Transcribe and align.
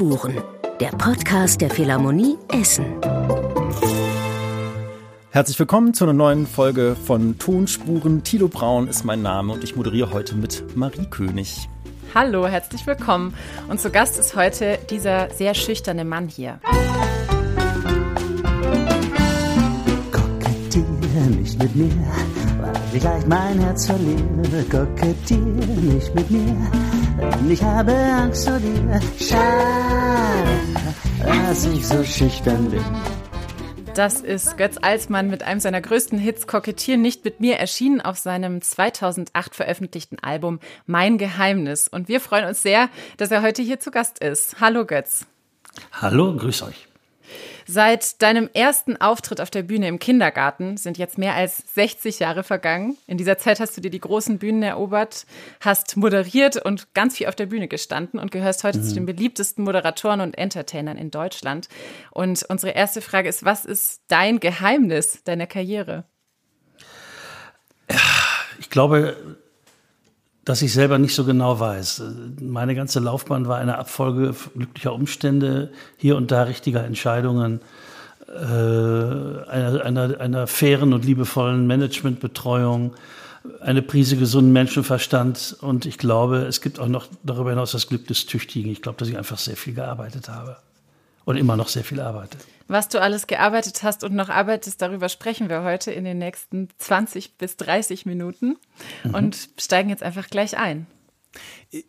Tonspuren, 0.00 0.42
der 0.80 0.88
Podcast 0.92 1.60
der 1.60 1.68
Philharmonie 1.68 2.38
Essen. 2.48 2.86
Herzlich 5.28 5.58
willkommen 5.58 5.92
zu 5.92 6.04
einer 6.04 6.14
neuen 6.14 6.46
Folge 6.46 6.96
von 7.04 7.36
Tonspuren. 7.36 8.24
Tilo 8.24 8.48
Braun 8.48 8.88
ist 8.88 9.04
mein 9.04 9.20
Name 9.20 9.52
und 9.52 9.62
ich 9.62 9.76
moderiere 9.76 10.10
heute 10.10 10.36
mit 10.36 10.74
Marie 10.74 11.04
König. 11.04 11.68
Hallo, 12.14 12.46
herzlich 12.46 12.86
willkommen. 12.86 13.34
Und 13.68 13.78
zu 13.78 13.90
Gast 13.90 14.18
ist 14.18 14.34
heute 14.34 14.78
dieser 14.88 15.28
sehr 15.34 15.52
schüchterne 15.52 16.06
Mann 16.06 16.28
hier. 16.28 16.60
Kokettiere 20.10 21.26
nicht 21.38 21.62
mit 21.62 21.76
mir, 21.76 21.90
weil 22.62 22.72
ich 22.94 23.00
gleich 23.00 23.26
mein 23.26 23.58
Herz 23.58 23.84
verliere. 23.84 24.64
Kokettiere 24.70 25.42
nicht 25.42 26.14
mit 26.14 26.30
mir, 26.30 26.56
denn 27.20 27.50
ich 27.50 27.62
habe 27.62 27.92
Angst 27.92 28.48
vor 28.48 28.58
dir. 28.58 29.00
Schade, 29.18 30.48
dass 31.24 31.64
ich 31.64 31.86
so 31.86 32.02
schüchtern 32.04 32.70
bin. 32.70 32.84
Das 33.94 34.20
ist 34.20 34.56
Götz 34.56 34.76
Alsmann 34.80 35.28
mit 35.28 35.42
einem 35.42 35.60
seiner 35.60 35.80
größten 35.80 36.18
Hits 36.18 36.46
Kokettieren 36.46 37.02
nicht 37.02 37.24
mit 37.24 37.40
mir 37.40 37.56
erschienen 37.56 38.00
auf 38.00 38.18
seinem 38.18 38.62
2008 38.62 39.54
veröffentlichten 39.54 40.18
Album 40.20 40.60
Mein 40.86 41.18
Geheimnis. 41.18 41.88
Und 41.88 42.08
wir 42.08 42.20
freuen 42.20 42.46
uns 42.46 42.62
sehr, 42.62 42.88
dass 43.16 43.30
er 43.30 43.42
heute 43.42 43.62
hier 43.62 43.80
zu 43.80 43.90
Gast 43.90 44.20
ist. 44.20 44.60
Hallo 44.60 44.86
Götz. 44.86 45.26
Hallo, 45.92 46.34
grüß 46.36 46.62
euch. 46.62 46.89
Seit 47.72 48.20
deinem 48.20 48.50
ersten 48.52 49.00
Auftritt 49.00 49.40
auf 49.40 49.48
der 49.48 49.62
Bühne 49.62 49.86
im 49.86 50.00
Kindergarten 50.00 50.76
sind 50.76 50.98
jetzt 50.98 51.18
mehr 51.18 51.36
als 51.36 51.62
60 51.76 52.18
Jahre 52.18 52.42
vergangen. 52.42 52.98
In 53.06 53.16
dieser 53.16 53.38
Zeit 53.38 53.60
hast 53.60 53.76
du 53.76 53.80
dir 53.80 53.92
die 53.92 54.00
großen 54.00 54.40
Bühnen 54.40 54.64
erobert, 54.64 55.24
hast 55.60 55.96
moderiert 55.96 56.56
und 56.56 56.92
ganz 56.94 57.16
viel 57.16 57.28
auf 57.28 57.36
der 57.36 57.46
Bühne 57.46 57.68
gestanden 57.68 58.18
und 58.18 58.32
gehörst 58.32 58.64
heute 58.64 58.80
mhm. 58.80 58.82
zu 58.82 58.94
den 58.94 59.06
beliebtesten 59.06 59.62
Moderatoren 59.62 60.20
und 60.20 60.36
Entertainern 60.36 60.98
in 60.98 61.12
Deutschland. 61.12 61.68
Und 62.10 62.44
unsere 62.48 62.72
erste 62.72 63.00
Frage 63.02 63.28
ist, 63.28 63.44
was 63.44 63.64
ist 63.64 64.02
dein 64.08 64.40
Geheimnis 64.40 65.22
deiner 65.22 65.46
Karriere? 65.46 66.02
Ich 68.58 68.68
glaube, 68.68 69.38
dass 70.44 70.62
ich 70.62 70.72
selber 70.72 70.98
nicht 70.98 71.14
so 71.14 71.24
genau 71.24 71.60
weiß. 71.60 72.02
Meine 72.40 72.74
ganze 72.74 73.00
Laufbahn 73.00 73.46
war 73.46 73.58
eine 73.58 73.78
Abfolge 73.78 74.34
glücklicher 74.54 74.94
Umstände, 74.94 75.70
hier 75.96 76.16
und 76.16 76.30
da 76.30 76.44
richtiger 76.44 76.84
Entscheidungen, 76.84 77.60
äh, 78.26 78.32
einer, 78.32 79.84
einer, 79.84 80.20
einer 80.20 80.46
fairen 80.46 80.92
und 80.92 81.04
liebevollen 81.04 81.66
Managementbetreuung, 81.66 82.94
eine 83.60 83.82
Prise 83.82 84.16
gesunden 84.16 84.52
Menschenverstand 84.52 85.56
und 85.60 85.86
ich 85.86 85.98
glaube, 85.98 86.38
es 86.38 86.60
gibt 86.60 86.78
auch 86.78 86.88
noch 86.88 87.06
darüber 87.22 87.50
hinaus 87.50 87.72
das 87.72 87.88
Glück 87.88 88.06
des 88.06 88.26
Tüchtigen. 88.26 88.70
Ich 88.70 88.82
glaube, 88.82 88.98
dass 88.98 89.08
ich 89.08 89.16
einfach 89.16 89.38
sehr 89.38 89.56
viel 89.56 89.74
gearbeitet 89.74 90.28
habe 90.28 90.56
und 91.24 91.36
immer 91.36 91.56
noch 91.56 91.68
sehr 91.68 91.84
viel 91.84 92.00
arbeite. 92.00 92.38
Was 92.68 92.88
du 92.88 93.00
alles 93.00 93.26
gearbeitet 93.26 93.82
hast 93.82 94.04
und 94.04 94.14
noch 94.14 94.28
arbeitest, 94.28 94.80
darüber 94.80 95.08
sprechen 95.08 95.48
wir 95.48 95.64
heute 95.64 95.90
in 95.90 96.04
den 96.04 96.18
nächsten 96.18 96.68
20 96.78 97.36
bis 97.36 97.56
30 97.56 98.06
Minuten 98.06 98.56
mhm. 99.02 99.14
und 99.14 99.48
steigen 99.58 99.90
jetzt 99.90 100.02
einfach 100.02 100.28
gleich 100.28 100.56
ein. 100.56 100.86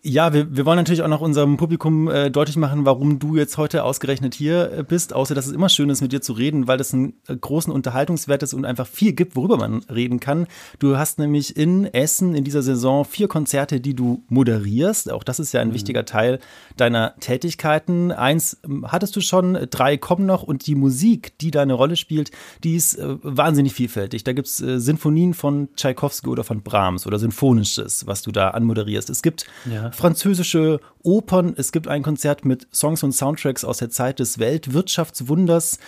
Ja, 0.04 0.32
wir, 0.32 0.56
wir 0.56 0.68
wollen 0.68 0.78
natürlich 0.78 1.02
auch 1.02 1.08
noch 1.08 1.22
unserem 1.22 1.58
Publikum 1.58 2.08
äh, 2.08 2.30
deutlich 2.30 2.56
machen, 2.56 2.86
warum 2.86 3.18
du 3.18 3.36
jetzt 3.36 3.58
heute 3.58 3.84
ausgerechnet 3.84 4.36
hier 4.36 4.72
äh, 4.72 4.84
bist, 4.84 5.12
außer 5.12 5.34
dass 5.34 5.48
es 5.48 5.54
immer 5.54 5.70
schön 5.70 5.90
ist, 5.90 6.02
mit 6.02 6.12
dir 6.12 6.22
zu 6.22 6.34
reden, 6.34 6.68
weil 6.68 6.78
das 6.78 6.94
einen 6.94 7.14
äh, 7.28 7.36
großen 7.36 7.74
Unterhaltungswert 7.74 8.44
ist 8.44 8.54
und 8.54 8.64
einfach 8.64 8.86
viel 8.86 9.14
gibt, 9.14 9.36
worüber 9.36 9.58
man 9.58 9.80
reden 9.92 10.20
kann. 10.20 10.46
Du 10.78 10.98
hast 10.98 11.18
nämlich 11.18 11.58
in 11.58 11.86
Essen 11.86 12.36
in 12.36 12.44
dieser 12.44 12.62
Saison 12.62 13.06
vier 13.06 13.28
Konzerte, 13.28 13.80
die 13.80 13.96
du 13.96 14.24
moderierst. 14.28 15.12
Auch 15.12 15.24
das 15.24 15.40
ist 15.40 15.52
ja 15.52 15.62
ein 15.62 15.70
mhm. 15.70 15.74
wichtiger 15.74 16.06
Teil 16.06 16.40
deiner 16.78 17.16
Tätigkeiten. 17.20 18.12
Eins 18.12 18.60
ähm, 18.64 18.86
hattest 18.88 19.16
du 19.16 19.22
schon, 19.22 19.58
drei 19.72 19.98
kommen 19.98 20.28
noch 20.28 20.44
und 20.44 20.68
die 20.68 20.76
Musik, 20.76 21.40
die 21.40 21.50
da 21.50 21.64
eine 21.64 21.74
Rolle 21.74 21.96
spielt, 21.96 22.30
die 22.64 22.76
ist 22.76 23.00
äh, 23.00 23.16
wahnsinnig 23.24 23.74
vielfältig. 23.74 24.24
Da 24.26 24.34
gibt's 24.34 24.62
äh, 24.62 24.80
Sinfonien 24.80 25.34
von 25.34 25.70
Tchaikovsky 25.76 26.30
oder 26.30 26.44
von 26.44 26.62
Brahms 26.62 27.08
oder 27.08 27.18
Symphonisches, 27.18 28.06
was 28.06 28.22
du 28.22 28.32
da 28.32 28.50
anmoderierst. 28.50 29.10
Es 29.10 29.24
gibt 29.24 29.48
ja. 29.72 29.92
französische 29.92 30.80
Opern. 31.04 31.54
Es 31.58 31.72
gibt 31.72 31.88
ein 31.88 32.04
Konzert 32.04 32.46
mit 32.46 32.68
Songs 32.74 33.04
und 33.04 33.14
Soundtracks 33.14 33.64
aus 33.64 33.78
der 33.78 33.90
Zeit 33.90 34.20
des 34.20 34.40
Weltwirtschaftswunders. 34.40 35.80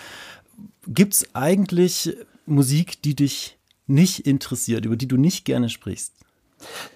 Gibt 0.86 1.14
es 1.14 1.34
eigentlich 1.34 2.16
Musik, 2.46 3.02
die 3.02 3.14
dich 3.14 3.58
nicht 3.86 4.26
interessiert, 4.26 4.84
über 4.84 4.96
die 4.96 5.08
du 5.08 5.16
nicht 5.16 5.44
gerne 5.44 5.68
sprichst? 5.68 6.12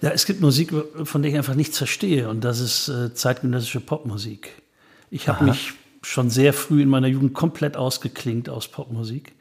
Ja, 0.01 0.09
es 0.09 0.25
gibt 0.25 0.41
Musik, 0.41 0.73
von 1.03 1.21
der 1.21 1.31
ich 1.31 1.37
einfach 1.37 1.55
nichts 1.55 1.77
verstehe, 1.77 2.29
und 2.29 2.43
das 2.43 2.59
ist 2.59 2.89
äh, 2.89 3.13
zeitgenössische 3.13 3.79
Popmusik. 3.79 4.51
Ich 5.11 5.27
habe 5.27 5.45
mich 5.45 5.73
schon 6.01 6.29
sehr 6.29 6.53
früh 6.53 6.81
in 6.81 6.89
meiner 6.89 7.07
Jugend 7.07 7.33
komplett 7.33 7.77
ausgeklingt 7.77 8.49
aus 8.49 8.67
Popmusik. 8.67 9.33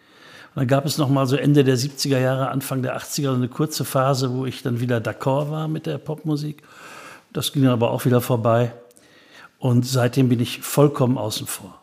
Und 0.54 0.62
dann 0.62 0.66
gab 0.66 0.87
es 0.87 0.98
noch 0.98 1.08
mal 1.08 1.26
so 1.26 1.37
Ende 1.37 1.62
der 1.62 1.78
70er 1.78 2.19
Jahre, 2.19 2.48
Anfang 2.48 2.82
der 2.82 2.98
80er 2.98 3.34
eine 3.34 3.48
kurze 3.48 3.84
Phase, 3.84 4.32
wo 4.32 4.44
ich 4.47 4.62
dann 4.62 4.81
wieder 4.81 4.98
d'accord 4.98 5.50
war 5.50 5.69
mit 5.69 5.87
der 5.87 5.98
Popmusik. 5.98 6.62
Das 7.32 7.52
ging 7.52 7.66
aber 7.66 7.90
auch 7.90 8.04
wieder 8.04 8.20
vorbei. 8.20 8.72
Und 9.58 9.86
seitdem 9.86 10.28
bin 10.28 10.40
ich 10.40 10.60
vollkommen 10.60 11.18
außen 11.18 11.46
vor. 11.46 11.82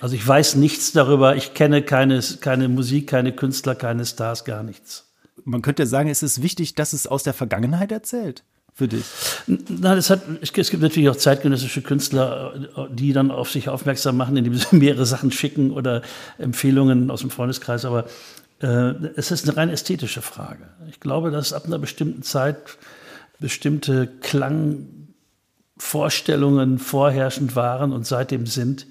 Also 0.00 0.16
ich 0.16 0.26
weiß 0.26 0.56
nichts 0.56 0.92
darüber, 0.92 1.36
ich 1.36 1.54
kenne 1.54 1.82
keine, 1.82 2.20
keine 2.40 2.68
Musik, 2.68 3.08
keine 3.08 3.32
Künstler, 3.32 3.76
keine 3.76 4.04
Stars, 4.04 4.44
gar 4.44 4.64
nichts. 4.64 5.12
Man 5.44 5.62
könnte 5.62 5.86
sagen, 5.86 6.08
es 6.08 6.22
ist 6.22 6.42
wichtig, 6.42 6.74
dass 6.74 6.92
es 6.92 7.06
aus 7.06 7.22
der 7.22 7.34
Vergangenheit 7.34 7.92
erzählt 7.92 8.42
für 8.74 8.88
dich? 8.88 9.04
Nein, 9.46 9.98
es, 9.98 10.10
hat, 10.10 10.22
es 10.40 10.52
gibt 10.52 10.82
natürlich 10.82 11.08
auch 11.08 11.16
zeitgenössische 11.16 11.82
Künstler, 11.82 12.88
die 12.90 13.12
dann 13.12 13.30
auf 13.30 13.50
sich 13.50 13.68
aufmerksam 13.68 14.16
machen, 14.16 14.36
indem 14.36 14.54
sie 14.54 14.66
mehrere 14.76 15.06
Sachen 15.06 15.30
schicken 15.30 15.70
oder 15.70 16.02
Empfehlungen 16.38 17.10
aus 17.10 17.20
dem 17.20 17.30
Freundeskreis. 17.30 17.84
Aber 17.84 18.06
äh, 18.60 18.94
es 19.16 19.30
ist 19.30 19.48
eine 19.48 19.56
rein 19.56 19.68
ästhetische 19.68 20.22
Frage. 20.22 20.68
Ich 20.88 21.00
glaube, 21.00 21.30
dass 21.30 21.52
ab 21.52 21.66
einer 21.66 21.78
bestimmten 21.78 22.22
Zeit 22.22 22.56
bestimmte 23.42 24.06
Klangvorstellungen 24.20 26.78
vorherrschend 26.78 27.54
waren 27.54 27.92
und 27.92 28.06
seitdem 28.06 28.46
sind, 28.46 28.86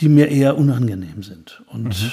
die 0.00 0.08
mir 0.08 0.28
eher 0.28 0.58
unangenehm 0.58 1.22
sind. 1.22 1.62
Und 1.66 2.02
mhm. 2.02 2.10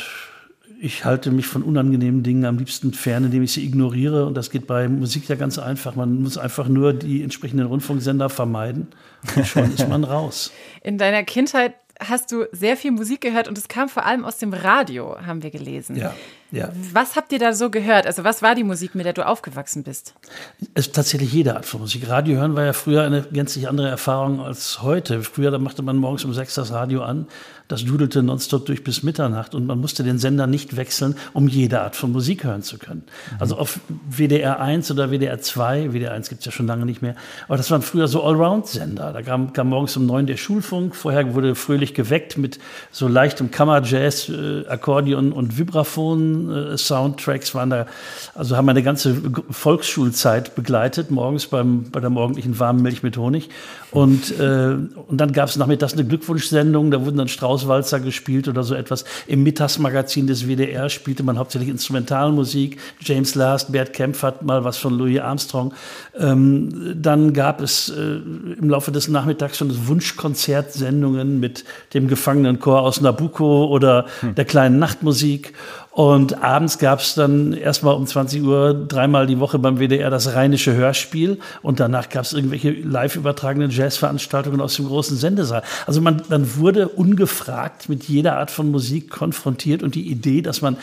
ich 0.82 1.06
halte 1.06 1.32
mich 1.32 1.48
von 1.48 1.64
unangenehmen 1.64 2.22
Dingen 2.22 2.46
am 2.46 2.58
liebsten 2.58 2.94
fern, 2.94 3.26
indem 3.26 3.44
ich 3.44 3.54
sie 3.54 3.66
ignoriere. 3.66 4.26
Und 4.26 4.36
das 4.36 4.52
geht 4.52 4.68
bei 4.68 4.88
Musik 4.88 5.28
ja 5.30 5.36
ganz 5.36 5.58
einfach. 5.58 5.96
Man 5.96 6.22
muss 6.22 6.38
einfach 6.38 6.68
nur 6.68 6.94
die 6.94 7.24
entsprechenden 7.24 7.66
Rundfunksender 7.66 8.30
vermeiden 8.30 8.88
und 9.36 9.48
schon 9.48 9.74
ist 9.74 9.88
man 9.88 10.04
raus. 10.04 10.52
In 10.84 10.98
deiner 10.98 11.24
Kindheit 11.24 11.76
hast 12.00 12.32
du 12.32 12.46
sehr 12.52 12.78
viel 12.78 12.92
Musik 12.92 13.22
gehört 13.22 13.48
und 13.48 13.58
es 13.58 13.68
kam 13.68 13.90
vor 13.90 14.06
allem 14.06 14.26
aus 14.26 14.38
dem 14.38 14.54
Radio, 14.54 15.18
haben 15.26 15.44
wir 15.44 15.52
gelesen. 15.52 15.96
Ja. 15.96 16.14
Ja. 16.52 16.70
Was 16.94 17.16
habt 17.16 17.34
ihr 17.34 17.40
da 17.40 17.54
so 17.54 17.70
gehört? 17.70 18.06
Also 18.06 18.24
was 18.24 18.42
war 18.42 18.56
die 18.56 18.64
Musik, 18.64 18.96
mit 18.96 19.06
der 19.06 19.14
du 19.14 19.28
aufgewachsen 19.28 19.84
bist? 19.84 20.14
Es 20.74 20.88
ist 20.88 20.96
tatsächlich 20.96 21.34
jede 21.34 21.56
Art 21.56 21.66
von 21.66 21.82
Musik. 21.82 22.08
Radio 22.08 22.38
hören 22.38 22.56
war 22.56 22.64
ja 22.64 22.74
früher 22.74 23.04
eine 23.04 23.24
gänzlich 23.24 23.68
andere 23.68 23.90
Erfahrung 23.90 24.40
als 24.40 24.82
heute. 24.82 25.22
Früher, 25.24 25.52
da 25.52 25.58
machte 25.58 25.82
man 25.82 25.98
morgens 25.98 26.24
um 26.24 26.34
sechs 26.34 26.54
das 26.56 26.72
Radio 26.72 27.04
an, 27.04 27.28
das 27.68 27.84
dudelte 27.84 28.22
nonstop 28.22 28.66
durch 28.66 28.84
bis 28.84 29.04
Mitternacht 29.04 29.56
und 29.56 29.66
man 29.66 29.80
musste 29.80 30.04
den 30.04 30.20
Sender 30.20 30.46
nicht 30.46 30.76
wechseln, 30.76 31.16
um 31.34 31.48
jede 31.48 31.82
Art 31.82 31.96
von 31.96 32.12
Musik 32.12 32.44
hören 32.44 32.62
zu 32.62 32.78
können. 32.78 33.04
Mhm. 33.06 33.38
Also 33.40 33.58
auf 33.58 33.80
WDR 34.10 34.60
1 34.60 34.92
oder 34.92 35.10
WDR 35.10 35.40
2, 35.40 35.94
WDR 35.94 36.14
1 36.14 36.30
gibt 36.30 36.40
es 36.40 36.46
ja 36.46 36.52
schon 36.52 36.68
lange 36.68 36.86
nicht 36.86 37.02
mehr, 37.02 37.16
aber 37.48 37.58
das 37.58 37.72
waren 37.72 37.82
früher 37.82 38.08
so 38.08 38.24
Allround-Sender. 38.24 39.14
Da 39.14 39.22
kam, 39.22 39.54
kam, 39.54 39.70
morgens 39.70 39.98
um 39.98 40.06
neun 40.06 40.28
der 40.28 40.38
Schulfunk, 40.38 40.96
vorher 40.96 41.34
wurde 41.34 41.56
fröhlich 41.56 41.94
geweckt 41.94 42.38
mit 42.38 42.60
so 42.92 43.08
leichtem 43.08 43.50
Kammerjazz, 43.50 44.30
äh, 44.30 44.68
Akkordeon 44.68 45.32
und 45.32 45.58
Vibraphon 45.58 46.52
äh, 46.52 46.78
Soundtracks 46.78 47.56
waren 47.56 47.72
da, 47.72 47.88
also 48.36 48.58
haben 48.58 48.66
meine 48.66 48.84
ganze 48.84 49.16
Volksschulzeit 49.50 50.56
begleitet, 50.56 51.10
morgens 51.10 51.48
beim, 51.48 51.90
bei 51.92 52.00
der 52.00 52.12
morgendlichen 52.12 52.60
warmen 52.60 52.82
Milch 52.84 53.02
mit 53.02 53.18
Honig. 53.18 53.50
Und, 53.96 54.38
äh, 54.40 54.76
und 55.08 55.18
dann 55.18 55.32
gab 55.32 55.48
es 55.48 55.56
nachmittags 55.56 55.94
eine 55.94 56.04
Glückwunschsendung, 56.04 56.92
da 56.92 57.06
wurden 57.06 57.18
dann 57.18 57.30
Straußwalzer 57.30 58.02
gespielt 58.02 58.48
oder 58.50 58.64
so 58.64 58.76
etwas. 58.76 59.06
Im 59.26 59.44
Mittagsmagazin 59.44 60.28
des 60.28 60.48
WDR 60.48 60.90
spielte 60.90 61.24
man 61.24 61.40
hauptsächlich 61.40 61.70
Instrumentalmusik. 61.70 62.78
James 63.00 63.36
Last, 63.36 63.72
Bert 63.72 63.94
Kempf 63.94 64.22
hat 64.22 64.44
mal 64.44 64.66
was 64.66 64.78
von 64.78 64.98
Louis 64.98 65.22
Armstrong. 65.22 65.74
Ähm, 66.20 66.96
dann 67.02 67.32
gab 67.32 67.62
es 67.62 67.88
äh, 67.90 68.18
im 68.60 68.70
Laufe 68.70 68.92
des 68.92 69.08
Nachmittags 69.08 69.58
schon 69.58 69.88
Wunschkonzertsendungen 69.88 71.40
mit 71.40 71.64
dem 71.94 72.10
Gefangenenchor 72.10 72.82
aus 72.82 73.00
Nabucco 73.00 73.66
oder 73.68 74.08
hm. 74.20 74.36
der 74.36 74.46
kleinen 74.46 74.78
Nachtmusik. 74.78 75.54
Und 75.96 76.44
abends 76.44 76.78
gab 76.78 77.00
es 77.00 77.16
dann 77.16 77.54
erstmal 77.54 77.96
um 77.96 78.06
20 78.06 78.44
Uhr 78.44 78.74
dreimal 78.74 79.28
die 79.28 79.40
Woche 79.40 79.60
beim 79.60 79.80
WDR 79.80 80.10
das 80.10 80.36
rheinische 80.36 80.74
Hörspiel 80.74 81.40
und 81.62 81.80
danach 81.80 82.10
gab 82.10 82.26
es 82.26 82.34
irgendwelche 82.34 82.72
live 82.72 83.16
übertragenen 83.16 83.72
Jazzveranstaltungen 83.72 84.60
aus 84.60 84.76
dem 84.76 84.88
großen 84.88 85.16
Sendesaal. 85.16 85.64
Also 85.88 86.02
man, 86.02 86.22
man 86.28 86.58
wurde 86.58 86.90
ungefragt 86.90 87.88
mit 87.88 88.04
jeder 88.10 88.36
Art 88.38 88.52
von 88.52 88.72
Musik 88.72 89.10
konfrontiert 89.10 89.84
und 89.84 89.96
die 89.96 90.12
Idee, 90.12 90.42
dass 90.42 90.62
man 90.62 90.76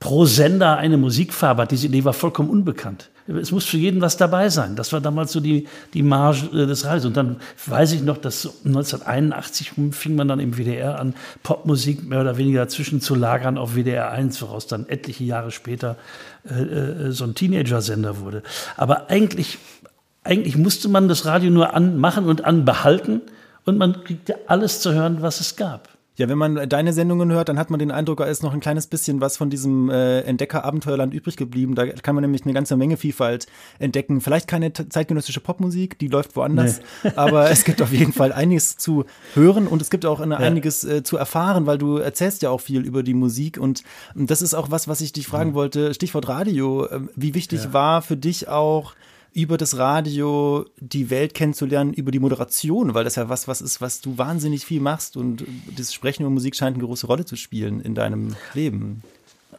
pro 0.00 0.26
Sender 0.26 0.76
eine 0.76 0.96
Musikfarbe 0.96 1.62
hat. 1.62 1.70
Diese 1.70 1.86
Idee 1.86 2.04
war 2.04 2.12
vollkommen 2.12 2.50
unbekannt. 2.50 3.10
Es 3.28 3.50
muss 3.50 3.64
für 3.64 3.76
jeden 3.76 4.00
was 4.00 4.16
dabei 4.16 4.50
sein. 4.50 4.76
Das 4.76 4.92
war 4.92 5.00
damals 5.00 5.32
so 5.32 5.40
die, 5.40 5.66
die 5.94 6.02
Marge 6.02 6.46
äh, 6.52 6.66
des 6.66 6.84
Radios. 6.84 7.06
Und 7.06 7.16
dann 7.16 7.36
weiß 7.66 7.92
ich 7.92 8.02
noch, 8.02 8.18
dass 8.18 8.46
1981 8.64 9.72
fing 9.90 10.14
man 10.14 10.28
dann 10.28 10.38
im 10.38 10.56
WDR 10.56 11.00
an, 11.00 11.14
Popmusik 11.42 12.08
mehr 12.08 12.20
oder 12.20 12.36
weniger 12.36 12.60
dazwischen 12.60 13.00
zu 13.00 13.16
lagern 13.16 13.58
auf 13.58 13.74
WDR 13.74 14.12
1, 14.12 14.40
woraus 14.42 14.68
dann 14.68 14.88
etliche 14.88 15.24
Jahre 15.24 15.50
später 15.50 15.96
äh, 16.48 16.52
äh, 16.52 17.10
so 17.10 17.24
ein 17.24 17.34
Teenager-Sender 17.34 18.20
wurde. 18.20 18.44
Aber 18.76 19.10
eigentlich, 19.10 19.58
eigentlich 20.22 20.56
musste 20.56 20.88
man 20.88 21.08
das 21.08 21.24
Radio 21.26 21.50
nur 21.50 21.74
anmachen 21.74 22.26
und 22.26 22.44
anbehalten 22.44 23.22
und 23.64 23.76
man 23.76 24.04
kriegte 24.04 24.36
alles 24.46 24.80
zu 24.80 24.92
hören, 24.92 25.20
was 25.20 25.40
es 25.40 25.56
gab. 25.56 25.95
Ja, 26.16 26.28
wenn 26.30 26.38
man 26.38 26.68
deine 26.68 26.94
Sendungen 26.94 27.30
hört, 27.30 27.50
dann 27.50 27.58
hat 27.58 27.68
man 27.68 27.78
den 27.78 27.90
Eindruck, 27.90 28.18
da 28.18 28.24
ist 28.24 28.42
noch 28.42 28.54
ein 28.54 28.60
kleines 28.60 28.86
bisschen 28.86 29.20
was 29.20 29.36
von 29.36 29.50
diesem 29.50 29.90
äh, 29.90 30.20
Entdecker-Abenteuerland 30.22 31.12
übrig 31.12 31.36
geblieben. 31.36 31.74
Da 31.74 31.86
kann 31.86 32.14
man 32.14 32.22
nämlich 32.22 32.44
eine 32.44 32.54
ganze 32.54 32.76
Menge 32.76 32.96
Vielfalt 32.96 33.46
entdecken. 33.78 34.22
Vielleicht 34.22 34.48
keine 34.48 34.72
zeitgenössische 34.72 35.40
Popmusik, 35.40 35.98
die 35.98 36.08
läuft 36.08 36.34
woanders, 36.34 36.80
nee. 37.04 37.10
aber 37.16 37.50
es 37.50 37.64
gibt 37.64 37.82
auf 37.82 37.92
jeden 37.92 38.14
Fall 38.14 38.32
einiges 38.32 38.78
zu 38.78 39.04
hören 39.34 39.66
und 39.66 39.82
es 39.82 39.90
gibt 39.90 40.06
auch 40.06 40.20
eine, 40.20 40.34
ja. 40.34 40.40
einiges 40.40 40.84
äh, 40.84 41.02
zu 41.02 41.18
erfahren, 41.18 41.66
weil 41.66 41.76
du 41.76 41.98
erzählst 41.98 42.40
ja 42.40 42.48
auch 42.48 42.62
viel 42.62 42.86
über 42.86 43.02
die 43.02 43.14
Musik 43.14 43.58
und, 43.58 43.82
das 44.14 44.42
ist 44.42 44.54
auch 44.54 44.70
was, 44.70 44.88
was 44.88 45.00
ich 45.00 45.12
dich 45.12 45.26
fragen 45.26 45.50
mhm. 45.50 45.54
wollte. 45.54 45.94
Stichwort 45.94 46.28
Radio. 46.28 46.86
Äh, 46.86 47.00
wie 47.14 47.34
wichtig 47.34 47.64
ja. 47.64 47.72
war 47.72 48.02
für 48.02 48.16
dich 48.16 48.48
auch 48.48 48.94
über 49.36 49.58
das 49.58 49.76
Radio 49.76 50.64
die 50.80 51.10
Welt 51.10 51.34
kennenzulernen, 51.34 51.92
über 51.92 52.10
die 52.10 52.18
Moderation, 52.18 52.94
weil 52.94 53.04
das 53.04 53.16
ja 53.16 53.28
was, 53.28 53.46
was 53.46 53.60
ist, 53.60 53.82
was 53.82 54.00
du 54.00 54.16
wahnsinnig 54.16 54.64
viel 54.64 54.80
machst 54.80 55.14
und 55.14 55.44
das 55.76 55.92
Sprechen 55.92 56.22
über 56.22 56.30
Musik 56.30 56.56
scheint 56.56 56.74
eine 56.74 56.84
große 56.86 57.06
Rolle 57.06 57.26
zu 57.26 57.36
spielen 57.36 57.82
in 57.82 57.94
deinem 57.94 58.34
Leben. 58.54 59.02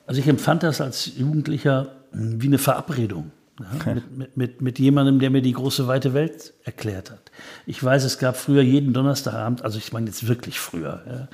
Also 0.07 0.19
ich 0.19 0.27
empfand 0.27 0.63
das 0.63 0.81
als 0.81 1.15
Jugendlicher 1.15 1.91
wie 2.11 2.47
eine 2.47 2.57
Verabredung. 2.57 3.31
Ja, 3.59 3.93
mit, 3.93 4.17
mit, 4.17 4.37
mit, 4.37 4.61
mit, 4.61 4.79
jemandem, 4.79 5.19
der 5.19 5.29
mir 5.29 5.43
die 5.43 5.53
große 5.53 5.87
weite 5.87 6.15
Welt 6.15 6.53
erklärt 6.63 7.11
hat. 7.11 7.31
Ich 7.67 7.83
weiß, 7.83 8.03
es 8.03 8.17
gab 8.17 8.35
früher 8.35 8.63
jeden 8.63 8.93
Donnerstagabend, 8.93 9.63
also 9.63 9.77
ich 9.77 9.93
meine 9.93 10.07
jetzt 10.07 10.27
wirklich 10.27 10.59
früher, 10.59 11.03
ja, 11.07 11.27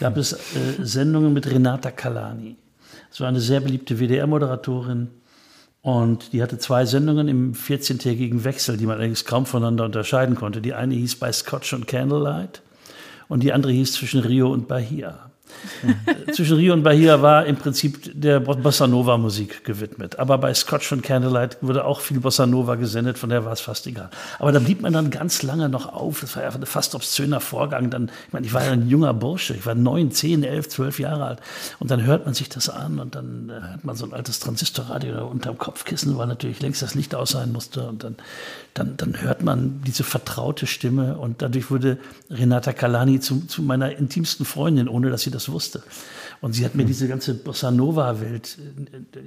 gab 0.00 0.16
es 0.16 0.32
äh, 0.32 0.38
Sendungen 0.80 1.34
mit 1.34 1.46
Renata 1.46 1.90
Kalani. 1.90 2.56
Das 3.10 3.20
war 3.20 3.28
eine 3.28 3.40
sehr 3.40 3.60
beliebte 3.60 4.00
WDR-Moderatorin, 4.00 5.08
und 5.82 6.32
die 6.32 6.42
hatte 6.42 6.58
zwei 6.58 6.86
Sendungen 6.86 7.26
im 7.26 7.54
14-tägigen 7.54 8.44
Wechsel, 8.44 8.76
die 8.76 8.86
man 8.86 8.96
allerdings 8.96 9.24
kaum 9.24 9.46
voneinander 9.46 9.84
unterscheiden 9.84 10.36
konnte. 10.36 10.62
Die 10.62 10.74
eine 10.74 10.94
hieß 10.94 11.16
bei 11.16 11.32
Scotch 11.32 11.72
und 11.72 11.88
Candlelight 11.88 12.62
und 13.28 13.42
die 13.42 13.52
andere 13.52 13.72
hieß 13.72 13.92
zwischen 13.94 14.20
Rio 14.20 14.52
und 14.52 14.68
Bahia. 14.68 15.31
Zwischen 16.32 16.56
Rio 16.56 16.72
und 16.72 16.82
Bahia 16.82 17.22
war 17.22 17.46
im 17.46 17.56
Prinzip 17.56 18.10
der 18.14 18.40
Bossa 18.40 18.86
Nova 18.86 19.18
Musik 19.18 19.64
gewidmet. 19.64 20.18
Aber 20.18 20.38
bei 20.38 20.54
Scotch 20.54 20.92
und 20.92 21.02
Candlelight 21.02 21.58
wurde 21.60 21.84
auch 21.84 22.00
viel 22.00 22.20
Bossa 22.20 22.46
Nova 22.46 22.76
gesendet, 22.76 23.18
von 23.18 23.30
der 23.30 23.44
war 23.44 23.52
es 23.52 23.60
fast 23.60 23.86
egal. 23.86 24.10
Aber 24.38 24.52
da 24.52 24.58
blieb 24.58 24.82
man 24.82 24.92
dann 24.92 25.10
ganz 25.10 25.42
lange 25.42 25.68
noch 25.68 25.92
auf. 25.92 26.20
Das 26.20 26.36
war 26.36 26.42
ja 26.42 26.50
ein 26.50 26.66
fast 26.66 26.94
obszöner 26.94 27.40
Vorgang. 27.40 27.90
Dann, 27.90 28.10
ich 28.26 28.32
meine, 28.32 28.46
ich 28.46 28.52
war 28.52 28.64
ja 28.64 28.72
ein 28.72 28.88
junger 28.88 29.14
Bursche. 29.14 29.54
Ich 29.54 29.66
war 29.66 29.74
neun, 29.74 30.10
zehn, 30.12 30.44
elf, 30.44 30.68
zwölf 30.68 30.98
Jahre 30.98 31.26
alt. 31.26 31.40
Und 31.78 31.90
dann 31.90 32.04
hört 32.04 32.24
man 32.24 32.34
sich 32.34 32.48
das 32.48 32.68
an 32.68 32.98
und 32.98 33.14
dann 33.14 33.50
äh, 33.50 33.68
hört 33.70 33.84
man 33.84 33.96
so 33.96 34.04
ein 34.04 34.12
altes 34.12 34.40
Transistorradio 34.40 35.26
unterm 35.26 35.58
Kopfkissen, 35.58 36.16
weil 36.16 36.26
natürlich 36.26 36.60
längst 36.60 36.82
das 36.82 36.94
Licht 36.94 37.14
aus 37.14 37.30
sein 37.30 37.52
musste. 37.52 37.88
Und 37.88 38.04
dann, 38.04 38.16
dann, 38.74 38.96
dann 38.96 39.20
hört 39.20 39.42
man 39.42 39.82
diese 39.86 40.02
vertraute 40.02 40.66
Stimme 40.66 41.18
und 41.18 41.42
dadurch 41.42 41.70
wurde 41.70 41.98
Renata 42.30 42.72
Kalani 42.72 43.20
zu, 43.20 43.40
zu 43.46 43.62
meiner 43.62 43.96
intimsten 43.96 44.46
Freundin, 44.46 44.88
ohne 44.88 45.10
dass 45.10 45.22
sie 45.22 45.30
das 45.30 45.50
wusste. 45.50 45.82
Und 46.40 46.54
sie 46.54 46.64
hat 46.64 46.74
mir 46.74 46.84
diese 46.84 47.06
ganze 47.06 47.34
Bossa 47.34 47.70
Nova-Welt, 47.70 48.58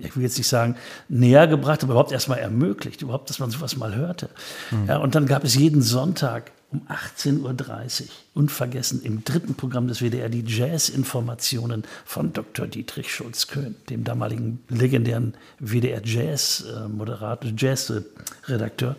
ich 0.02 0.16
will 0.16 0.24
jetzt 0.24 0.38
nicht 0.38 0.48
sagen, 0.48 0.76
näher 1.08 1.48
gebracht, 1.48 1.84
aber 1.84 1.94
überhaupt 1.94 2.12
erstmal 2.12 2.40
ermöglicht, 2.40 3.02
überhaupt, 3.04 3.30
dass 3.30 3.40
man 3.40 3.52
sowas 3.52 3.78
mal 3.78 3.96
hörte. 3.96 4.30
Mhm. 4.72 4.88
Ja, 4.88 4.98
und 4.98 5.16
dann 5.16 5.26
gab 5.26 5.44
es 5.44 5.56
jeden 5.56 5.82
Sonntag 5.82 6.52
um 6.72 6.82
18.30 6.88 8.02
Uhr, 8.02 8.08
unvergessen, 8.34 9.02
im 9.04 9.24
dritten 9.24 9.56
Programm 9.56 9.88
des 9.88 10.02
WDR 10.02 10.30
die 10.30 10.44
Jazz-Informationen 10.46 11.84
von 12.06 12.34
Dr. 12.34 12.68
Dietrich 12.68 13.14
Schulz-Köhn, 13.14 13.76
dem 13.90 14.04
damaligen 14.04 14.64
legendären 14.70 15.36
WDR-Jazz-Moderator, 15.60 17.52
Jazz-Redakteur. 17.56 18.96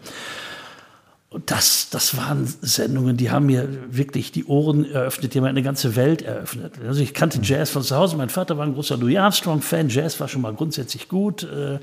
Und 1.29 1.51
das, 1.51 1.91
das 1.91 2.17
waren 2.17 2.47
Sendungen, 2.47 3.17
die 3.17 3.33
haben 3.33 3.47
mir 3.47 3.69
wirklich 3.91 4.31
die 4.31 4.45
Ohren 4.45 4.89
eröffnet, 4.89 5.35
die 5.35 5.39
haben 5.39 5.43
mir 5.45 5.51
eine 5.51 5.65
ganze 5.65 5.97
Welt 5.97 6.23
eröffnet. 6.23 6.75
Also 6.87 7.03
ich 7.03 7.15
kannte 7.15 7.41
Jazz 7.43 7.71
von 7.71 7.83
zu 7.83 7.97
Hause. 7.97 8.17
Mein 8.17 8.29
Vater 8.29 8.57
war 8.57 8.65
ein 8.65 8.75
großer 8.75 8.97
Louis 8.97 9.17
Armstrong-Fan. 9.17 9.89
Jazz 9.89 10.21
war 10.21 10.29
schon 10.29 10.43
mal 10.43 10.55
grundsätzlich 10.55 11.09
gut. 11.09 11.43
Äh, 11.43 11.81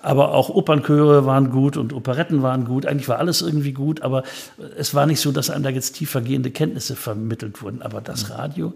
aber 0.00 0.32
auch 0.32 0.48
Opernchöre 0.48 1.26
waren 1.26 1.50
gut 1.50 1.76
und 1.76 1.92
Operetten 1.92 2.42
waren 2.42 2.66
gut. 2.66 2.86
Eigentlich 2.86 3.08
war 3.08 3.18
alles 3.18 3.42
irgendwie 3.42 3.72
gut. 3.72 4.00
Aber 4.02 4.22
es 4.78 4.94
war 4.94 5.06
nicht 5.06 5.20
so, 5.20 5.32
dass 5.32 5.50
einem 5.50 5.64
da 5.64 5.70
jetzt 5.70 5.96
tiefergehende 5.96 6.52
Kenntnisse 6.52 6.94
vermittelt 6.94 7.62
wurden. 7.62 7.82
Aber 7.82 8.00
das 8.00 8.30
Radio 8.30 8.74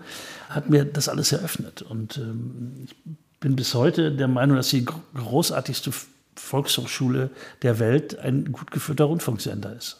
hat 0.50 0.68
mir 0.68 0.84
das 0.84 1.08
alles 1.08 1.30
eröffnet. 1.30 1.82
Und 1.82 2.16
ähm, 2.16 2.86
ich 2.86 2.96
bin 3.38 3.54
bis 3.54 3.72
heute 3.72 4.10
der 4.10 4.28
Meinung, 4.28 4.56
dass 4.56 4.70
die 4.70 4.84
großartigste 4.84 5.92
Volkshochschule 6.34 7.30
der 7.62 7.78
Welt 7.78 8.18
ein 8.18 8.50
gut 8.50 8.72
geführter 8.72 9.04
Rundfunksender 9.04 9.76
ist. 9.76 9.98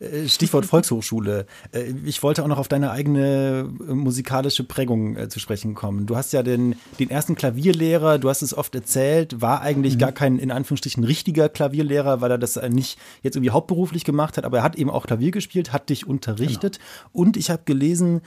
Äh, 0.00 0.28
Stichwort 0.28 0.66
Volkshochschule. 0.66 1.46
Äh, 1.72 1.92
ich 2.04 2.22
wollte 2.22 2.42
auch 2.42 2.48
noch 2.48 2.58
auf 2.58 2.68
deine 2.68 2.90
eigene 2.90 3.68
äh, 3.88 3.92
musikalische 3.92 4.64
Prägung 4.64 5.16
zu 5.28 5.40
sprechen 5.40 5.74
kommen. 5.74 6.06
Du 6.06 6.16
hast 6.16 6.32
ja 6.32 6.42
den, 6.42 6.76
den 6.98 7.10
ersten 7.10 7.34
Klavierlehrer, 7.34 8.18
du 8.18 8.28
hast 8.28 8.42
es 8.42 8.56
oft 8.56 8.74
erzählt, 8.74 9.40
war 9.40 9.60
eigentlich 9.60 9.94
mhm. 9.94 9.98
gar 9.98 10.12
kein 10.12 10.38
in 10.38 10.50
Anführungsstrichen 10.50 11.04
richtiger 11.04 11.48
Klavierlehrer, 11.48 12.20
weil 12.20 12.30
er 12.30 12.38
das 12.38 12.60
nicht 12.68 12.98
jetzt 13.22 13.36
irgendwie 13.36 13.50
hauptberuflich 13.50 14.04
gemacht 14.04 14.36
hat, 14.36 14.44
aber 14.44 14.58
er 14.58 14.62
hat 14.62 14.76
eben 14.76 14.90
auch 14.90 15.06
Klavier 15.06 15.30
gespielt, 15.30 15.72
hat 15.72 15.88
dich 15.88 16.06
unterrichtet 16.06 16.78
genau. 16.78 17.10
und 17.12 17.36
ich 17.36 17.50
habe 17.50 17.62
gelesen, 17.64 18.20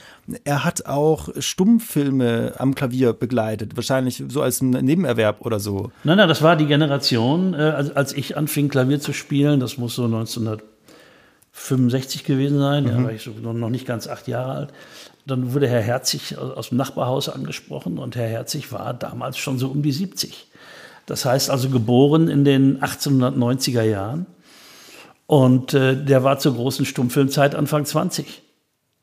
er 0.44 0.64
hat 0.64 0.86
auch 0.86 1.28
Stummfilme 1.38 2.54
am 2.58 2.74
Klavier 2.74 3.12
begleitet, 3.12 3.76
wahrscheinlich 3.76 4.24
so 4.28 4.42
als 4.42 4.60
ein 4.60 4.70
Nebenerwerb 4.70 5.44
oder 5.44 5.60
so. 5.60 5.90
Nein, 6.04 6.16
nein, 6.16 6.28
das 6.28 6.42
war 6.42 6.56
die 6.56 6.66
Generation, 6.66 7.54
als 7.54 8.12
ich 8.12 8.36
anfing 8.36 8.68
Klavier 8.68 9.00
zu 9.00 9.12
spielen, 9.12 9.60
das 9.60 9.78
muss 9.78 9.94
so 9.94 10.04
1900 10.04 10.62
65 11.52 12.24
gewesen 12.24 12.58
sein, 12.58 12.84
mhm. 12.84 12.88
da 12.88 13.04
war 13.04 13.12
ich 13.12 13.22
so 13.22 13.30
noch 13.30 13.70
nicht 13.70 13.86
ganz 13.86 14.06
acht 14.06 14.28
Jahre 14.28 14.52
alt. 14.52 14.72
Dann 15.26 15.52
wurde 15.52 15.68
Herr 15.68 15.82
Herzig 15.82 16.38
aus 16.38 16.70
dem 16.70 16.78
Nachbarhaus 16.78 17.28
angesprochen 17.28 17.98
und 17.98 18.16
Herr 18.16 18.28
Herzig 18.28 18.72
war 18.72 18.94
damals 18.94 19.38
schon 19.38 19.58
so 19.58 19.68
um 19.68 19.82
die 19.82 19.92
70. 19.92 20.46
Das 21.06 21.24
heißt 21.24 21.50
also 21.50 21.70
geboren 21.70 22.28
in 22.28 22.44
den 22.44 22.80
1890er 22.80 23.82
Jahren 23.82 24.26
und 25.26 25.74
äh, 25.74 25.96
der 25.96 26.24
war 26.24 26.38
zur 26.38 26.54
großen 26.54 26.86
Stummfilmzeit 26.86 27.54
Anfang 27.54 27.84
20. 27.84 28.42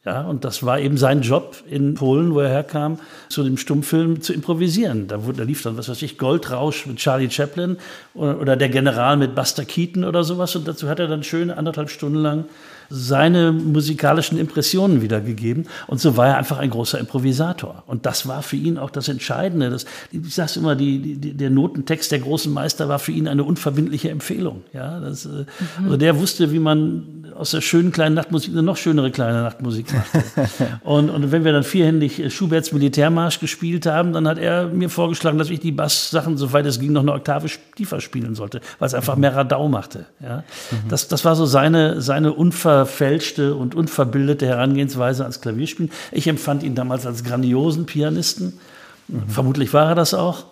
Ja, 0.07 0.21
und 0.21 0.45
das 0.45 0.63
war 0.63 0.79
eben 0.79 0.95
sein 0.95 1.21
Job 1.21 1.57
in 1.69 1.95
Polen, 1.95 2.33
wo 2.33 2.39
er 2.39 2.47
herkam, 2.47 2.97
zu 3.27 3.43
dem 3.43 3.57
Stummfilm 3.57 4.21
zu 4.21 4.31
improvisieren. 4.31 5.09
Da, 5.09 5.25
wurde, 5.25 5.39
da 5.39 5.43
lief 5.43 5.63
dann, 5.63 5.75
was 5.75 5.89
weiß 5.89 6.01
ich, 6.01 6.17
Goldrausch 6.17 6.85
mit 6.85 6.95
Charlie 6.95 7.29
Chaplin 7.29 7.75
oder, 8.13 8.39
oder 8.39 8.55
der 8.55 8.69
General 8.69 9.17
mit 9.17 9.35
Buster 9.35 9.65
Keaton 9.65 10.05
oder 10.05 10.23
sowas. 10.23 10.55
Und 10.55 10.65
dazu 10.65 10.87
hat 10.87 11.01
er 11.01 11.09
dann 11.09 11.23
schön 11.23 11.51
anderthalb 11.51 11.89
Stunden 11.89 12.19
lang 12.19 12.45
seine 12.89 13.51
musikalischen 13.51 14.37
Impressionen 14.37 15.01
wiedergegeben. 15.01 15.67
Und 15.87 15.99
so 15.99 16.15
war 16.15 16.27
er 16.27 16.37
einfach 16.37 16.59
ein 16.59 16.69
großer 16.69 16.99
Improvisator. 16.99 17.83
Und 17.85 18.05
das 18.05 18.27
war 18.27 18.43
für 18.43 18.55
ihn 18.55 18.77
auch 18.77 18.89
das 18.89 19.09
Entscheidende. 19.09 19.69
Das, 19.69 19.85
ich 20.11 20.33
sage 20.33 20.53
immer, 20.55 20.75
die, 20.75 21.15
die, 21.15 21.33
der 21.33 21.49
Notentext 21.49 22.11
der 22.11 22.19
großen 22.19 22.51
Meister 22.53 22.87
war 22.87 22.99
für 22.99 23.11
ihn 23.11 23.27
eine 23.27 23.43
unverbindliche 23.43 24.09
Empfehlung. 24.09 24.63
Ja, 24.73 24.99
das, 24.99 25.25
äh, 25.25 25.29
mhm. 25.29 25.45
Also 25.83 25.97
der 25.97 26.17
wusste, 26.17 26.51
wie 26.53 26.59
man 26.59 27.16
aus 27.37 27.51
der 27.51 27.61
schönen 27.61 27.91
kleinen 27.91 28.15
Nachtmusik 28.15 28.51
eine 28.51 28.63
noch 28.63 28.77
schönere 28.77 29.11
kleine 29.11 29.43
Nachtmusik 29.43 29.87
macht. 29.93 30.49
und, 30.83 31.09
und 31.09 31.31
wenn 31.31 31.43
wir 31.43 31.53
dann 31.53 31.63
vierhändig 31.63 32.19
äh, 32.19 32.29
Schuberts 32.29 32.71
Militärmarsch 32.71 33.39
gespielt 33.39 33.85
haben, 33.85 34.13
dann 34.13 34.27
hat 34.27 34.39
er 34.39 34.67
mir 34.67 34.89
vorgeschlagen, 34.89 35.37
dass 35.37 35.49
ich 35.49 35.59
die 35.59 35.71
Basssachen, 35.71 36.37
soweit 36.37 36.65
es 36.65 36.79
ging, 36.79 36.91
noch 36.91 37.01
eine 37.01 37.13
Oktave 37.13 37.47
tiefer 37.75 38.01
spielen 38.01 38.35
sollte, 38.35 38.61
weil 38.79 38.87
es 38.87 38.93
einfach 38.93 39.15
mehr 39.15 39.35
Radau 39.35 39.67
machte. 39.67 40.05
Ja? 40.21 40.43
Mhm. 40.71 40.89
Das, 40.89 41.07
das 41.07 41.25
war 41.25 41.35
so 41.35 41.45
seine, 41.45 42.01
seine 42.01 42.33
unverfälschte 42.33 43.55
und 43.55 43.75
unverbildete 43.75 44.47
Herangehensweise 44.47 45.23
ans 45.23 45.41
Klavierspielen. 45.41 45.91
Ich 46.11 46.27
empfand 46.27 46.63
ihn 46.63 46.75
damals 46.75 47.05
als 47.05 47.23
grandiosen 47.23 47.85
Pianisten. 47.85 48.59
Mhm. 49.07 49.29
Vermutlich 49.29 49.73
war 49.73 49.89
er 49.89 49.95
das 49.95 50.13
auch. 50.13 50.45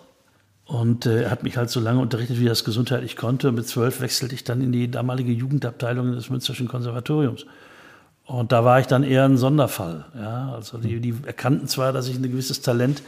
Und 0.66 1.06
äh, 1.06 1.22
er 1.22 1.30
hat 1.30 1.44
mich 1.44 1.56
halt 1.56 1.70
so 1.70 1.78
lange 1.78 2.00
unterrichtet, 2.00 2.40
wie 2.40 2.48
er 2.48 2.52
es 2.52 2.64
gesundheitlich 2.64 3.16
konnte. 3.16 3.48
Und 3.48 3.54
mit 3.54 3.68
zwölf 3.68 4.00
wechselte 4.00 4.34
ich 4.34 4.42
dann 4.42 4.60
in 4.60 4.72
die 4.72 4.90
damalige 4.90 5.32
Jugendabteilung 5.32 6.12
des 6.12 6.28
Münsterschen 6.28 6.66
Konservatoriums. 6.66 7.46
Und 8.26 8.50
da 8.50 8.64
war 8.64 8.80
ich 8.80 8.88
dann 8.88 9.04
eher 9.04 9.24
ein 9.24 9.38
Sonderfall. 9.38 10.06
Ja? 10.16 10.52
Also 10.52 10.78
die, 10.78 11.00
die 11.00 11.14
erkannten 11.24 11.68
zwar, 11.68 11.92
dass 11.92 12.08
ich 12.08 12.16
ein 12.16 12.22
gewisses 12.24 12.60
Talent 12.60 13.02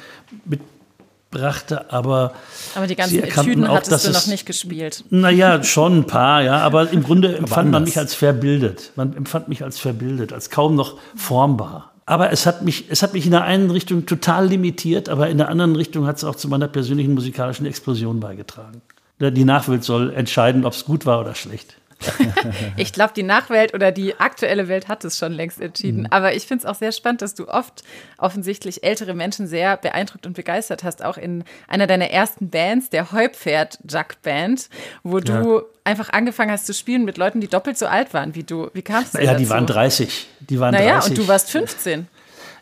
mitbrachte, 0.45 1.91
aber. 1.93 2.33
Aber 2.77 2.87
die 2.87 2.95
ganzen 2.95 3.25
Etüden 3.25 3.67
auch, 3.67 3.75
hattest 3.75 4.07
du 4.07 4.13
noch 4.13 4.29
nicht 4.29 4.47
gespielt. 4.47 5.05
Naja, 5.11 5.65
schon 5.65 5.99
ein 5.99 6.07
paar, 6.07 6.43
ja. 6.43 6.59
Aber 6.59 6.91
im 6.93 7.03
Grunde 7.03 7.37
empfand 7.37 7.73
man 7.73 7.83
mich 7.83 7.99
als 7.99 8.15
verbildet. 8.15 8.93
Man 8.95 9.17
empfand 9.17 9.49
mich 9.49 9.65
als 9.65 9.81
verbildet, 9.81 10.33
als 10.33 10.51
kaum 10.51 10.77
noch 10.77 10.97
formbar. 11.17 11.93
Aber 12.09 12.33
es 12.33 12.47
hat, 12.47 12.63
mich, 12.63 12.87
es 12.89 13.03
hat 13.03 13.13
mich 13.13 13.27
in 13.27 13.33
der 13.33 13.43
einen 13.43 13.71
Richtung 13.71 14.07
total 14.07 14.49
limitiert, 14.49 15.11
aber 15.11 15.29
in 15.29 15.37
der 15.37 15.51
anderen 15.51 15.77
Richtung 15.77 16.07
hat 16.07 16.17
es 16.17 16.25
auch 16.25 16.37
zu 16.37 16.49
meiner 16.49 16.67
persönlichen 16.67 17.13
musikalischen 17.13 17.67
Explosion 17.67 18.19
beigetragen. 18.19 18.81
Die 19.21 19.45
Nachwelt 19.45 19.85
soll 19.85 20.15
entscheiden, 20.15 20.65
ob 20.65 20.73
es 20.73 20.87
gut 20.87 21.05
war 21.05 21.21
oder 21.21 21.35
schlecht. 21.35 21.77
ich 22.77 22.93
glaube, 22.93 23.13
die 23.15 23.23
Nachwelt 23.23 23.75
oder 23.75 23.93
die 23.93 24.19
aktuelle 24.19 24.69
Welt 24.69 24.89
hat 24.89 25.05
es 25.05 25.19
schon 25.19 25.33
längst 25.33 25.61
entschieden. 25.61 26.03
Mhm. 26.03 26.09
Aber 26.11 26.35
ich 26.35 26.47
finde 26.47 26.65
es 26.65 26.71
auch 26.71 26.77
sehr 26.77 26.93
spannend, 26.93 27.23
dass 27.23 27.35
du 27.35 27.49
oft 27.49 27.83
offensichtlich 28.19 28.85
ältere 28.85 29.15
Menschen 29.15 29.47
sehr 29.47 29.77
beeindruckt 29.77 30.27
und 30.27 30.35
begeistert 30.35 30.85
hast. 30.85 31.05
Auch 31.05 31.17
in 31.19 31.45
einer 31.67 31.87
deiner 31.87 32.11
ersten 32.11 32.51
Bands, 32.51 32.91
der 32.91 33.13
Heupferd-Jack-Band, 33.13 34.69
wo 35.03 35.19
ja. 35.19 35.43
du 35.43 35.63
einfach 35.85 36.11
angefangen 36.11 36.51
hast 36.51 36.67
zu 36.67 36.75
spielen 36.75 37.05
mit 37.05 37.19
Leuten, 37.19 37.41
die 37.41 37.49
doppelt 37.49 37.79
so 37.79 37.87
alt 37.87 38.15
waren 38.15 38.35
wie 38.35 38.45
du. 38.45 38.69
Wie 38.75 38.83
kamst 38.83 39.15
du 39.15 39.23
Ja, 39.23 39.35
die 39.35 39.49
waren 39.49 39.67
30. 39.67 40.29
Die 40.41 40.61
waren 40.61 40.73
naja, 40.73 40.95
30. 40.95 41.11
und 41.11 41.19
du 41.19 41.29
warst 41.29 41.51
15. 41.51 42.07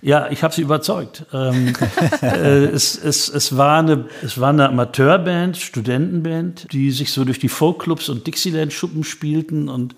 Ja, 0.03 0.29
ich 0.31 0.43
habe 0.43 0.55
sie 0.55 0.63
überzeugt. 0.63 1.25
Ähm, 1.33 1.73
äh, 2.23 2.67
es, 2.67 2.97
es, 3.03 3.29
es, 3.29 3.57
war 3.57 3.79
eine, 3.79 4.07
es 4.23 4.39
war 4.41 4.51
eine 4.51 4.69
Amateurband, 4.69 5.57
Studentenband, 5.57 6.73
die 6.73 6.91
sich 6.91 7.13
so 7.13 7.25
durch 7.25 7.39
die 7.39 7.49
Folkclubs 7.49 8.09
und 8.09 8.27
Dixieland-Schuppen 8.27 9.05
spielten 9.05 9.69
und 9.69 9.95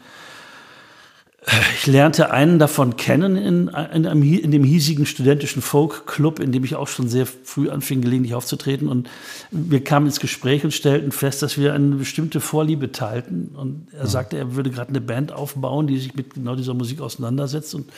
äh, 1.46 1.52
ich 1.74 1.86
lernte 1.86 2.30
einen 2.30 2.58
davon 2.58 2.96
kennen 2.96 3.36
in, 3.36 3.68
in, 3.68 4.04
in, 4.04 4.50
dem 4.50 4.64
hiesigen 4.64 5.06
studentischen 5.06 5.62
Folk-Club, 5.62 6.40
in 6.40 6.52
dem 6.52 6.64
ich 6.64 6.76
auch 6.76 6.88
schon 6.88 7.08
sehr 7.08 7.26
früh 7.26 7.70
anfing, 7.70 8.00
gelegentlich 8.00 8.34
aufzutreten. 8.34 8.88
Und 8.88 9.08
wir 9.50 9.82
kamen 9.82 10.06
ins 10.06 10.20
Gespräch 10.20 10.64
und 10.64 10.72
stellten 10.72 11.12
fest, 11.12 11.42
dass 11.42 11.58
wir 11.58 11.74
eine 11.74 11.96
bestimmte 11.96 12.40
Vorliebe 12.40 12.92
teilten. 12.92 13.50
Und 13.56 13.88
er 13.92 14.06
sagte, 14.06 14.36
er 14.36 14.54
würde 14.54 14.70
gerade 14.70 14.90
eine 14.90 15.00
Band 15.00 15.32
aufbauen, 15.32 15.86
die 15.86 15.98
sich 15.98 16.14
mit 16.14 16.34
genau 16.34 16.54
dieser 16.54 16.74
Musik 16.74 17.00
auseinandersetzt. 17.00 17.74
Und 17.74 17.90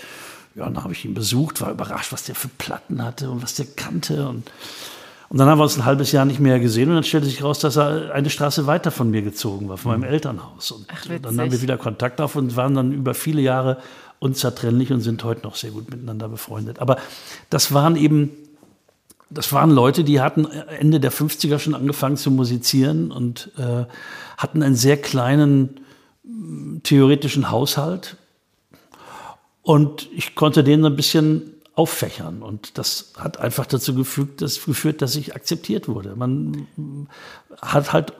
ja, 0.55 0.65
dann 0.65 0.83
habe 0.83 0.93
ich 0.93 1.05
ihn 1.05 1.15
besucht, 1.15 1.61
war 1.61 1.71
überrascht, 1.71 2.13
was 2.13 2.25
der 2.25 2.35
für 2.35 2.49
Platten 2.49 3.05
hatte 3.05 3.31
und 3.31 3.43
was 3.43 3.55
der 3.55 3.67
kannte. 3.67 4.29
Und, 4.29 4.51
und 5.29 5.39
dann 5.39 5.49
haben 5.49 5.59
wir 5.59 5.63
uns 5.63 5.77
ein 5.77 5.85
halbes 5.85 6.13
Jahr 6.13 6.25
nicht 6.25 6.41
mehr 6.41 6.59
gesehen 6.59 6.89
und 6.89 6.97
dann 6.97 7.05
stellte 7.05 7.27
sich 7.27 7.43
raus, 7.43 7.61
dass 7.61 7.77
er 7.77 8.13
eine 8.13 8.31
Straße 8.31 8.67
weiter 8.67 8.91
von 8.91 9.11
mir 9.11 9.23
gezogen 9.23 9.69
war, 9.69 9.77
von 9.77 9.93
meinem 9.93 10.09
mhm. 10.09 10.15
Elternhaus. 10.15 10.71
Und 10.73 10.87
Ach, 10.93 11.07
dann 11.07 11.41
haben 11.41 11.53
wir 11.53 11.63
wieder 11.63 11.79
Kontakt 11.79 12.21
auf 12.21 12.37
und 12.37 12.57
waren 12.57 12.75
dann 12.75 12.93
über 12.93 13.15
viele 13.15 13.41
Jahre 13.41 13.79
unzertrennlich 14.19 14.93
und 14.93 15.01
sind 15.01 15.23
heute 15.25 15.43
noch 15.43 15.55
sehr 15.55 15.71
gut 15.71 15.89
miteinander 15.91 16.29
befreundet. 16.29 16.81
Aber 16.81 16.99
das 17.49 17.73
waren 17.73 17.97
eben, 17.97 18.31
das 19.31 19.53
waren 19.53 19.71
Leute, 19.71 20.03
die 20.05 20.21
hatten 20.21 20.47
Ende 20.47 21.01
der 21.01 21.13
50er 21.13 21.59
schon 21.59 21.75
angefangen 21.75 22.17
zu 22.17 22.31
musizieren 22.31 23.13
und 23.13 23.53
äh, 23.57 23.85
hatten 24.37 24.63
einen 24.63 24.75
sehr 24.75 24.97
kleinen 24.97 25.81
theoretischen 26.83 27.51
Haushalt 27.51 28.17
und 29.71 30.09
ich 30.13 30.35
konnte 30.35 30.65
den 30.65 30.85
ein 30.85 30.97
bisschen 30.97 31.55
auffächern. 31.77 32.43
Und 32.43 32.77
das 32.77 33.13
hat 33.17 33.39
einfach 33.39 33.67
dazu 33.67 33.95
gefügt, 33.95 34.43
dass, 34.43 34.65
geführt, 34.65 35.01
dass 35.01 35.15
ich 35.15 35.37
akzeptiert 35.37 35.87
wurde. 35.87 36.17
Man 36.17 36.67
hat 37.63 37.93
halt 37.93 38.13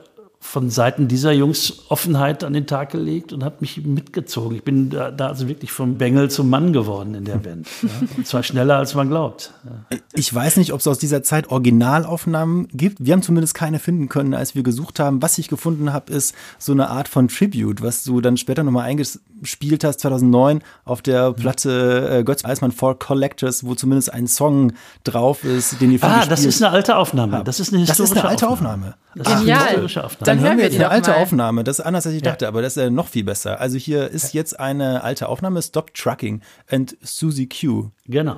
von 0.43 0.71
Seiten 0.71 1.07
dieser 1.07 1.31
Jungs 1.31 1.85
Offenheit 1.89 2.43
an 2.43 2.53
den 2.53 2.65
Tag 2.65 2.89
gelegt 2.89 3.31
und 3.31 3.43
hat 3.43 3.61
mich 3.61 3.85
mitgezogen. 3.85 4.57
Ich 4.57 4.63
bin 4.63 4.89
da, 4.89 5.11
da 5.11 5.27
also 5.27 5.47
wirklich 5.47 5.71
vom 5.71 5.99
Bengel 5.99 6.31
zum 6.31 6.49
Mann 6.49 6.73
geworden 6.73 7.13
in 7.13 7.25
der 7.25 7.35
hm. 7.35 7.41
Band. 7.43 7.67
Ja. 7.83 7.89
Und 8.17 8.27
zwar 8.27 8.41
schneller, 8.41 8.77
als 8.77 8.95
man 8.95 9.07
glaubt. 9.07 9.53
Ja. 9.63 9.97
Ich 10.13 10.33
weiß 10.33 10.57
nicht, 10.57 10.73
ob 10.73 10.79
es 10.79 10.87
aus 10.87 10.97
dieser 10.97 11.21
Zeit 11.21 11.51
Originalaufnahmen 11.51 12.67
gibt. 12.73 12.97
Wir 13.05 13.13
haben 13.13 13.21
zumindest 13.21 13.53
keine 13.53 13.77
finden 13.77 14.09
können, 14.09 14.33
als 14.33 14.55
wir 14.55 14.63
gesucht 14.63 14.99
haben. 14.99 15.21
Was 15.21 15.37
ich 15.37 15.47
gefunden 15.47 15.93
habe, 15.93 16.11
ist 16.11 16.33
so 16.57 16.71
eine 16.71 16.89
Art 16.89 17.07
von 17.07 17.27
Tribute, 17.27 17.83
was 17.83 18.03
du 18.03 18.19
dann 18.19 18.35
später 18.35 18.63
nochmal 18.63 18.89
eingespielt 18.89 19.83
hast, 19.83 19.99
2009, 19.99 20.63
auf 20.85 21.03
der 21.03 21.27
hm. 21.27 21.35
Platte 21.35 22.09
äh, 22.19 22.23
Götz 22.23 22.43
Eismann 22.43 22.71
for 22.71 22.97
Collectors, 22.97 23.63
wo 23.63 23.75
zumindest 23.75 24.11
ein 24.11 24.25
Song 24.25 24.73
drauf 25.03 25.43
ist, 25.43 25.79
den 25.79 25.91
ihr 25.91 26.03
Ah, 26.03 26.25
das 26.25 26.45
ist 26.45 26.61
eine 26.63 26.71
alte 26.71 26.97
Aufnahme. 26.97 27.43
Das 27.45 27.59
ist 27.59 27.71
eine 27.71 27.81
historische 27.81 28.01
Das 28.01 28.11
ist 28.11 28.17
eine 28.17 28.29
alte 28.29 28.49
Aufnahme. 28.49 28.71
Aufnahme. 28.71 28.95
Das 29.15 29.27
Genial. 29.27 29.41
ist 29.41 29.51
eine 29.51 29.69
historische 29.69 30.03
Aufnahme. 30.03 30.25
Dann, 30.37 30.39
hören 30.39 30.57
wir 30.57 30.65
jetzt 30.65 30.75
eine 30.75 30.89
alte 30.89 31.11
mal. 31.11 31.17
Aufnahme. 31.17 31.63
Das 31.63 31.79
ist 31.79 31.85
anders, 31.85 32.05
als 32.05 32.15
ich 32.15 32.21
dachte, 32.21 32.47
aber 32.47 32.61
das 32.61 32.77
ist 32.77 32.83
ja 32.83 32.89
noch 32.89 33.07
viel 33.07 33.23
besser. 33.23 33.59
Also 33.59 33.77
hier 33.77 34.09
ist 34.09 34.33
jetzt 34.33 34.59
eine 34.59 35.03
alte 35.03 35.27
Aufnahme, 35.27 35.61
Stop 35.61 35.93
Trucking 35.93 36.41
and 36.69 36.95
Susie 37.01 37.49
Q. 37.49 37.89
Genau. 38.07 38.37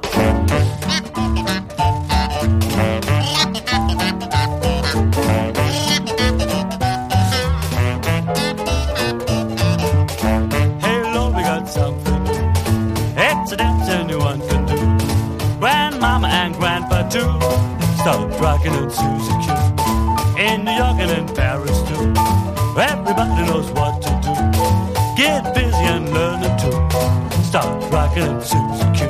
Grandmama 15.59 16.27
and 16.27 16.55
Grandpa 16.55 17.03
too. 17.03 17.39
Stop 18.01 18.29
trucking 18.37 18.73
and 18.73 18.91
Susie 18.91 19.31
Q. 19.45 19.73
in 20.37 20.65
New 20.65 20.71
York 20.71 20.99
and 20.99 21.11
in 21.11 21.35
Paris. 21.35 21.82
Everybody 22.03 23.45
knows 23.47 23.69
what 23.71 24.01
to 24.01 24.09
do. 24.21 24.33
Get 25.15 25.53
busy 25.53 25.85
and 25.85 26.11
learn 26.13 26.43
it 26.43 26.59
too. 26.59 26.73
Start 27.43 27.91
rocking 27.91 28.23
and 28.23 28.43
Susie 28.43 28.89
Q. 28.93 29.07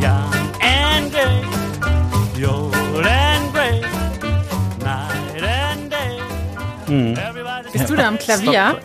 Young 0.00 0.32
and 0.60 1.10
gay, 1.10 2.44
old 2.46 2.74
and 3.06 3.52
gray, 3.52 3.80
night 4.84 5.42
and 5.42 5.90
day. 5.90 6.18
Mhm. 6.86 7.18
Bist 7.72 7.88
du 7.88 7.96
da 7.96 8.06
am 8.06 8.18
Klavier? 8.18 8.78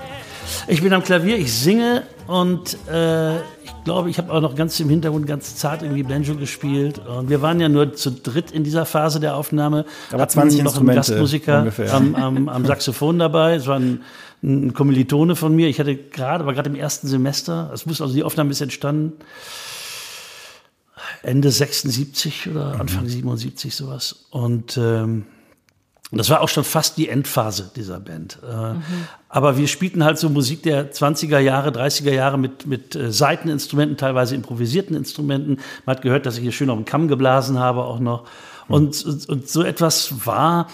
Ich 0.67 0.81
bin 0.81 0.93
am 0.93 1.03
Klavier, 1.03 1.37
ich 1.37 1.53
singe 1.53 2.03
und 2.27 2.75
äh, 2.87 3.39
glaube, 3.83 4.09
ich 4.09 4.17
habe 4.17 4.31
auch 4.31 4.41
noch 4.41 4.55
ganz 4.55 4.79
im 4.79 4.89
Hintergrund 4.89 5.27
ganz 5.27 5.55
zart 5.55 5.81
irgendwie 5.81 6.03
Banjo 6.03 6.35
gespielt. 6.35 6.99
Und 6.99 7.29
wir 7.29 7.41
waren 7.41 7.59
ja 7.59 7.69
nur 7.69 7.93
zu 7.93 8.11
dritt 8.11 8.51
in 8.51 8.63
dieser 8.63 8.85
Phase 8.85 9.19
der 9.19 9.35
Aufnahme. 9.35 9.85
Aber 10.11 10.27
20 10.27 10.63
noch 10.63 10.77
einen 10.77 10.87
Gastmusiker 10.87 11.59
ungefähr. 11.59 11.93
am, 11.93 12.15
am, 12.15 12.49
am 12.49 12.65
Saxophon 12.65 13.19
dabei. 13.19 13.55
Es 13.55 13.67
war 13.67 13.79
ein, 13.79 14.01
ein 14.43 14.73
Kommilitone 14.73 15.35
von 15.35 15.55
mir. 15.55 15.67
Ich 15.67 15.79
hatte 15.79 15.95
gerade, 15.95 16.45
war 16.45 16.53
gerade 16.53 16.69
im 16.69 16.75
ersten 16.75 17.07
Semester. 17.07 17.71
Es 17.73 17.85
muss 17.85 18.01
also 18.01 18.13
die 18.13 18.23
Aufnahme 18.23 18.51
ist 18.51 18.61
entstanden. 18.61 19.13
Ende 21.21 21.51
76 21.51 22.49
oder 22.49 22.79
Anfang 22.79 23.03
mhm. 23.03 23.09
77 23.09 23.75
sowas. 23.75 24.25
Und 24.29 24.77
ähm, 24.77 25.25
und 26.13 26.19
das 26.19 26.29
war 26.29 26.41
auch 26.41 26.49
schon 26.49 26.63
fast 26.63 26.97
die 26.97 27.09
Endphase 27.09 27.71
dieser 27.75 27.99
Band. 27.99 28.37
Äh, 28.47 28.73
mhm. 28.73 28.83
Aber 29.29 29.57
wir 29.57 29.67
spielten 29.67 30.03
halt 30.03 30.19
so 30.19 30.29
Musik 30.29 30.61
der 30.61 30.93
20er 30.93 31.39
Jahre, 31.39 31.71
30er 31.71 32.11
Jahre 32.11 32.37
mit, 32.37 32.67
mit 32.67 32.95
äh, 32.95 33.11
Seiteninstrumenten, 33.11 33.97
teilweise 33.97 34.35
improvisierten 34.35 34.95
Instrumenten. 34.95 35.57
Man 35.87 35.95
hat 35.95 36.03
gehört, 36.03 36.27
dass 36.27 36.35
ich 36.37 36.43
hier 36.43 36.51
schön 36.51 36.69
auf 36.69 36.77
dem 36.77 36.85
Kamm 36.85 37.07
geblasen 37.07 37.57
habe 37.57 37.85
auch 37.85 37.99
noch. 37.99 38.27
Und, 38.67 39.03
und, 39.05 39.29
und 39.29 39.49
so 39.49 39.63
etwas 39.63 40.25
war 40.25 40.67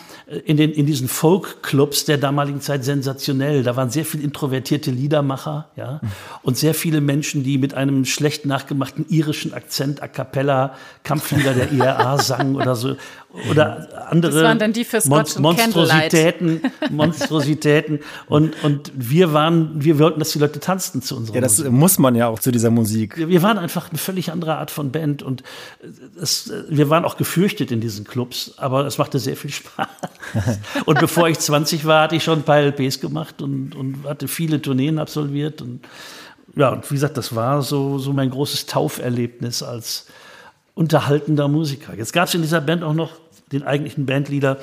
in, 0.46 0.58
den, 0.58 0.72
in 0.72 0.86
diesen 0.86 1.08
Folk-Clubs 1.08 2.05
der 2.05 2.17
damaligen 2.17 2.62
Zeit 2.62 2.84
sensationell. 2.84 3.63
Da 3.63 3.75
waren 3.75 3.89
sehr 3.89 4.05
viele 4.05 4.24
introvertierte 4.24 4.91
Liedermacher, 4.91 5.69
ja, 5.75 6.01
und 6.43 6.58
sehr 6.58 6.74
viele 6.74 7.01
Menschen, 7.01 7.43
die 7.43 7.58
mit 7.58 7.74
einem 7.74 8.05
schlecht 8.05 8.46
nachgemachten 8.46 9.05
irischen 9.10 9.53
Akzent 9.53 10.03
a 10.03 10.08
cappella 10.08 10.75
Kampflieder 11.03 11.53
der 11.53 11.72
IRA 11.72 12.17
sangen 12.22 12.55
oder 12.55 12.75
so. 12.75 12.96
Oder 13.50 14.09
andere 14.09 14.31
das 14.31 14.43
waren 14.43 14.57
dann 14.57 14.74
die 14.74 14.83
für 14.83 15.01
Mon 15.07 15.24
Monstrositäten, 15.38 16.62
Monstrositäten. 16.89 18.00
Und, 18.27 18.63
und 18.63 18.91
wir 18.95 19.33
waren, 19.33 19.71
wir 19.75 20.00
wollten, 20.00 20.17
dass 20.17 20.31
die 20.31 20.39
Leute 20.39 20.59
tanzten 20.59 21.03
zu 21.03 21.15
unserer 21.15 21.36
Ja, 21.36 21.41
das 21.41 21.59
Musik. 21.59 21.71
muss 21.71 22.00
man 22.00 22.15
ja 22.15 22.27
auch 22.27 22.39
zu 22.39 22.51
dieser 22.51 22.71
Musik. 22.71 23.17
Wir 23.17 23.43
waren 23.43 23.59
einfach 23.59 23.89
eine 23.89 24.00
völlig 24.00 24.31
andere 24.31 24.55
Art 24.55 24.71
von 24.71 24.91
Band 24.91 25.21
und 25.21 25.43
es, 26.19 26.51
wir 26.69 26.89
waren 26.89 27.05
auch 27.05 27.17
gefürchtet 27.17 27.71
in 27.71 27.81
diesen 27.81 28.03
Clubs, 28.03 28.53
aber 28.57 28.88
es 28.88 28.98
machte 28.98 29.19
sehr 29.19 29.36
viel 29.36 29.51
Spaß. 29.51 29.88
und 30.86 31.00
bevor 31.00 31.29
ich 31.29 31.38
20 31.38 31.86
war, 31.86 32.05
hatte 32.05 32.15
ich 32.15 32.24
schon 32.24 32.39
ein 32.39 32.43
paar 32.43 32.59
LPs 32.59 33.00
gemacht 33.00 33.43
und, 33.43 33.75
und 33.75 34.05
hatte 34.05 34.27
viele 34.27 34.59
Tourneen 34.59 34.98
absolviert. 34.98 35.62
Und 35.62 35.81
ja, 36.55 36.69
und 36.69 36.89
wie 36.89 36.95
gesagt, 36.95 37.15
das 37.15 37.36
war 37.36 37.62
so, 37.62 38.00
so 38.00 38.12
mein 38.12 38.31
großes 38.31 38.65
Tauferlebnis 38.65 39.62
als 39.62 40.07
unterhaltender 40.79 41.50
Musiker. 41.50 41.93
Jetzt 41.93 42.13
gab 42.13 42.29
es 42.29 42.33
in 42.36 42.41
dieser 42.41 42.62
Band 42.62 42.83
auch 42.83 42.93
noch 42.93 43.12
den 43.51 43.63
eigentlichen 43.63 44.05
Bandleader, 44.05 44.59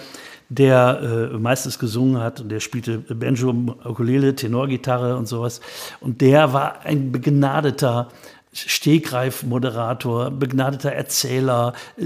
der 0.48 1.30
äh, 1.34 1.36
meistens 1.36 1.78
gesungen 1.78 2.22
hat 2.22 2.40
und 2.40 2.48
der 2.48 2.60
spielte 2.60 2.98
Banjo, 2.98 3.50
Ukulele, 3.84 4.34
Tenorgitarre 4.34 5.18
und 5.18 5.28
sowas. 5.28 5.60
Und 6.00 6.22
der 6.22 6.54
war 6.54 6.80
ein 6.86 7.12
begnadeter 7.12 8.08
Stegreif-Moderator, 8.54 10.30
begnadeter 10.30 10.90
Erzähler, 10.90 11.74
äh, 11.98 12.04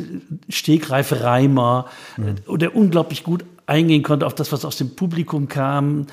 Stegreif-Reimer, 0.49 1.87
mhm. 2.17 2.59
der 2.59 2.75
unglaublich 2.75 3.23
gut 3.23 3.45
eingehen 3.67 4.03
konnte 4.03 4.27
auf 4.27 4.35
das, 4.35 4.51
was 4.51 4.65
aus 4.65 4.77
dem 4.77 4.97
Publikum 4.97 5.47
kam. 5.47 6.09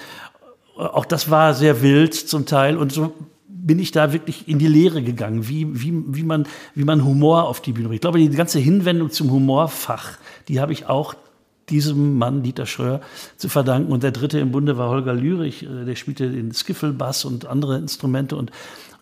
Auch 0.75 1.05
das 1.05 1.31
war 1.31 1.55
sehr 1.55 1.81
wild 1.81 2.13
zum 2.13 2.45
Teil 2.45 2.77
und 2.77 2.91
so 2.91 3.15
bin 3.67 3.79
ich 3.79 3.91
da 3.91 4.13
wirklich 4.13 4.47
in 4.47 4.59
die 4.59 4.67
Lehre 4.67 5.03
gegangen, 5.03 5.47
wie, 5.49 5.67
wie, 5.81 5.93
wie, 6.07 6.23
man, 6.23 6.47
wie 6.73 6.85
man 6.85 7.03
Humor 7.03 7.43
auf 7.43 7.61
die 7.61 7.73
Bühne 7.73 7.89
bringt. 7.89 7.97
Ich 7.97 8.01
glaube, 8.01 8.19
die 8.19 8.29
ganze 8.29 8.59
Hinwendung 8.59 9.11
zum 9.11 9.29
Humorfach, 9.29 10.17
die 10.47 10.61
habe 10.61 10.71
ich 10.71 10.87
auch 10.87 11.15
diesem 11.69 12.17
Mann, 12.17 12.43
Dieter 12.43 12.65
Schröer, 12.65 13.01
zu 13.35 13.49
verdanken. 13.49 13.91
Und 13.91 14.03
der 14.03 14.11
dritte 14.11 14.39
im 14.39 14.53
Bunde 14.53 14.77
war 14.77 14.89
Holger 14.89 15.13
Lürich, 15.13 15.63
äh, 15.63 15.83
der 15.83 15.95
spielte 15.95 16.29
den 16.29 16.53
Skiffelbass 16.53 17.25
und 17.25 17.45
andere 17.45 17.77
Instrumente. 17.77 18.37
Und 18.37 18.51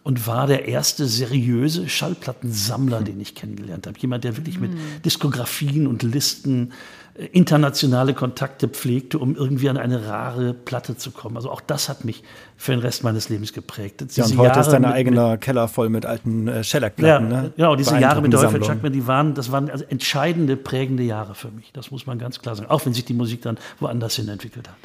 und 0.05 0.27
war 0.27 0.45
der 0.45 0.67
erste 0.67 1.07
seriöse 1.07 1.89
Schallplattensammler, 1.89 3.01
den 3.01 3.19
ich 3.19 3.33
kennengelernt 3.33 3.88
habe. 3.88 3.97
Jemand, 3.97 4.24
der 4.24 4.38
wirklich 4.38 4.59
mit 4.59 4.71
hm. 4.71 4.79
Diskografien 5.03 5.88
und 5.88 6.03
Listen 6.03 6.74
äh, 7.15 7.25
internationale 7.25 8.13
Kontakte 8.13 8.67
pflegte, 8.67 9.17
um 9.17 9.35
irgendwie 9.35 9.67
an 9.67 9.77
eine 9.77 10.07
rare 10.07 10.53
Platte 10.53 10.95
zu 10.95 11.09
kommen. 11.09 11.38
Also 11.38 11.50
auch 11.50 11.59
das 11.59 11.89
hat 11.89 12.05
mich 12.05 12.21
für 12.55 12.74
den 12.74 12.81
Rest 12.81 13.03
meines 13.03 13.29
Lebens 13.29 13.51
geprägt. 13.51 14.01
Diese 14.01 14.21
ja, 14.21 14.25
und 14.27 14.38
heute 14.38 14.50
Jahre 14.50 14.59
ist 14.59 14.69
dein 14.69 14.85
eigener 14.85 15.38
Keller 15.38 15.67
voll 15.67 15.89
mit 15.89 16.05
alten 16.05 16.47
äh, 16.50 16.63
Shellac-Platten. 16.63 17.31
Ja, 17.31 17.41
ne? 17.41 17.53
Genau, 17.55 17.75
diese 17.75 17.97
Jahre 17.97 18.21
mit 18.21 18.31
der 18.31 18.43
Wolfgang 18.43 18.63
Chuckman, 18.63 18.93
die 18.93 19.07
waren, 19.07 19.33
das 19.33 19.51
waren 19.51 19.71
also 19.71 19.85
entscheidende, 19.85 20.55
prägende 20.55 21.01
Jahre 21.01 21.33
für 21.33 21.50
mich. 21.50 21.71
Das 21.74 21.89
muss 21.89 22.05
man 22.05 22.19
ganz 22.19 22.39
klar 22.39 22.55
sagen. 22.55 22.69
Auch 22.69 22.85
wenn 22.85 22.93
sich 22.93 23.05
die 23.05 23.15
Musik 23.15 23.41
dann 23.41 23.57
woanders 23.79 24.17
hin 24.17 24.29
entwickelt 24.29 24.69
hat. 24.69 24.77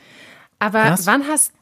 Aber 0.60 0.92
Was? 0.92 1.06
wann 1.06 1.24
hast 1.28 1.52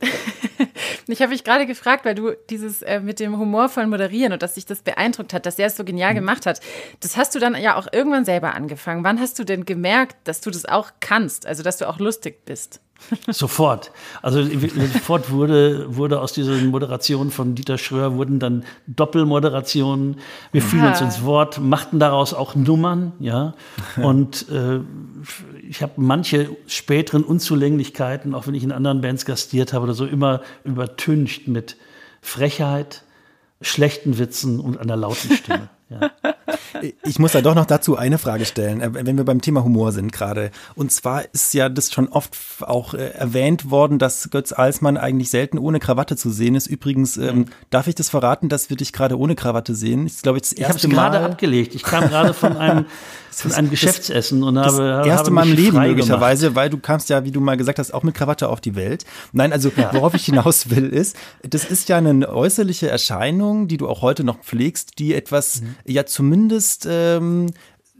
ich 1.06 1.20
habe 1.20 1.32
mich 1.32 1.44
gerade 1.44 1.66
gefragt, 1.66 2.04
weil 2.04 2.14
du 2.14 2.32
dieses 2.50 2.82
äh, 2.82 3.00
mit 3.00 3.20
dem 3.20 3.38
humorvollen 3.38 3.90
Moderieren 3.90 4.32
und 4.32 4.42
dass 4.42 4.54
sich 4.54 4.66
das 4.66 4.82
beeindruckt 4.82 5.32
hat, 5.32 5.46
dass 5.46 5.58
er 5.58 5.66
es 5.66 5.76
so 5.76 5.84
genial 5.84 6.12
mhm. 6.12 6.16
gemacht 6.16 6.46
hat. 6.46 6.60
Das 7.00 7.16
hast 7.16 7.34
du 7.34 7.38
dann 7.38 7.54
ja 7.60 7.76
auch 7.76 7.88
irgendwann 7.92 8.24
selber 8.24 8.54
angefangen. 8.54 9.04
Wann 9.04 9.20
hast 9.20 9.38
du 9.38 9.44
denn 9.44 9.64
gemerkt, 9.64 10.16
dass 10.24 10.40
du 10.40 10.50
das 10.50 10.64
auch 10.64 10.90
kannst, 11.00 11.46
also 11.46 11.62
dass 11.62 11.78
du 11.78 11.88
auch 11.88 11.98
lustig 11.98 12.44
bist? 12.44 12.80
Sofort. 13.28 13.92
Also 14.22 14.42
sofort 14.42 15.30
wurde, 15.30 15.96
wurde 15.96 16.20
aus 16.20 16.32
diesen 16.32 16.66
Moderationen 16.66 17.30
von 17.30 17.54
Dieter 17.54 17.78
Schröer 17.78 18.16
wurden 18.16 18.38
dann 18.38 18.64
Doppelmoderationen. 18.86 20.16
Wir 20.52 20.62
fielen 20.62 20.86
uns 20.86 21.00
ins 21.00 21.24
Wort, 21.24 21.60
machten 21.60 21.98
daraus 21.98 22.34
auch 22.34 22.54
Nummern, 22.54 23.12
ja. 23.20 23.54
Und 24.02 24.48
äh, 24.48 24.80
ich 25.68 25.82
habe 25.82 25.92
manche 25.96 26.56
späteren 26.66 27.24
Unzulänglichkeiten, 27.24 28.34
auch 28.34 28.46
wenn 28.46 28.54
ich 28.54 28.64
in 28.64 28.72
anderen 28.72 29.00
Bands 29.00 29.24
gastiert 29.24 29.72
habe 29.72 29.84
oder 29.84 29.94
so, 29.94 30.06
immer 30.06 30.42
übertüncht 30.64 31.46
mit 31.48 31.76
Frechheit, 32.22 33.04
schlechten 33.60 34.18
Witzen 34.18 34.60
und 34.60 34.78
einer 34.78 34.96
lauten 34.96 35.30
Stimme. 35.32 35.68
Ja. 35.90 36.10
Ich 37.02 37.18
muss 37.18 37.32
da 37.32 37.40
doch 37.40 37.54
noch 37.54 37.64
dazu 37.66 37.96
eine 37.96 38.18
Frage 38.18 38.44
stellen, 38.44 38.80
äh, 38.80 38.90
wenn 38.92 39.16
wir 39.16 39.24
beim 39.24 39.40
Thema 39.40 39.64
Humor 39.64 39.92
sind 39.92 40.12
gerade. 40.12 40.50
Und 40.74 40.92
zwar 40.92 41.24
ist 41.32 41.54
ja 41.54 41.68
das 41.68 41.92
schon 41.92 42.08
oft 42.08 42.36
auch 42.60 42.94
äh, 42.94 43.10
erwähnt 43.10 43.70
worden, 43.70 43.98
dass 43.98 44.30
Götz 44.30 44.52
Alsmann 44.52 44.96
eigentlich 44.96 45.30
selten 45.30 45.58
ohne 45.58 45.80
Krawatte 45.80 46.16
zu 46.16 46.30
sehen 46.30 46.54
ist. 46.54 46.66
Übrigens, 46.66 47.16
ähm, 47.16 47.46
darf 47.70 47.86
ich 47.86 47.94
das 47.94 48.10
verraten, 48.10 48.48
dass 48.48 48.70
wir 48.70 48.76
dich 48.76 48.92
gerade 48.92 49.18
ohne 49.18 49.34
Krawatte 49.34 49.74
sehen? 49.74 50.06
Ich 50.06 50.22
glaube, 50.22 50.38
das 50.38 50.52
erste 50.52 50.86
ich 50.86 50.94
Mal. 50.94 51.10
gerade 51.10 51.24
abgelegt. 51.24 51.74
Ich 51.74 51.82
kam 51.82 52.08
gerade 52.08 52.34
von 52.34 52.56
einem, 52.56 52.86
von 53.30 53.52
einem 53.52 53.70
Geschäftsessen 53.70 54.42
und 54.42 54.56
das 54.56 54.74
habe. 54.74 54.88
Das 54.88 55.06
erste 55.06 55.26
habe 55.26 55.30
Mal 55.30 55.48
im 55.48 55.56
Leben 55.56 55.78
möglicherweise, 55.78 56.54
weil 56.54 56.70
du 56.70 56.78
kamst 56.78 57.08
ja, 57.08 57.24
wie 57.24 57.30
du 57.30 57.40
mal 57.40 57.56
gesagt 57.56 57.78
hast, 57.78 57.94
auch 57.94 58.02
mit 58.02 58.14
Krawatte 58.14 58.48
auf 58.48 58.60
die 58.60 58.74
Welt. 58.74 59.04
Nein, 59.32 59.52
also 59.52 59.70
ja. 59.74 59.92
worauf 59.92 60.14
ich 60.14 60.26
hinaus 60.26 60.70
will, 60.70 60.88
ist, 60.88 61.16
das 61.42 61.64
ist 61.64 61.88
ja 61.88 61.96
eine 61.96 62.28
äußerliche 62.28 62.88
Erscheinung, 62.88 63.68
die 63.68 63.78
du 63.78 63.88
auch 63.88 64.02
heute 64.02 64.24
noch 64.24 64.40
pflegst, 64.40 64.98
die 64.98 65.14
etwas 65.14 65.62
mhm. 65.62 65.76
Ja 65.86 66.06
zumindest 66.06 66.86
ähm, 66.88 67.46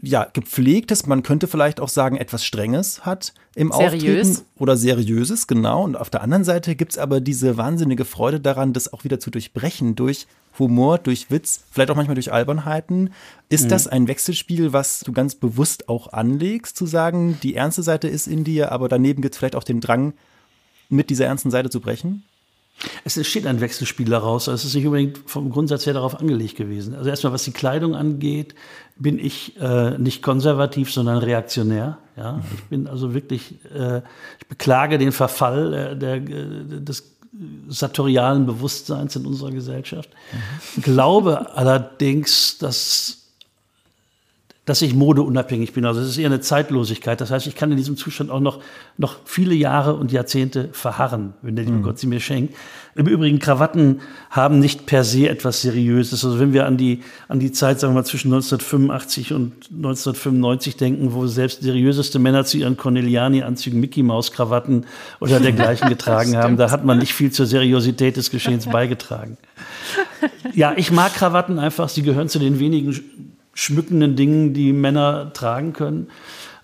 ja, 0.01 0.27
gepflegtes, 0.31 1.05
man 1.07 1.23
könnte 1.23 1.47
vielleicht 1.47 1.81
auch 1.81 1.89
sagen, 1.89 2.15
etwas 2.15 2.45
Strenges 2.45 3.05
hat 3.05 3.33
im 3.55 3.71
Seriös. 3.71 4.29
Auftreten 4.29 4.47
oder 4.57 4.77
Seriöses, 4.77 5.47
genau. 5.47 5.83
Und 5.83 5.97
auf 5.97 6.09
der 6.09 6.21
anderen 6.21 6.45
Seite 6.45 6.75
gibt 6.75 6.93
es 6.93 6.97
aber 6.97 7.19
diese 7.19 7.57
wahnsinnige 7.57 8.05
Freude 8.05 8.39
daran, 8.39 8.71
das 8.71 8.93
auch 8.93 9.03
wieder 9.03 9.19
zu 9.19 9.29
durchbrechen 9.29 9.95
durch 9.95 10.27
Humor, 10.57 10.97
durch 10.99 11.29
Witz, 11.29 11.63
vielleicht 11.71 11.91
auch 11.91 11.95
manchmal 11.95 12.15
durch 12.15 12.31
Albernheiten. 12.31 13.11
Ist 13.49 13.65
mhm. 13.65 13.69
das 13.69 13.87
ein 13.87 14.07
Wechselspiel, 14.07 14.71
was 14.71 15.01
du 15.01 15.11
ganz 15.11 15.35
bewusst 15.35 15.89
auch 15.89 16.13
anlegst, 16.13 16.77
zu 16.77 16.85
sagen, 16.85 17.37
die 17.43 17.55
ernste 17.55 17.83
Seite 17.83 18.07
ist 18.07 18.27
in 18.27 18.45
dir, 18.45 18.71
aber 18.71 18.87
daneben 18.87 19.21
gibt 19.21 19.35
es 19.35 19.39
vielleicht 19.39 19.55
auch 19.55 19.63
den 19.63 19.81
Drang, 19.81 20.13
mit 20.89 21.09
dieser 21.09 21.25
ernsten 21.25 21.51
Seite 21.51 21.69
zu 21.69 21.81
brechen? 21.81 22.23
Es 23.03 23.17
entsteht 23.17 23.45
ein 23.45 23.59
Wechselspiel 23.61 24.09
daraus. 24.09 24.47
Es 24.47 24.65
ist 24.65 24.75
nicht 24.75 24.85
unbedingt 24.85 25.19
vom 25.25 25.49
Grundsatz 25.49 25.85
her 25.85 25.93
darauf 25.93 26.19
angelegt 26.19 26.55
gewesen. 26.55 26.95
Also 26.95 27.09
erstmal, 27.09 27.33
was 27.33 27.43
die 27.43 27.51
Kleidung 27.51 27.95
angeht, 27.95 28.55
bin 28.97 29.19
ich 29.19 29.59
äh, 29.59 29.97
nicht 29.97 30.21
konservativ, 30.21 30.91
sondern 30.91 31.17
reaktionär. 31.17 31.97
Ja, 32.17 32.41
ich 32.53 32.63
bin 32.65 32.87
also 32.87 33.13
wirklich, 33.13 33.55
äh, 33.73 34.01
ich 34.39 34.47
beklage 34.47 34.97
den 34.97 35.11
Verfall 35.11 35.73
äh, 35.73 35.97
der, 35.97 36.15
äh, 36.15 36.81
des 36.81 37.15
sartorialen 37.67 38.45
Bewusstseins 38.45 39.15
in 39.15 39.25
unserer 39.25 39.51
Gesellschaft. 39.51 40.09
Mhm. 40.31 40.81
Glaube 40.81 41.55
allerdings, 41.55 42.57
dass 42.57 43.28
dass 44.69 44.83
ich 44.83 44.93
modeunabhängig 44.93 45.73
bin. 45.73 45.83
Also 45.83 45.99
es 45.99 46.09
ist 46.09 46.19
eher 46.19 46.27
eine 46.27 46.41
Zeitlosigkeit. 46.41 47.19
Das 47.19 47.31
heißt, 47.31 47.47
ich 47.47 47.55
kann 47.55 47.71
in 47.71 47.77
diesem 47.77 47.97
Zustand 47.97 48.29
auch 48.29 48.39
noch, 48.39 48.61
noch 48.97 49.15
viele 49.25 49.55
Jahre 49.55 49.95
und 49.95 50.11
Jahrzehnte 50.11 50.69
verharren, 50.73 51.33
wenn 51.41 51.55
der 51.55 51.65
liebe 51.65 51.77
mhm. 51.77 51.83
Gott 51.83 51.97
sie 51.97 52.05
mir 52.05 52.19
schenkt. 52.19 52.53
Im 52.93 53.07
Übrigen, 53.07 53.39
Krawatten 53.39 54.01
haben 54.29 54.59
nicht 54.59 54.85
per 54.85 55.03
se 55.03 55.27
etwas 55.27 55.61
Seriöses. 55.61 56.23
Also 56.23 56.39
wenn 56.39 56.53
wir 56.53 56.67
an 56.67 56.77
die, 56.77 57.01
an 57.27 57.39
die 57.39 57.51
Zeit, 57.51 57.79
sagen 57.79 57.93
wir 57.93 58.01
mal, 58.01 58.05
zwischen 58.05 58.27
1985 58.27 59.33
und 59.33 59.53
1995 59.75 60.77
denken, 60.77 61.13
wo 61.13 61.25
selbst 61.25 61.63
seriöseste 61.63 62.19
Männer 62.19 62.45
zu 62.45 62.57
ihren 62.57 62.77
Corneliani-Anzügen 62.77 63.79
Mickey-Maus-Krawatten 63.79 64.85
oder 65.19 65.39
dergleichen 65.39 65.89
getragen 65.89 66.37
haben, 66.37 66.57
da 66.57 66.69
hat 66.69 66.85
man 66.85 66.99
nicht 66.99 67.13
viel 67.13 67.31
zur 67.31 67.47
Seriosität 67.47 68.17
des 68.17 68.29
Geschehens 68.29 68.67
beigetragen. 68.67 69.37
Ja, 70.53 70.73
ich 70.75 70.91
mag 70.91 71.15
Krawatten 71.15 71.57
einfach. 71.57 71.89
Sie 71.89 72.03
gehören 72.03 72.29
zu 72.29 72.37
den 72.37 72.59
wenigen 72.59 72.93
schmückenden 73.59 74.15
Dingen, 74.15 74.53
die 74.53 74.71
Männer 74.71 75.33
tragen 75.33 75.73
können. 75.73 76.07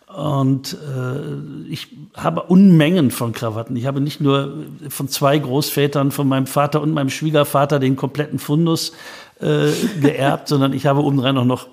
Und 0.08 0.74
äh, 0.74 1.70
ich 1.70 1.90
habe 2.16 2.44
Unmengen 2.44 3.12
von 3.12 3.34
Krawatten. 3.34 3.76
Ich 3.76 3.86
habe 3.86 4.00
nicht 4.00 4.22
nur 4.22 4.64
von 4.88 5.10
zwei 5.10 5.38
Großvätern, 5.38 6.12
von 6.12 6.28
meinem 6.28 6.48
Vater 6.48 6.82
und 6.82 6.94
meinem 6.94 7.10
Schwiegervater 7.10 7.80
den 7.80 7.98
kompletten 7.98 8.40
Fundus 8.40 8.94
äh, 9.42 9.72
geerbt, 10.02 10.48
sondern 10.48 10.72
ich 10.72 10.86
habe 10.86 11.04
obendrein 11.04 11.38
auch 11.38 11.44
noch 11.46 11.68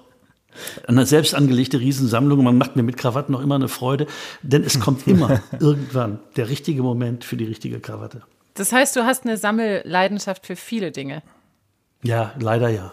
eine 0.88 1.06
selbst 1.06 1.36
angelegte 1.36 1.78
Riesensammlung. 1.78 2.42
Man 2.42 2.58
macht 2.58 2.74
mir 2.74 2.82
mit 2.82 2.96
Krawatten 2.96 3.32
noch 3.32 3.42
immer 3.42 3.54
eine 3.54 3.68
Freude, 3.68 4.08
denn 4.42 4.64
es 4.64 4.80
kommt 4.80 5.06
immer 5.06 5.40
irgendwann 5.60 6.18
der 6.36 6.48
richtige 6.48 6.82
Moment 6.82 7.24
für 7.24 7.36
die 7.36 7.44
richtige 7.44 7.78
Krawatte. 7.78 8.22
Das 8.54 8.72
heißt, 8.72 8.96
du 8.96 9.04
hast 9.04 9.24
eine 9.24 9.36
Sammelleidenschaft 9.36 10.46
für 10.46 10.56
viele 10.56 10.90
Dinge. 10.90 11.22
Ja, 12.02 12.34
leider 12.40 12.68
ja. 12.68 12.92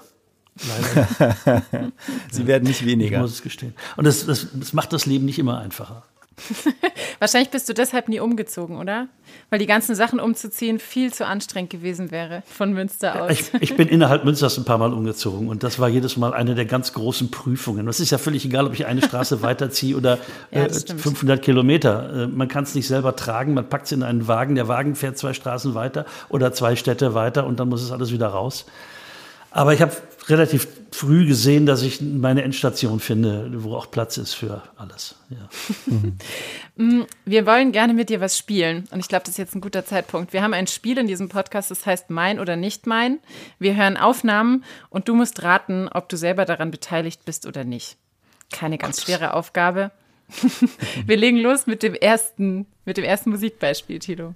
Leider. 0.67 1.63
Sie 2.31 2.47
werden 2.47 2.67
nicht 2.67 2.85
weniger. 2.85 3.17
Ich 3.17 3.21
muss 3.21 3.31
es 3.33 3.41
gestehen. 3.41 3.73
Und 3.95 4.05
das, 4.05 4.25
das, 4.25 4.47
das 4.53 4.73
macht 4.73 4.93
das 4.93 5.05
Leben 5.05 5.25
nicht 5.25 5.39
immer 5.39 5.59
einfacher. 5.59 6.03
Wahrscheinlich 7.19 7.49
bist 7.49 7.69
du 7.69 7.73
deshalb 7.73 8.07
nie 8.07 8.19
umgezogen, 8.19 8.77
oder? 8.77 9.07
Weil 9.49 9.59
die 9.59 9.65
ganzen 9.65 9.95
Sachen 9.95 10.19
umzuziehen 10.19 10.79
viel 10.79 11.13
zu 11.13 11.25
anstrengend 11.25 11.69
gewesen 11.69 12.11
wäre 12.11 12.43
von 12.45 12.73
Münster 12.73 13.23
aus. 13.23 13.31
Ich, 13.31 13.53
ich, 13.59 13.75
bin 13.75 13.87
innerhalb 13.87 14.25
Münsters 14.25 14.57
ein 14.57 14.65
paar 14.65 14.77
Mal 14.77 14.93
umgezogen 14.93 15.49
und 15.49 15.63
das 15.63 15.79
war 15.79 15.89
jedes 15.89 16.17
Mal 16.17 16.33
eine 16.33 16.55
der 16.55 16.65
ganz 16.65 16.93
großen 16.93 17.31
Prüfungen. 17.31 17.87
Es 17.87 17.99
ist 17.99 18.11
ja 18.11 18.17
völlig 18.17 18.45
egal, 18.45 18.67
ob 18.67 18.73
ich 18.73 18.85
eine 18.85 19.01
Straße 19.01 19.41
weiterziehe 19.41 19.95
oder 19.95 20.19
ja, 20.51 20.65
äh, 20.65 20.69
500 20.69 21.41
Kilometer. 21.41 22.23
Äh, 22.23 22.27
man 22.27 22.47
kann 22.47 22.63
es 22.63 22.75
nicht 22.75 22.87
selber 22.87 23.15
tragen, 23.15 23.53
man 23.53 23.67
packt 23.67 23.87
es 23.87 23.91
in 23.91 24.03
einen 24.03 24.27
Wagen, 24.27 24.55
der 24.55 24.67
Wagen 24.67 24.95
fährt 24.95 25.17
zwei 25.17 25.33
Straßen 25.33 25.75
weiter 25.75 26.05
oder 26.29 26.53
zwei 26.53 26.75
Städte 26.75 27.13
weiter 27.13 27.45
und 27.45 27.59
dann 27.59 27.69
muss 27.69 27.83
es 27.83 27.91
alles 27.91 28.11
wieder 28.11 28.27
raus. 28.27 28.65
Aber 29.51 29.73
ich 29.73 29.81
habe 29.81 29.95
relativ 30.27 30.67
früh 30.91 31.25
gesehen, 31.25 31.65
dass 31.65 31.81
ich 31.81 32.01
meine 32.01 32.43
Endstation 32.43 32.99
finde, 32.99 33.63
wo 33.63 33.75
auch 33.75 33.89
Platz 33.89 34.17
ist 34.17 34.33
für 34.33 34.63
alles. 34.77 35.15
Ja. 35.29 35.49
Mm, 36.75 37.01
wir 37.25 37.45
wollen 37.45 37.73
gerne 37.73 37.93
mit 37.93 38.09
dir 38.09 38.21
was 38.21 38.37
spielen 38.37 38.87
und 38.91 39.01
ich 39.01 39.09
glaube, 39.09 39.23
das 39.23 39.31
ist 39.31 39.37
jetzt 39.37 39.53
ein 39.53 39.59
guter 39.59 39.83
Zeitpunkt. 39.83 40.31
Wir 40.31 40.41
haben 40.41 40.53
ein 40.53 40.65
Spiel 40.65 40.97
in 40.97 41.07
diesem 41.07 41.27
Podcast, 41.27 41.71
das 41.71 41.85
heißt 41.85 42.09
Mein 42.09 42.39
oder 42.39 42.55
nicht 42.55 42.87
mein. 42.87 43.19
Wir 43.59 43.75
hören 43.75 43.97
Aufnahmen 43.97 44.63
und 44.89 45.09
du 45.09 45.13
musst 45.13 45.43
raten, 45.43 45.89
ob 45.89 46.07
du 46.07 46.15
selber 46.15 46.45
daran 46.45 46.71
beteiligt 46.71 47.25
bist 47.25 47.45
oder 47.45 47.65
nicht. 47.65 47.97
Keine 48.49 48.77
ganz 48.77 49.03
schwere 49.03 49.33
Aufgabe. 49.33 49.91
Wir 51.05 51.17
legen 51.17 51.37
los 51.37 51.67
mit 51.67 51.83
dem 51.83 51.95
ersten, 51.95 52.65
mit 52.85 52.95
dem 52.95 53.03
ersten 53.03 53.31
Musikbeispiel, 53.31 53.99
Tilo. 53.99 54.35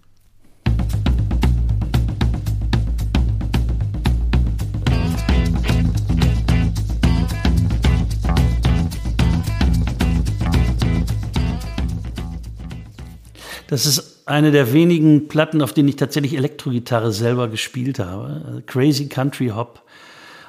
Das 13.74 13.88
ist 13.88 14.22
eine 14.28 14.52
der 14.52 14.72
wenigen 14.72 15.28
Platten, 15.28 15.64
auf 15.64 15.74
denen 15.74 15.90
ich 15.90 15.96
tatsächlich 15.96 16.38
Elektrogitarre 16.38 17.12
selber 17.12 17.48
gespielt 17.48 17.98
habe. 17.98 18.62
Crazy 18.68 19.10
Country 19.10 19.48
Hop 19.48 19.82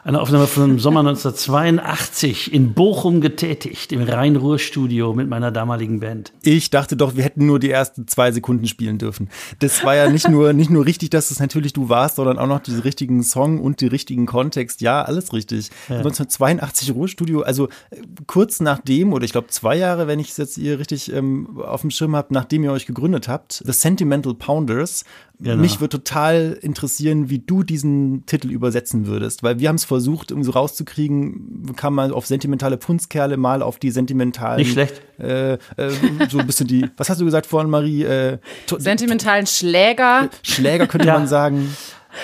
eine 0.05 0.21
Aufnahme 0.21 0.47
vom 0.47 0.79
Sommer 0.79 1.01
1982 1.01 2.53
in 2.53 2.75
Bochum 2.75 3.23
getätigt, 3.23 3.91
im 3.91 4.03
Rhein-Ruhr-Studio 4.03 5.15
mit 5.15 5.31
meiner 5.31 5.51
damaligen 5.51 6.01
Band. 6.01 6.35
Ich 6.43 6.69
dachte 6.69 6.95
doch, 6.95 7.17
wir 7.17 7.25
hätten 7.25 7.47
nur 7.47 7.59
die 7.59 7.71
ersten 7.71 8.07
zwei 8.07 8.31
Sekunden 8.31 8.67
spielen 8.67 8.99
dürfen. 8.99 9.31
Das 9.61 9.83
war 9.83 9.97
ja 9.97 10.11
nicht 10.11 10.29
nur, 10.29 10.53
nicht 10.53 10.69
nur 10.69 10.85
richtig, 10.85 11.09
dass 11.09 11.31
es 11.31 11.41
natürlich 11.41 11.73
du 11.73 11.89
warst, 11.89 12.17
sondern 12.17 12.39
auch 12.39 12.47
noch 12.47 12.61
die 12.61 12.75
richtigen 12.75 13.23
Song 13.23 13.59
und 13.63 13.81
die 13.81 13.87
richtigen 13.87 14.27
Kontext. 14.27 14.83
Ja, 14.83 15.01
alles 15.01 15.33
richtig. 15.33 15.71
Ja. 15.89 15.97
1982 15.97 16.95
Ruhrstudio, 16.95 17.41
also 17.41 17.69
äh, 17.91 18.03
kurz 18.27 18.61
nachdem, 18.61 19.15
oder 19.15 19.25
ich 19.25 19.33
glaube 19.33 19.49
zwei 19.49 19.75
Jahre, 19.75 20.07
wenn 20.07 20.21
ich 20.21 20.29
es 20.29 20.37
jetzt 20.37 20.57
hier 20.57 20.79
richtig 20.79 21.11
ähm, 21.15 21.59
auf 21.65 21.81
dem 21.81 21.91
Schirm 21.91 22.15
habe, 22.15 22.35
nachdem 22.35 22.63
ihr 22.63 22.73
euch 22.73 22.85
gegründet 22.85 23.27
habt, 23.27 23.63
The 23.65 23.73
Sentimental 23.73 24.35
Pounders 24.35 25.05
Genau. 25.41 25.61
Mich 25.61 25.81
würde 25.81 25.99
total 25.99 26.59
interessieren, 26.63 27.29
wie 27.29 27.41
du 27.41 27.65
diesen 27.65 28.25
Titel 28.25 28.51
übersetzen 28.51 29.07
würdest, 29.07 29.43
weil 29.43 29.59
wir 29.59 29.69
haben 29.69 29.77
es 29.77 29.85
versucht, 29.85 30.31
um 30.31 30.45
so 30.45 30.53
rauszukriegen, 30.53 31.75
kam 31.77 31.95
mal 31.95 32.13
auf 32.13 32.27
sentimentale 32.27 32.77
Punzkerle, 32.77 33.37
mal 33.37 33.61
auf 33.61 33.79
die 33.79 33.91
sentimentalen. 33.91 34.59
Nicht 34.59 34.73
schlecht. 34.73 35.03
Äh, 35.19 35.55
äh, 35.55 35.59
so 36.31 36.39
ein 36.39 36.47
bisschen 36.47 36.69
die, 36.69 36.89
was 36.97 37.11
hast 37.11 37.21
du 37.21 37.25
gesagt 37.25 37.47
vorhin, 37.47 37.69
Marie? 37.69 38.05
Äh, 38.05 38.39
Sentimentalen 38.79 39.47
Schläger. 39.47 40.31
Schläger 40.43 40.87
könnte 40.87 41.09
ja. 41.09 41.15
man 41.15 41.27
sagen. 41.27 41.75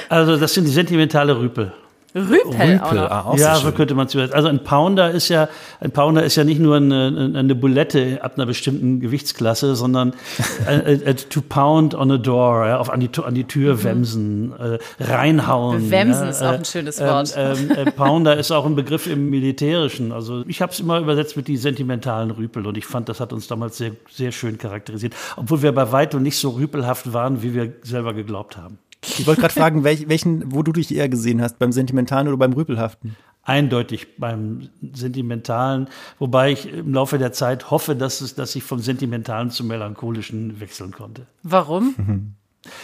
Also, 0.09 0.37
das 0.37 0.55
sind 0.55 0.65
die 0.67 0.73
sentimentale 0.73 1.39
Rüpel. 1.39 1.73
Rüpel, 2.15 2.39
Rüpel 2.53 2.99
auch 2.99 3.11
ah, 3.11 3.25
auch 3.27 3.39
ja, 3.39 3.55
so 3.57 3.71
könnte 3.71 3.95
man 3.95 4.09
es 4.09 4.17
Also 4.17 4.49
ein 4.49 4.65
Pounder 4.65 5.11
ist 5.11 5.29
ja 5.29 5.49
ein 5.81 5.93
Pounder 5.93 6.25
ist 6.25 6.35
ja 6.37 6.43
nicht 6.43 6.61
nur 6.61 6.77
eine, 6.77 7.33
eine 7.37 7.55
Bulette 7.55 8.19
ab 8.23 8.33
einer 8.37 8.47
bestimmten 8.47 8.99
Gewichtsklasse, 8.99 9.77
sondern 9.77 10.15
äh, 10.67 10.95
äh, 10.95 11.15
to 11.15 11.41
pound 11.41 11.95
on 11.95 12.11
a 12.11 12.17
door, 12.17 12.67
ja, 12.67 12.79
auf 12.79 12.91
an 12.91 13.01
die, 13.01 13.11
an 13.23 13.35
die 13.35 13.45
Tür 13.45 13.75
mhm. 13.75 13.85
wemsen, 13.85 14.53
äh, 14.59 14.79
reinhauen. 15.03 15.91
Wemsen 15.91 16.25
ja, 16.25 16.31
ist 16.31 16.43
auch 16.43 16.53
ein 16.53 16.65
schönes 16.65 16.99
ähm, 16.99 17.07
Wort. 17.07 17.35
Ähm, 17.37 17.71
äh, 17.71 17.91
Pounder 17.93 18.37
ist 18.37 18.51
auch 18.51 18.67
ein 18.67 18.75
Begriff 18.75 19.07
im 19.07 19.31
Militärischen. 19.31 20.11
Also 20.11 20.45
ich 20.49 20.61
habe 20.63 20.73
es 20.73 20.81
immer 20.81 20.99
übersetzt 20.99 21.37
mit 21.37 21.47
die 21.47 21.57
sentimentalen 21.57 22.33
Rüpel 22.33 22.67
und 22.67 22.77
ich 22.77 22.87
fand, 22.87 23.09
das 23.09 23.21
hat 23.21 23.33
uns 23.33 23.47
damals 23.47 23.79
sehr, 23.79 23.93
sehr 24.11 24.33
schön 24.33 24.59
charakterisiert, 24.59 25.15
obwohl 25.37 25.63
wir 25.63 25.73
bei 25.73 25.93
weitem 25.93 26.23
nicht 26.23 26.39
so 26.39 26.51
rüpelhaft 26.51 27.13
waren, 27.13 27.43
wie 27.43 27.55
wir 27.55 27.73
selber 27.83 28.15
geglaubt 28.15 28.57
haben. 28.57 28.79
Ich 29.03 29.27
wollte 29.27 29.41
gerade 29.41 29.55
fragen, 29.55 29.85
welch, 29.85 30.09
welchen, 30.09 30.53
wo 30.53 30.63
du 30.63 30.73
dich 30.73 30.95
eher 30.95 31.09
gesehen 31.09 31.41
hast, 31.41 31.59
beim 31.59 31.73
Sentimentalen 31.73 32.29
oder 32.29 32.37
beim 32.37 32.53
Rüpelhaften? 32.53 33.17
Eindeutig 33.43 34.19
beim 34.19 34.69
Sentimentalen, 34.93 35.89
wobei 36.19 36.53
ich 36.53 36.71
im 36.71 36.93
Laufe 36.93 37.19
der 37.19 37.33
Zeit 37.33 37.71
hoffe, 37.71 37.97
dass, 37.97 38.21
es, 38.21 38.35
dass 38.35 38.55
ich 38.55 38.63
vom 38.63 38.81
Sentimentalen 38.81 39.51
zum 39.51 39.69
Melancholischen 39.69 40.61
wechseln 40.61 40.93
konnte. 40.93 41.27
Warum? 41.43 41.95
Mhm. 41.97 42.35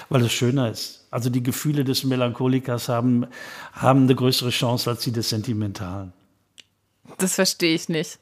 Weil 0.08 0.22
es 0.22 0.32
schöner 0.32 0.70
ist. 0.70 1.06
Also 1.10 1.28
die 1.28 1.42
Gefühle 1.42 1.84
des 1.84 2.04
Melancholikers 2.04 2.88
haben, 2.88 3.26
haben 3.74 4.04
eine 4.04 4.14
größere 4.14 4.48
Chance 4.48 4.88
als 4.88 5.02
die 5.02 5.12
des 5.12 5.28
Sentimentalen. 5.28 6.14
Das 7.18 7.34
verstehe 7.34 7.74
ich 7.74 7.90
nicht. 7.90 8.18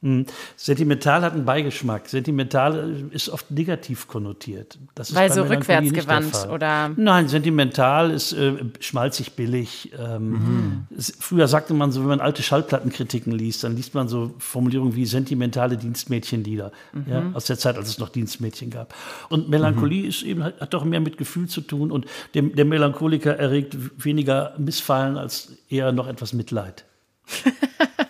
Hm. 0.00 0.26
Sentimental 0.56 1.22
hat 1.22 1.32
einen 1.32 1.44
Beigeschmack. 1.44 2.08
Sentimental 2.08 3.08
ist 3.10 3.28
oft 3.30 3.50
negativ 3.50 4.06
konnotiert. 4.06 4.78
Weil 4.94 5.32
so 5.32 5.42
rückwärtsgewandt 5.42 6.48
oder? 6.52 6.90
Nein, 6.96 7.26
sentimental 7.26 8.12
ist 8.12 8.32
äh, 8.32 8.52
schmalzig 8.78 9.32
billig. 9.32 9.92
Ähm, 9.98 10.30
mhm. 10.30 10.86
früher 11.18 11.48
sagte 11.48 11.74
man 11.74 11.90
so, 11.90 12.02
wenn 12.02 12.08
man 12.08 12.20
alte 12.20 12.44
Schallplattenkritiken 12.44 13.32
liest, 13.32 13.64
dann 13.64 13.74
liest 13.74 13.94
man 13.94 14.06
so 14.06 14.34
Formulierungen 14.38 14.94
wie 14.94 15.04
sentimentale 15.04 15.76
Dienstmädchenlieder 15.76 16.70
mhm. 16.92 17.04
ja, 17.10 17.30
aus 17.34 17.46
der 17.46 17.58
Zeit, 17.58 17.76
als 17.76 17.88
es 17.88 17.98
noch 17.98 18.10
Dienstmädchen 18.10 18.70
gab. 18.70 18.94
Und 19.30 19.48
Melancholie 19.48 20.02
mhm. 20.02 20.08
ist 20.08 20.22
eben 20.22 20.44
hat 20.44 20.74
doch 20.74 20.84
mehr 20.84 21.00
mit 21.00 21.18
Gefühl 21.18 21.48
zu 21.48 21.60
tun 21.60 21.90
und 21.90 22.06
dem, 22.36 22.54
der 22.54 22.64
Melancholiker 22.64 23.36
erregt 23.36 23.76
weniger 23.96 24.54
Missfallen 24.58 25.16
als 25.16 25.54
eher 25.68 25.90
noch 25.90 26.06
etwas 26.06 26.32
Mitleid. 26.32 26.84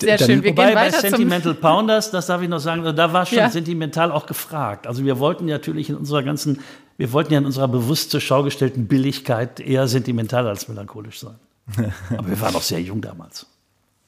Sehr 0.00 0.18
schön. 0.18 0.42
Wir 0.42 0.50
Wobei 0.50 0.66
gehen 0.66 0.74
weiter 0.76 1.02
bei 1.02 1.08
Sentimental 1.08 1.54
Pounders, 1.54 2.10
das 2.10 2.26
darf 2.26 2.42
ich 2.42 2.48
noch 2.48 2.60
sagen, 2.60 2.84
da 2.84 3.12
war 3.12 3.26
schon 3.26 3.38
ja. 3.38 3.50
sentimental 3.50 4.12
auch 4.12 4.26
gefragt. 4.26 4.86
Also 4.86 5.04
wir 5.04 5.18
wollten 5.18 5.46
natürlich 5.46 5.90
in 5.90 5.96
unserer 5.96 6.22
ganzen, 6.22 6.60
wir 6.96 7.12
wollten 7.12 7.32
ja 7.32 7.38
in 7.38 7.46
unserer 7.46 7.68
bewusst 7.68 8.10
zur 8.10 8.20
Schau 8.20 8.42
gestellten 8.42 8.86
Billigkeit 8.86 9.60
eher 9.60 9.88
sentimental 9.88 10.46
als 10.46 10.68
melancholisch 10.68 11.20
sein. 11.20 11.36
Aber 12.16 12.28
wir 12.28 12.40
waren 12.40 12.54
auch 12.54 12.62
sehr 12.62 12.80
jung 12.80 13.00
damals. 13.00 13.46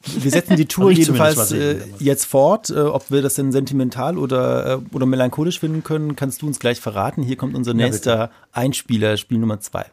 Wir 0.05 0.31
setzen 0.31 0.57
die 0.57 0.67
Tour 0.67 0.93
jedenfalls 0.93 1.51
äh, 1.51 1.81
jetzt 1.99 2.25
fort. 2.25 2.71
Äh, 2.71 2.81
ob 2.83 3.11
wir 3.11 3.21
das 3.21 3.35
denn 3.35 3.51
sentimental 3.51 4.17
oder, 4.17 4.75
äh, 4.75 4.95
oder 4.95 5.07
melancholisch 5.07 5.59
finden 5.59 5.83
können, 5.83 6.15
kannst 6.15 6.43
du 6.43 6.47
uns 6.47 6.61
gleich 6.61 6.81
verraten. 6.81 7.23
Hier 7.23 7.37
kommt 7.37 7.57
unser 7.57 7.75
nächster 7.75 8.17
ja, 8.17 8.31
Einspieler, 8.53 9.17
Spiel 9.17 9.39
Nummer 9.39 9.61
zwei. 9.61 9.87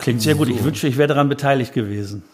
Klingt 0.00 0.22
sehr 0.22 0.34
gut. 0.34 0.48
Ich 0.48 0.64
wünsche, 0.64 0.88
ich 0.88 0.96
wäre 0.96 1.08
daran 1.08 1.28
beteiligt 1.28 1.72
gewesen. 1.72 2.24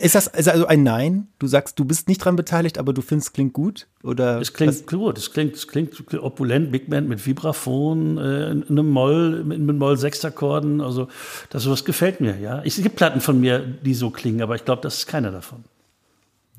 Ist 0.00 0.14
das 0.14 0.28
also 0.28 0.66
ein 0.66 0.82
Nein? 0.82 1.28
Du 1.38 1.46
sagst, 1.46 1.78
du 1.78 1.84
bist 1.84 2.08
nicht 2.08 2.20
daran 2.20 2.36
beteiligt, 2.36 2.78
aber 2.78 2.92
du 2.92 3.00
findest, 3.00 3.28
es 3.28 3.32
klingt 3.32 3.52
gut? 3.52 3.86
Oder 4.02 4.40
es 4.40 4.52
klingt 4.52 4.74
was? 4.74 4.86
gut. 4.86 5.18
Es 5.18 5.32
klingt, 5.32 5.54
es 5.54 5.66
klingt 5.66 6.12
opulent, 6.14 6.72
Big 6.72 6.90
Band 6.90 7.08
mit 7.08 7.24
Vibraphon, 7.24 8.18
äh, 8.18 8.20
einem 8.68 8.90
Moll, 8.90 9.44
mit, 9.44 9.60
mit 9.60 9.76
Moll-Sechstakkorden. 9.76 10.80
Also, 10.80 11.08
das 11.50 11.62
sowas 11.62 11.84
gefällt 11.84 12.20
mir, 12.20 12.38
ja. 12.38 12.62
Es 12.64 12.76
gibt 12.76 12.96
Platten 12.96 13.20
von 13.20 13.40
mir, 13.40 13.60
die 13.60 13.94
so 13.94 14.10
klingen, 14.10 14.42
aber 14.42 14.56
ich 14.56 14.64
glaube, 14.64 14.82
das 14.82 14.98
ist 14.98 15.06
keiner 15.06 15.30
davon. 15.30 15.64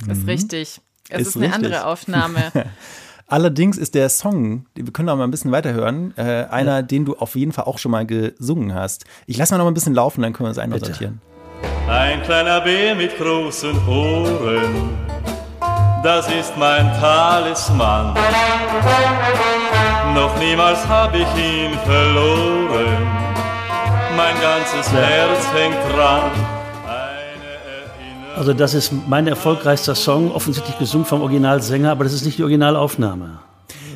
Das 0.07 0.17
ist 0.17 0.23
mhm. 0.23 0.29
richtig. 0.29 0.81
Es 1.09 1.21
ist, 1.21 1.27
ist 1.27 1.35
eine 1.37 1.45
richtig. 1.45 1.65
andere 1.65 1.85
Aufnahme. 1.85 2.51
Allerdings 3.31 3.77
ist 3.77 3.93
der 3.93 4.09
Song, 4.09 4.65
wir 4.73 4.91
können 4.91 5.07
auch 5.07 5.15
mal 5.15 5.23
ein 5.23 5.29
bisschen 5.29 5.51
weiterhören, 5.51 6.15
äh, 6.17 6.45
einer, 6.49 6.77
ja. 6.77 6.81
den 6.81 7.05
du 7.05 7.15
auf 7.15 7.35
jeden 7.35 7.51
Fall 7.51 7.65
auch 7.65 7.77
schon 7.77 7.91
mal 7.91 8.03
gesungen 8.03 8.73
hast. 8.73 9.05
Ich 9.27 9.37
lasse 9.37 9.53
mal 9.53 9.59
noch 9.59 9.67
ein 9.67 9.75
bisschen 9.75 9.93
laufen, 9.93 10.23
dann 10.23 10.33
können 10.33 10.47
wir 10.47 10.51
es 10.51 10.57
einsortieren. 10.57 11.21
Ein 11.87 12.23
kleiner 12.23 12.59
Bär 12.61 12.95
mit 12.95 13.15
großen 13.19 13.87
Ohren, 13.87 14.97
das 16.01 16.27
ist 16.31 16.57
mein 16.57 16.91
Talisman. 16.99 18.15
Noch 20.15 20.35
niemals 20.39 20.87
habe 20.87 21.19
ich 21.19 21.27
ihn 21.37 21.77
verloren, 21.85 23.07
mein 24.17 24.33
ganzes 24.41 24.91
ja. 24.91 25.01
Herz 25.01 25.53
hängt 25.53 25.95
dran. 25.95 26.58
Also 28.35 28.53
das 28.53 28.73
ist 28.73 28.91
mein 29.07 29.27
erfolgreichster 29.27 29.95
Song, 29.95 30.31
offensichtlich 30.31 30.77
gesungen 30.77 31.05
vom 31.05 31.21
Originalsänger, 31.21 31.91
aber 31.91 32.03
das 32.03 32.13
ist 32.13 32.25
nicht 32.25 32.37
die 32.37 32.43
Originalaufnahme. 32.43 33.39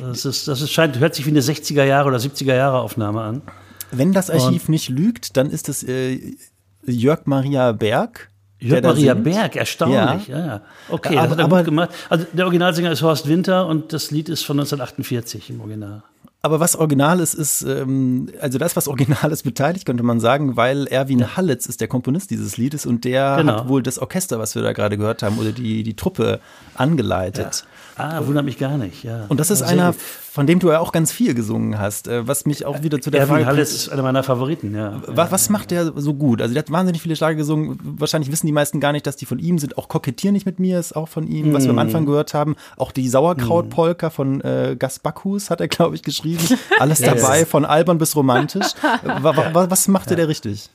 Das, 0.02 0.24
ist, 0.24 0.48
das 0.48 0.60
ist, 0.60 0.70
scheint, 0.70 0.98
hört 0.98 1.14
sich 1.14 1.24
wie 1.24 1.30
eine 1.30 1.40
60er 1.40 1.84
Jahre 1.84 2.08
oder 2.08 2.18
70er 2.18 2.54
Jahre 2.54 2.78
Aufnahme 2.78 3.22
an. 3.22 3.42
Wenn 3.90 4.12
das 4.12 4.30
Archiv 4.30 4.64
Und 4.64 4.68
nicht 4.70 4.88
lügt, 4.88 5.36
dann 5.36 5.50
ist 5.50 5.68
es 5.68 5.82
äh, 5.82 6.36
Jörg 6.84 7.26
Maria 7.26 7.72
Berg. 7.72 8.30
Jörg 8.58 8.82
Maria 8.82 9.14
Berg, 9.14 9.56
erstaunlich. 9.56 10.28
Ja. 10.28 10.46
ja. 10.46 10.60
Okay, 10.88 11.16
aber, 11.16 11.22
das 11.22 11.30
hat 11.30 11.38
er 11.38 11.44
aber, 11.44 11.56
gut 11.58 11.64
gemacht. 11.66 11.90
Also 12.08 12.26
der 12.32 12.44
Originalsänger 12.44 12.92
ist 12.92 13.02
Horst 13.02 13.28
Winter 13.28 13.66
und 13.66 13.92
das 13.92 14.10
Lied 14.10 14.28
ist 14.28 14.44
von 14.44 14.58
1948 14.58 15.50
im 15.50 15.60
Original. 15.60 16.02
Aber 16.44 16.60
was 16.60 16.76
original 16.76 17.20
ist, 17.20 17.32
ist, 17.32 17.62
ähm, 17.62 18.28
also 18.38 18.58
das, 18.58 18.76
was 18.76 18.86
original 18.86 19.32
ist, 19.32 19.44
beteiligt, 19.44 19.86
könnte 19.86 20.02
man 20.02 20.20
sagen, 20.20 20.58
weil 20.58 20.86
Erwin 20.88 21.20
ja. 21.20 21.36
Hallitz 21.38 21.64
ist 21.64 21.80
der 21.80 21.88
Komponist 21.88 22.30
dieses 22.30 22.58
Liedes 22.58 22.84
und 22.84 23.06
der 23.06 23.36
genau. 23.38 23.60
hat 23.60 23.68
wohl 23.68 23.82
das 23.82 23.98
Orchester, 23.98 24.38
was 24.38 24.54
wir 24.54 24.60
da 24.60 24.74
gerade 24.74 24.98
gehört 24.98 25.22
haben, 25.22 25.38
oder 25.38 25.52
die, 25.52 25.82
die 25.82 25.96
Truppe 25.96 26.40
angeleitet. 26.74 27.64
Ja. 27.96 28.18
Ah, 28.18 28.26
wundert 28.26 28.44
mich 28.44 28.58
gar 28.58 28.76
nicht, 28.76 29.04
ja. 29.04 29.24
Und 29.28 29.40
das 29.40 29.50
ist 29.50 29.62
einer, 29.62 29.94
von 30.34 30.48
dem 30.48 30.58
du 30.58 30.72
ja 30.72 30.80
auch 30.80 30.90
ganz 30.90 31.12
viel 31.12 31.32
gesungen 31.32 31.78
hast, 31.78 32.08
äh, 32.08 32.26
was 32.26 32.44
mich 32.44 32.66
auch 32.66 32.82
wieder 32.82 33.00
zu 33.00 33.12
der 33.12 33.20
Erwin 33.20 33.36
Frage 33.36 33.46
Hallitz 33.46 33.72
ist 33.72 33.88
einer 33.90 34.02
meiner 34.02 34.24
Favoriten, 34.24 34.74
ja. 34.74 35.00
Was, 35.06 35.30
was 35.30 35.48
macht 35.48 35.70
der 35.70 35.92
so 35.94 36.12
gut? 36.12 36.42
Also 36.42 36.52
der 36.54 36.64
hat 36.64 36.72
wahnsinnig 36.72 37.02
viele 37.02 37.14
Schlager 37.14 37.36
gesungen. 37.36 37.78
Wahrscheinlich 37.84 38.32
wissen 38.32 38.48
die 38.48 38.52
meisten 38.52 38.80
gar 38.80 38.90
nicht, 38.90 39.06
dass 39.06 39.14
die 39.14 39.26
von 39.26 39.38
ihm 39.38 39.60
sind. 39.60 39.78
Auch 39.78 39.86
Kokettier 39.86 40.32
nicht 40.32 40.44
mit 40.44 40.58
mir 40.58 40.80
ist 40.80 40.96
auch 40.96 41.06
von 41.06 41.28
ihm, 41.28 41.52
was 41.52 41.62
wir 41.62 41.70
am 41.70 41.76
mm. 41.76 41.78
Anfang 41.78 42.04
gehört 42.04 42.34
haben. 42.34 42.56
Auch 42.76 42.90
die 42.90 43.08
Sauerkrautpolka 43.08 44.10
von 44.10 44.40
äh, 44.40 44.74
Gas 44.76 44.98
Bacchus 44.98 45.50
hat 45.50 45.60
er, 45.60 45.68
glaube 45.68 45.94
ich, 45.94 46.02
geschrieben. 46.02 46.42
Alles 46.80 46.98
dabei, 46.98 47.46
von 47.46 47.64
albern 47.64 47.98
bis 47.98 48.16
romantisch. 48.16 48.72
was, 49.04 49.70
was 49.70 49.86
machte 49.86 50.16
der 50.16 50.26
richtig? 50.26 50.68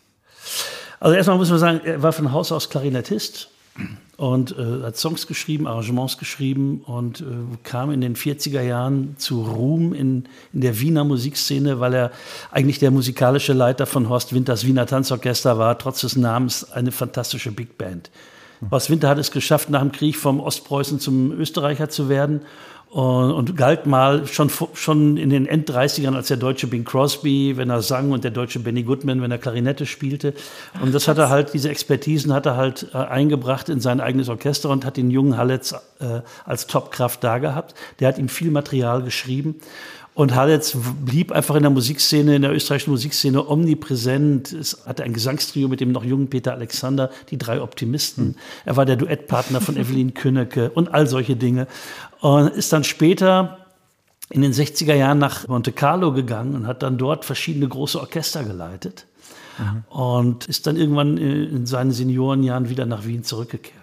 Also 1.01 1.17
erstmal 1.17 1.37
muss 1.37 1.49
man 1.49 1.59
sagen, 1.59 1.81
er 1.83 2.01
war 2.01 2.13
von 2.13 2.31
Haus 2.31 2.53
aus 2.53 2.69
Klarinettist 2.69 3.49
und 4.17 4.51
äh, 4.57 4.83
hat 4.83 4.97
Songs 4.97 5.27
geschrieben, 5.27 5.65
Arrangements 5.65 6.17
geschrieben 6.17 6.81
und 6.85 7.21
äh, 7.21 7.23
kam 7.63 7.89
in 7.89 8.01
den 8.01 8.15
40er 8.15 8.61
Jahren 8.61 9.15
zu 9.17 9.43
Ruhm 9.43 9.93
in, 9.93 10.25
in 10.51 10.61
der 10.61 10.79
Wiener 10.81 11.05
Musikszene, 11.05 11.79
weil 11.79 11.93
er 11.93 12.11
eigentlich 12.51 12.79
der 12.79 12.91
musikalische 12.91 13.53
Leiter 13.53 13.85
von 13.85 14.09
Horst 14.09 14.33
Winters 14.33 14.65
Wiener 14.65 14.85
Tanzorchester 14.85 15.57
war, 15.57 15.77
trotz 15.77 16.01
des 16.01 16.17
Namens 16.17 16.69
eine 16.69 16.91
fantastische 16.91 17.51
Big 17.51 17.77
Band. 17.77 18.11
Horst 18.71 18.89
Winter 18.89 19.09
hat 19.09 19.17
es 19.17 19.31
geschafft, 19.31 19.69
nach 19.69 19.81
dem 19.81 19.91
Krieg 19.91 20.17
vom 20.17 20.39
Ostpreußen 20.39 20.99
zum 20.99 21.31
Österreicher 21.31 21.89
zu 21.89 22.09
werden 22.09 22.41
und, 22.89 23.31
und 23.31 23.55
galt 23.55 23.85
mal 23.85 24.25
schon, 24.25 24.49
schon 24.73 25.17
in 25.17 25.29
den 25.29 25.45
End-30ern 25.45 26.15
als 26.15 26.29
der 26.29 26.37
deutsche 26.37 26.65
Bing 26.65 26.85
Crosby, 26.85 27.55
wenn 27.55 27.69
er 27.69 27.83
sang 27.83 28.11
und 28.11 28.23
der 28.23 28.31
deutsche 28.31 28.59
Benny 28.59 28.81
Goodman, 28.81 29.21
wenn 29.21 29.29
er 29.29 29.37
Klarinette 29.37 29.85
spielte. 29.85 30.33
Und 30.81 30.93
das 30.95 31.07
hat 31.07 31.19
er 31.19 31.29
halt, 31.29 31.53
diese 31.53 31.69
Expertisen 31.69 32.33
hat 32.33 32.47
er 32.47 32.57
halt 32.57 32.87
äh, 32.93 32.97
eingebracht 32.97 33.69
in 33.69 33.79
sein 33.79 34.01
eigenes 34.01 34.27
Orchester 34.27 34.69
und 34.69 34.85
hat 34.85 34.97
den 34.97 35.11
jungen 35.11 35.37
Halletz 35.37 35.73
äh, 35.99 36.21
als 36.45 36.65
Topkraft 36.65 37.23
da 37.23 37.37
gehabt. 37.37 37.75
Der 37.99 38.07
hat 38.07 38.17
ihm 38.17 38.27
viel 38.27 38.49
Material 38.49 39.03
geschrieben. 39.03 39.55
Und 40.19 40.35
Hallets 40.35 40.75
blieb 41.05 41.31
einfach 41.31 41.55
in 41.55 41.61
der 41.61 41.69
Musikszene, 41.69 42.35
in 42.35 42.41
der 42.41 42.53
österreichischen 42.53 42.91
Musikszene 42.91 43.47
omnipräsent. 43.47 44.51
Es 44.51 44.85
hatte 44.85 45.05
ein 45.05 45.13
Gesangstrio 45.13 45.69
mit 45.69 45.79
dem 45.79 45.93
noch 45.93 46.03
jungen 46.03 46.29
Peter 46.29 46.51
Alexander, 46.51 47.09
die 47.29 47.37
drei 47.37 47.61
Optimisten. 47.61 48.35
Er 48.65 48.75
war 48.75 48.85
der 48.85 48.97
Duettpartner 48.97 49.61
von 49.61 49.77
Evelyn 49.77 50.13
Künnecke 50.13 50.71
und 50.71 50.93
all 50.93 51.07
solche 51.07 51.37
Dinge. 51.37 51.67
Und 52.19 52.49
ist 52.49 52.73
dann 52.73 52.83
später 52.83 53.59
in 54.29 54.41
den 54.41 54.51
60er 54.51 54.93
Jahren 54.93 55.19
nach 55.19 55.47
Monte 55.47 55.71
Carlo 55.71 56.11
gegangen 56.11 56.53
und 56.53 56.67
hat 56.67 56.83
dann 56.83 56.97
dort 56.97 57.23
verschiedene 57.23 57.69
große 57.69 57.97
Orchester 57.97 58.43
geleitet 58.43 59.05
mhm. 59.57 59.83
und 59.87 60.47
ist 60.47 60.67
dann 60.67 60.75
irgendwann 60.75 61.15
in 61.15 61.65
seinen 61.65 61.93
Seniorenjahren 61.93 62.67
wieder 62.67 62.85
nach 62.85 63.05
Wien 63.05 63.23
zurückgekehrt. 63.23 63.78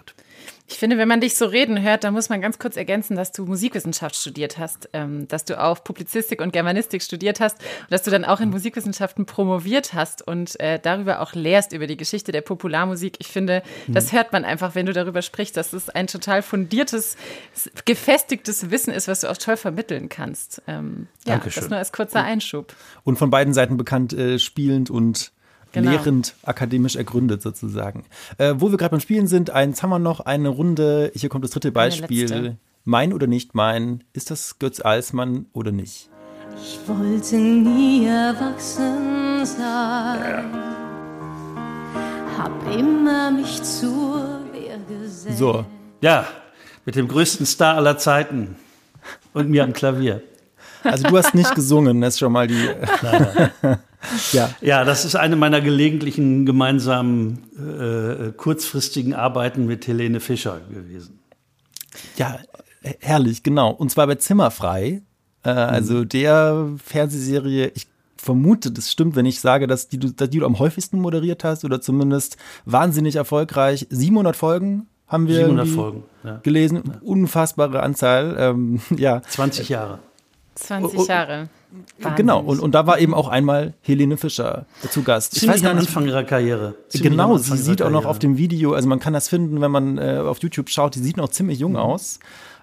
Ich 0.69 0.77
finde, 0.79 0.97
wenn 0.97 1.07
man 1.07 1.21
dich 1.21 1.35
so 1.35 1.45
reden 1.45 1.81
hört, 1.81 2.03
dann 2.03 2.13
muss 2.13 2.27
man 2.27 2.41
ganz 2.41 2.59
kurz 2.59 2.75
ergänzen, 2.75 3.15
dass 3.15 3.31
du 3.31 3.45
Musikwissenschaft 3.45 4.17
studiert 4.17 4.57
hast, 4.57 4.89
ähm, 4.91 5.25
dass 5.29 5.45
du 5.45 5.61
auch 5.61 5.81
Publizistik 5.81 6.41
und 6.41 6.51
Germanistik 6.51 7.01
studiert 7.01 7.39
hast 7.39 7.59
und 7.59 7.91
dass 7.91 8.03
du 8.03 8.11
dann 8.11 8.25
auch 8.25 8.41
in 8.41 8.49
Musikwissenschaften 8.49 9.25
promoviert 9.25 9.93
hast 9.93 10.27
und 10.27 10.59
äh, 10.59 10.77
darüber 10.77 11.21
auch 11.21 11.33
lehrst 11.33 11.71
über 11.71 11.87
die 11.87 11.95
Geschichte 11.95 12.33
der 12.33 12.41
Popularmusik. 12.41 13.15
Ich 13.19 13.27
finde, 13.27 13.63
das 13.87 14.11
hört 14.11 14.33
man 14.33 14.43
einfach, 14.43 14.75
wenn 14.75 14.85
du 14.85 14.91
darüber 14.91 15.21
sprichst, 15.21 15.55
dass 15.55 15.71
es 15.71 15.89
ein 15.89 16.07
total 16.07 16.41
fundiertes, 16.41 17.15
gefestigtes 17.85 18.69
Wissen 18.69 18.91
ist, 18.91 19.07
was 19.07 19.21
du 19.21 19.31
auch 19.31 19.37
toll 19.37 19.55
vermitteln 19.55 20.09
kannst. 20.09 20.61
Ähm, 20.67 21.07
ja, 21.25 21.35
Dankeschön. 21.35 21.63
das 21.63 21.69
nur 21.69 21.79
als 21.79 21.93
kurzer 21.93 22.23
Einschub. 22.23 22.75
Und 23.05 23.17
von 23.17 23.29
beiden 23.29 23.53
Seiten 23.53 23.77
bekannt 23.77 24.11
äh, 24.11 24.37
spielend 24.37 24.89
und 24.89 25.31
genau. 25.71 25.91
lehrend 25.91 26.35
akademisch 26.43 26.95
ergründet 26.95 27.41
sozusagen. 27.41 28.05
Äh, 28.37 28.55
wo 28.57 28.71
wir 28.71 28.77
gerade 28.77 28.91
beim 28.91 28.99
Spielen 28.99 29.27
sind, 29.27 29.49
eins 29.49 29.83
haben 29.83 29.89
wir 29.89 29.99
noch, 29.99 30.21
eine 30.21 30.49
Runde. 30.49 31.11
Hier 31.15 31.29
kommt 31.29 31.43
das 31.43 31.51
dritte 31.51 31.71
Beispiel. 31.71 32.57
Mein 32.83 33.11
oder 33.11 33.27
nicht 33.27 33.53
mein? 33.53 34.03
Ist 34.13 34.31
das 34.31 34.59
Götz 34.59 34.79
Alsmann 34.79 35.47
oder 35.51 35.71
nicht? 35.71 36.09
Ich 36.55 36.79
wollte 36.87 37.35
nie 37.35 38.05
erwachsen 38.05 39.45
sein. 39.45 39.59
Ja. 39.59 40.43
Hab 42.37 42.73
immer 42.73 43.31
mich 43.31 43.61
zur 43.61 44.39
Wehr 44.53 44.77
gesetzt. 44.87 45.37
So. 45.37 45.65
Ja, 46.01 46.27
mit 46.85 46.95
dem 46.95 47.07
größten 47.07 47.45
Star 47.45 47.75
aller 47.75 47.97
Zeiten 47.97 48.55
und 49.33 49.49
mir 49.49 49.63
am 49.63 49.73
Klavier. 49.73 50.21
Also 50.87 51.07
du 51.07 51.17
hast 51.17 51.35
nicht 51.35 51.53
gesungen, 51.55 52.01
das 52.01 52.15
ist 52.15 52.19
schon 52.19 52.31
mal 52.31 52.47
die. 52.47 52.69
Nein, 53.01 53.49
nein. 53.61 53.77
Ja. 54.31 54.49
ja, 54.61 54.85
das 54.85 55.05
ist 55.05 55.15
eine 55.15 55.35
meiner 55.35 55.59
gelegentlichen 55.61 56.45
gemeinsamen 56.45 57.43
äh, 57.57 58.31
kurzfristigen 58.31 59.13
Arbeiten 59.13 59.65
mit 59.65 59.87
Helene 59.87 60.19
Fischer 60.19 60.61
gewesen. 60.69 61.19
Ja, 62.15 62.39
herrlich, 62.99 63.43
genau. 63.43 63.71
Und 63.71 63.91
zwar 63.91 64.07
bei 64.07 64.15
Zimmerfrei, 64.15 65.01
äh, 65.43 65.49
also 65.49 65.95
mhm. 65.95 66.09
der 66.09 66.67
Fernsehserie, 66.83 67.71
ich 67.75 67.87
vermute, 68.17 68.71
das 68.71 68.91
stimmt, 68.91 69.15
wenn 69.15 69.25
ich 69.25 69.39
sage, 69.39 69.67
dass 69.67 69.87
die, 69.87 69.99
dass 69.99 70.29
die 70.29 70.39
du 70.39 70.45
am 70.45 70.59
häufigsten 70.59 70.99
moderiert 70.99 71.43
hast 71.43 71.65
oder 71.65 71.81
zumindest 71.81 72.37
wahnsinnig 72.65 73.15
erfolgreich. 73.15 73.87
700 73.89 74.35
Folgen 74.35 74.87
haben 75.07 75.27
wir 75.27 75.35
700 75.35 75.67
Folgen, 75.67 76.03
ja. 76.23 76.37
gelesen. 76.43 76.83
Unfassbare 77.01 77.81
Anzahl. 77.81 78.35
Ähm, 78.37 78.81
ja. 78.97 79.21
20 79.21 79.69
Jahre. 79.69 79.99
20 80.57 81.07
Jahre. 81.07 81.49
Wahnsinn. 81.99 82.15
Genau, 82.15 82.39
und, 82.39 82.59
und 82.59 82.73
da 82.73 82.87
war 82.87 82.99
eben 82.99 83.13
auch 83.13 83.27
einmal 83.27 83.73
Helene 83.81 84.17
Fischer 84.17 84.65
zu 84.89 85.03
Gast. 85.03 85.33
Ich 85.33 85.41
Ziemlich 85.41 85.63
weiß 85.63 85.69
am 85.69 85.77
Anfang 85.77 86.05
ihrer 86.05 86.23
Karriere. 86.23 86.75
Ziemlich 86.89 87.11
genau, 87.11 87.37
sie 87.37 87.57
sieht 87.57 87.81
auch 87.81 87.89
noch 87.89 88.05
auf 88.05 88.19
dem 88.19 88.37
Video, 88.37 88.73
also 88.73 88.87
man 88.87 88.99
kann 88.99 89.13
das 89.13 89.27
finden, 89.27 89.59
wenn 89.61 89.71
man 89.71 89.97
äh, 89.97 90.19
auf 90.19 90.39
YouTube 90.39 90.69
schaut, 90.69 90.95
die 90.95 90.99
sieht 90.99 91.17
noch 91.17 91.29
ziemlich 91.29 91.59
jung 91.59 91.71
mhm. 91.71 91.77
aus. 91.77 92.19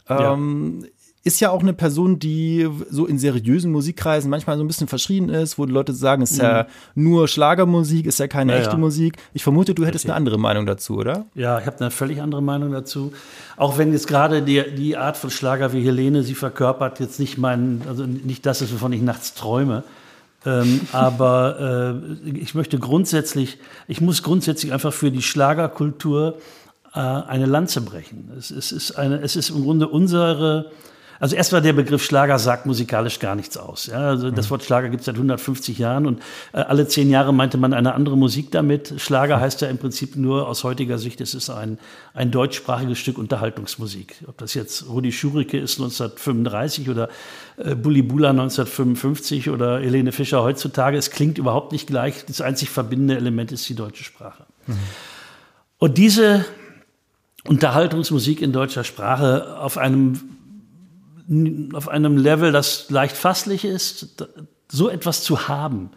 Ähm, 0.08 0.80
ja 0.82 0.88
ist 1.26 1.40
ja 1.40 1.50
auch 1.50 1.62
eine 1.62 1.72
Person, 1.72 2.18
die 2.18 2.68
so 2.90 3.06
in 3.06 3.18
seriösen 3.18 3.72
Musikkreisen 3.72 4.28
manchmal 4.30 4.58
so 4.58 4.62
ein 4.62 4.66
bisschen 4.66 4.88
verschrien 4.88 5.30
ist, 5.30 5.58
wo 5.58 5.64
die 5.64 5.72
Leute 5.72 5.94
sagen, 5.94 6.20
es 6.20 6.32
ist 6.32 6.36
mhm. 6.38 6.44
ja 6.44 6.66
nur 6.94 7.28
Schlagermusik, 7.28 8.04
ist 8.04 8.18
ja 8.18 8.28
keine 8.28 8.52
ja, 8.52 8.58
echte 8.58 8.72
ja. 8.72 8.78
Musik. 8.78 9.16
Ich 9.32 9.42
vermute, 9.42 9.74
du 9.74 9.86
hättest 9.86 10.04
Richtig. 10.04 10.10
eine 10.10 10.16
andere 10.16 10.38
Meinung 10.38 10.66
dazu, 10.66 10.98
oder? 10.98 11.24
Ja, 11.34 11.58
ich 11.58 11.66
habe 11.66 11.80
eine 11.80 11.90
völlig 11.90 12.20
andere 12.20 12.42
Meinung 12.42 12.72
dazu. 12.72 13.14
Auch 13.56 13.78
wenn 13.78 13.92
jetzt 13.92 14.06
gerade 14.06 14.42
die, 14.42 14.62
die 14.76 14.98
Art 14.98 15.16
von 15.16 15.30
Schlager 15.30 15.72
wie 15.72 15.82
Helene 15.82 16.22
sie 16.22 16.34
verkörpert, 16.34 17.00
jetzt 17.00 17.18
nicht 17.18 17.38
mein, 17.38 17.80
also 17.88 18.04
nicht 18.04 18.44
das 18.44 18.60
ist, 18.60 18.74
wovon 18.74 18.92
ich 18.92 19.00
nachts 19.00 19.32
träume. 19.32 19.82
ähm, 20.44 20.82
aber 20.92 22.02
äh, 22.26 22.38
ich 22.38 22.54
möchte 22.54 22.78
grundsätzlich, 22.78 23.56
ich 23.88 24.02
muss 24.02 24.22
grundsätzlich 24.22 24.74
einfach 24.74 24.92
für 24.92 25.10
die 25.10 25.22
Schlagerkultur 25.22 26.36
äh, 26.92 26.98
eine 26.98 27.46
Lanze 27.46 27.80
brechen. 27.80 28.30
Es, 28.36 28.50
es, 28.50 28.72
ist 28.72 28.92
eine, 28.92 29.22
es 29.22 29.36
ist 29.36 29.48
im 29.48 29.62
Grunde 29.62 29.88
unsere 29.88 30.70
also 31.20 31.36
erst 31.36 31.52
war 31.52 31.60
der 31.60 31.72
Begriff 31.72 32.02
Schlager 32.02 32.38
sagt 32.38 32.66
musikalisch 32.66 33.18
gar 33.18 33.34
nichts 33.34 33.56
aus. 33.56 33.86
Ja, 33.86 34.08
also 34.08 34.30
das 34.30 34.46
mhm. 34.46 34.50
Wort 34.50 34.64
Schlager 34.64 34.88
gibt 34.88 35.00
es 35.00 35.06
seit 35.06 35.16
150 35.16 35.78
Jahren 35.78 36.06
und 36.06 36.20
äh, 36.52 36.58
alle 36.58 36.88
zehn 36.88 37.10
Jahre 37.10 37.32
meinte 37.32 37.58
man 37.58 37.72
eine 37.72 37.94
andere 37.94 38.16
Musik 38.16 38.50
damit. 38.50 38.94
Schlager 38.98 39.40
heißt 39.40 39.60
ja 39.60 39.68
im 39.68 39.78
Prinzip 39.78 40.16
nur 40.16 40.48
aus 40.48 40.64
heutiger 40.64 40.98
Sicht, 40.98 41.20
es 41.20 41.34
ist 41.34 41.50
ein, 41.50 41.78
ein 42.14 42.30
deutschsprachiges 42.30 42.98
Stück 42.98 43.18
Unterhaltungsmusik. 43.18 44.16
Ob 44.26 44.38
das 44.38 44.54
jetzt 44.54 44.88
Rudi 44.88 45.12
Schurike 45.12 45.58
ist 45.58 45.78
1935 45.78 46.90
oder 46.90 47.08
äh, 47.56 47.74
Bulli 47.74 48.02
Bula 48.02 48.30
1955 48.30 49.50
oder 49.50 49.80
Helene 49.80 50.12
Fischer 50.12 50.42
heutzutage, 50.42 50.96
es 50.96 51.10
klingt 51.10 51.38
überhaupt 51.38 51.72
nicht 51.72 51.86
gleich. 51.86 52.24
Das 52.26 52.40
einzig 52.40 52.70
verbindende 52.70 53.16
Element 53.16 53.52
ist 53.52 53.68
die 53.68 53.74
deutsche 53.74 54.04
Sprache. 54.04 54.44
Mhm. 54.66 54.78
Und 55.78 55.98
diese 55.98 56.44
Unterhaltungsmusik 57.46 58.40
in 58.40 58.52
deutscher 58.52 58.84
Sprache 58.84 59.58
auf 59.58 59.76
einem 59.76 60.33
auf 61.72 61.88
einem 61.88 62.16
Level, 62.16 62.52
das 62.52 62.90
leicht 62.90 63.16
fasslich 63.16 63.64
ist, 63.64 64.24
so 64.68 64.88
etwas 64.88 65.22
zu 65.22 65.48
haben, 65.48 65.90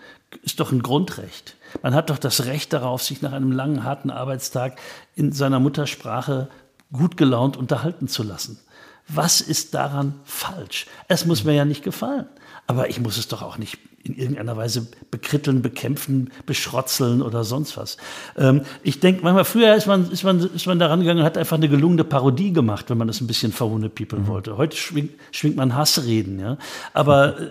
ist 0.43 0.59
doch 0.59 0.71
ein 0.71 0.81
Grundrecht. 0.81 1.55
Man 1.81 1.93
hat 1.93 2.09
doch 2.09 2.17
das 2.17 2.45
Recht 2.45 2.73
darauf, 2.73 3.03
sich 3.03 3.21
nach 3.21 3.33
einem 3.33 3.51
langen, 3.51 3.83
harten 3.83 4.09
Arbeitstag 4.09 4.79
in 5.15 5.31
seiner 5.31 5.59
Muttersprache 5.59 6.49
gut 6.91 7.17
gelaunt 7.17 7.57
unterhalten 7.57 8.07
zu 8.07 8.23
lassen. 8.23 8.59
Was 9.07 9.41
ist 9.41 9.73
daran 9.73 10.19
falsch? 10.25 10.85
Es 11.07 11.25
muss 11.25 11.43
mir 11.43 11.53
ja 11.53 11.65
nicht 11.65 11.83
gefallen. 11.83 12.27
Aber 12.67 12.89
ich 12.89 12.99
muss 12.99 13.17
es 13.17 13.29
doch 13.29 13.41
auch 13.41 13.57
nicht 13.57 13.77
in 14.03 14.15
irgendeiner 14.15 14.55
Weise 14.55 14.87
bekritteln, 15.11 15.61
bekämpfen, 15.61 16.31
beschrotzeln 16.45 17.21
oder 17.21 17.43
sonst 17.43 17.77
was. 17.77 17.97
Ähm, 18.37 18.61
ich 18.83 18.99
denke, 18.99 19.23
manchmal 19.23 19.45
früher 19.45 19.75
ist 19.75 19.87
man, 19.87 20.09
ist, 20.09 20.23
man, 20.23 20.39
ist 20.39 20.65
man 20.65 20.79
daran 20.79 21.01
gegangen 21.01 21.19
und 21.19 21.25
hat 21.25 21.37
einfach 21.37 21.57
eine 21.57 21.69
gelungene 21.69 22.03
Parodie 22.03 22.53
gemacht, 22.53 22.89
wenn 22.89 22.97
man 22.97 23.07
das 23.07 23.21
ein 23.21 23.27
bisschen 23.27 23.51
verwundet 23.51 23.95
people 23.95 24.19
mhm. 24.19 24.27
wollte. 24.27 24.57
Heute 24.57 24.77
schwingt, 24.77 25.11
schwingt 25.31 25.55
man 25.55 25.75
Hassreden, 25.75 26.39
ja. 26.39 26.57
Aber 26.93 27.39
äh, 27.39 27.47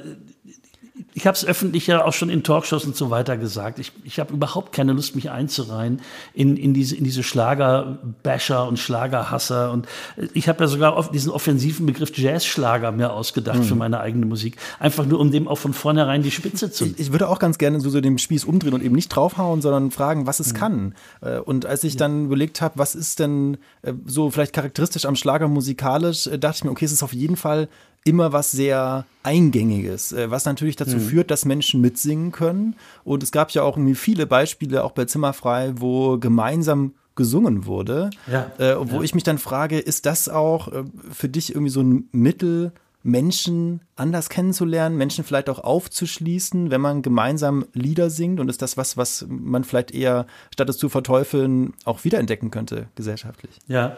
ich 1.13 1.27
habe 1.27 1.35
es 1.35 1.45
öffentlich 1.45 1.87
ja 1.87 2.05
auch 2.05 2.13
schon 2.13 2.31
in 2.31 2.43
Talkshows 2.43 2.85
und 2.85 2.97
so 2.97 3.11
weiter 3.11 3.37
gesagt. 3.37 3.79
Ich, 3.79 3.93
ich 4.05 4.19
habe 4.19 4.33
überhaupt 4.33 4.73
keine 4.73 4.93
Lust, 4.93 5.15
mich 5.15 5.31
einzureihen 5.31 6.01
in, 6.33 6.57
in 6.57 6.73
diese, 6.73 6.97
in 6.97 7.05
diese 7.05 7.23
Schlagerbasher 7.23 8.67
und 8.67 8.79
Schlagerhasser. 8.79 9.73
Und 9.73 9.87
ich 10.33 10.49
habe 10.49 10.65
ja 10.65 10.69
sogar 10.69 10.97
auf 10.97 11.11
diesen 11.11 11.31
offensiven 11.31 11.85
Begriff 11.85 12.17
Jazzschlager 12.17 12.93
mir 12.93 13.13
ausgedacht 13.13 13.59
mhm. 13.59 13.65
für 13.65 13.75
meine 13.75 14.01
eigene 14.01 14.25
Musik. 14.25 14.57
Einfach 14.79 15.05
nur, 15.05 15.21
um 15.21 15.31
dem 15.31 15.49
auch 15.49 15.59
von 15.59 15.75
vornherein 15.75 16.23
die 16.23 16.31
Spitze 16.31 16.71
zu. 16.71 16.87
Ich, 16.87 16.99
ich 16.99 17.13
würde 17.13 17.29
auch 17.29 17.39
ganz 17.39 17.59
gerne 17.59 17.81
so, 17.81 17.91
so 17.91 18.01
den 18.01 18.19
Spieß 18.19 18.45
umdrehen 18.45 18.73
und 18.73 18.83
eben 18.83 18.95
nicht 18.95 19.09
draufhauen, 19.09 19.61
sondern 19.61 19.91
fragen, 19.91 20.27
was 20.27 20.41
es 20.41 20.55
mhm. 20.55 20.57
kann. 20.57 20.95
Äh, 21.21 21.39
und 21.39 21.67
als 21.67 21.85
ich 21.85 21.97
dann 21.97 22.27
überlegt 22.27 22.63
habe, 22.63 22.79
was 22.79 22.95
ist 22.95 23.19
denn 23.19 23.59
äh, 23.83 23.93
so 24.07 24.31
vielleicht 24.31 24.55
charakteristisch 24.55 25.05
am 25.05 25.17
Schlager 25.17 25.49
musikalisch, 25.49 26.27
äh, 26.27 26.39
dachte 26.39 26.59
ich 26.59 26.65
mir, 26.65 26.71
okay, 26.71 26.87
es 26.87 26.93
ist 26.93 27.03
auf 27.03 27.13
jeden 27.13 27.37
Fall 27.37 27.69
immer 28.07 28.33
was 28.33 28.51
sehr 28.51 29.05
Eingängiges, 29.23 30.13
äh, 30.13 30.31
was 30.31 30.45
natürlich 30.45 30.77
dazu 30.77 30.97
mhm. 30.97 31.01
führt, 31.01 31.31
dass 31.31 31.45
Menschen 31.45 31.81
mitsingen 31.81 32.33
können. 32.33 32.77
Und 33.05 33.23
es 33.23 33.33
gab 33.33 33.51
ja 33.51 33.63
auch 33.63 33.77
irgendwie 33.77 33.95
viele 33.95 34.27
Beispiele, 34.27 34.85
auch 34.85 34.93
bei 34.93 35.05
Zimmerfrei, 35.05 35.73
wo 35.77 36.19
gemeinsam 36.19 36.95
gesungen 37.17 37.67
wurde, 37.67 38.11
ja, 38.31 38.53
äh, 38.59 38.77
wo 38.79 38.97
ja. 38.97 39.03
ich 39.03 39.15
mich 39.15 39.25
dann 39.25 39.39
frage, 39.39 39.79
ist 39.79 40.07
das 40.07 40.29
auch 40.29 40.69
äh, 40.69 40.85
für 41.11 41.29
dich 41.29 41.51
irgendwie 41.51 41.71
so 41.71 41.81
ein 41.81 42.09
Mittel, 42.13 42.73
Menschen 43.07 43.81
anders 43.95 44.29
kennenzulernen, 44.29 44.97
Menschen 44.97 45.25
vielleicht 45.25 45.49
auch 45.49 45.61
aufzuschließen, 45.61 46.71
wenn 46.71 46.81
man 46.81 47.03
gemeinsam 47.03 47.65
Lieder 47.73 48.11
singt? 48.11 48.41
Und 48.41 48.49
ist 48.49 48.63
das 48.63 48.77
was, 48.77 48.97
was 48.97 49.25
man 49.29 49.65
vielleicht 49.65 49.93
eher, 49.93 50.27
statt 50.53 50.69
es 50.69 50.77
zu 50.77 50.89
verteufeln, 50.89 51.73
auch 51.85 52.05
wiederentdecken 52.05 52.51
könnte 52.51 52.89
gesellschaftlich? 52.97 53.53
Ja, 53.69 53.97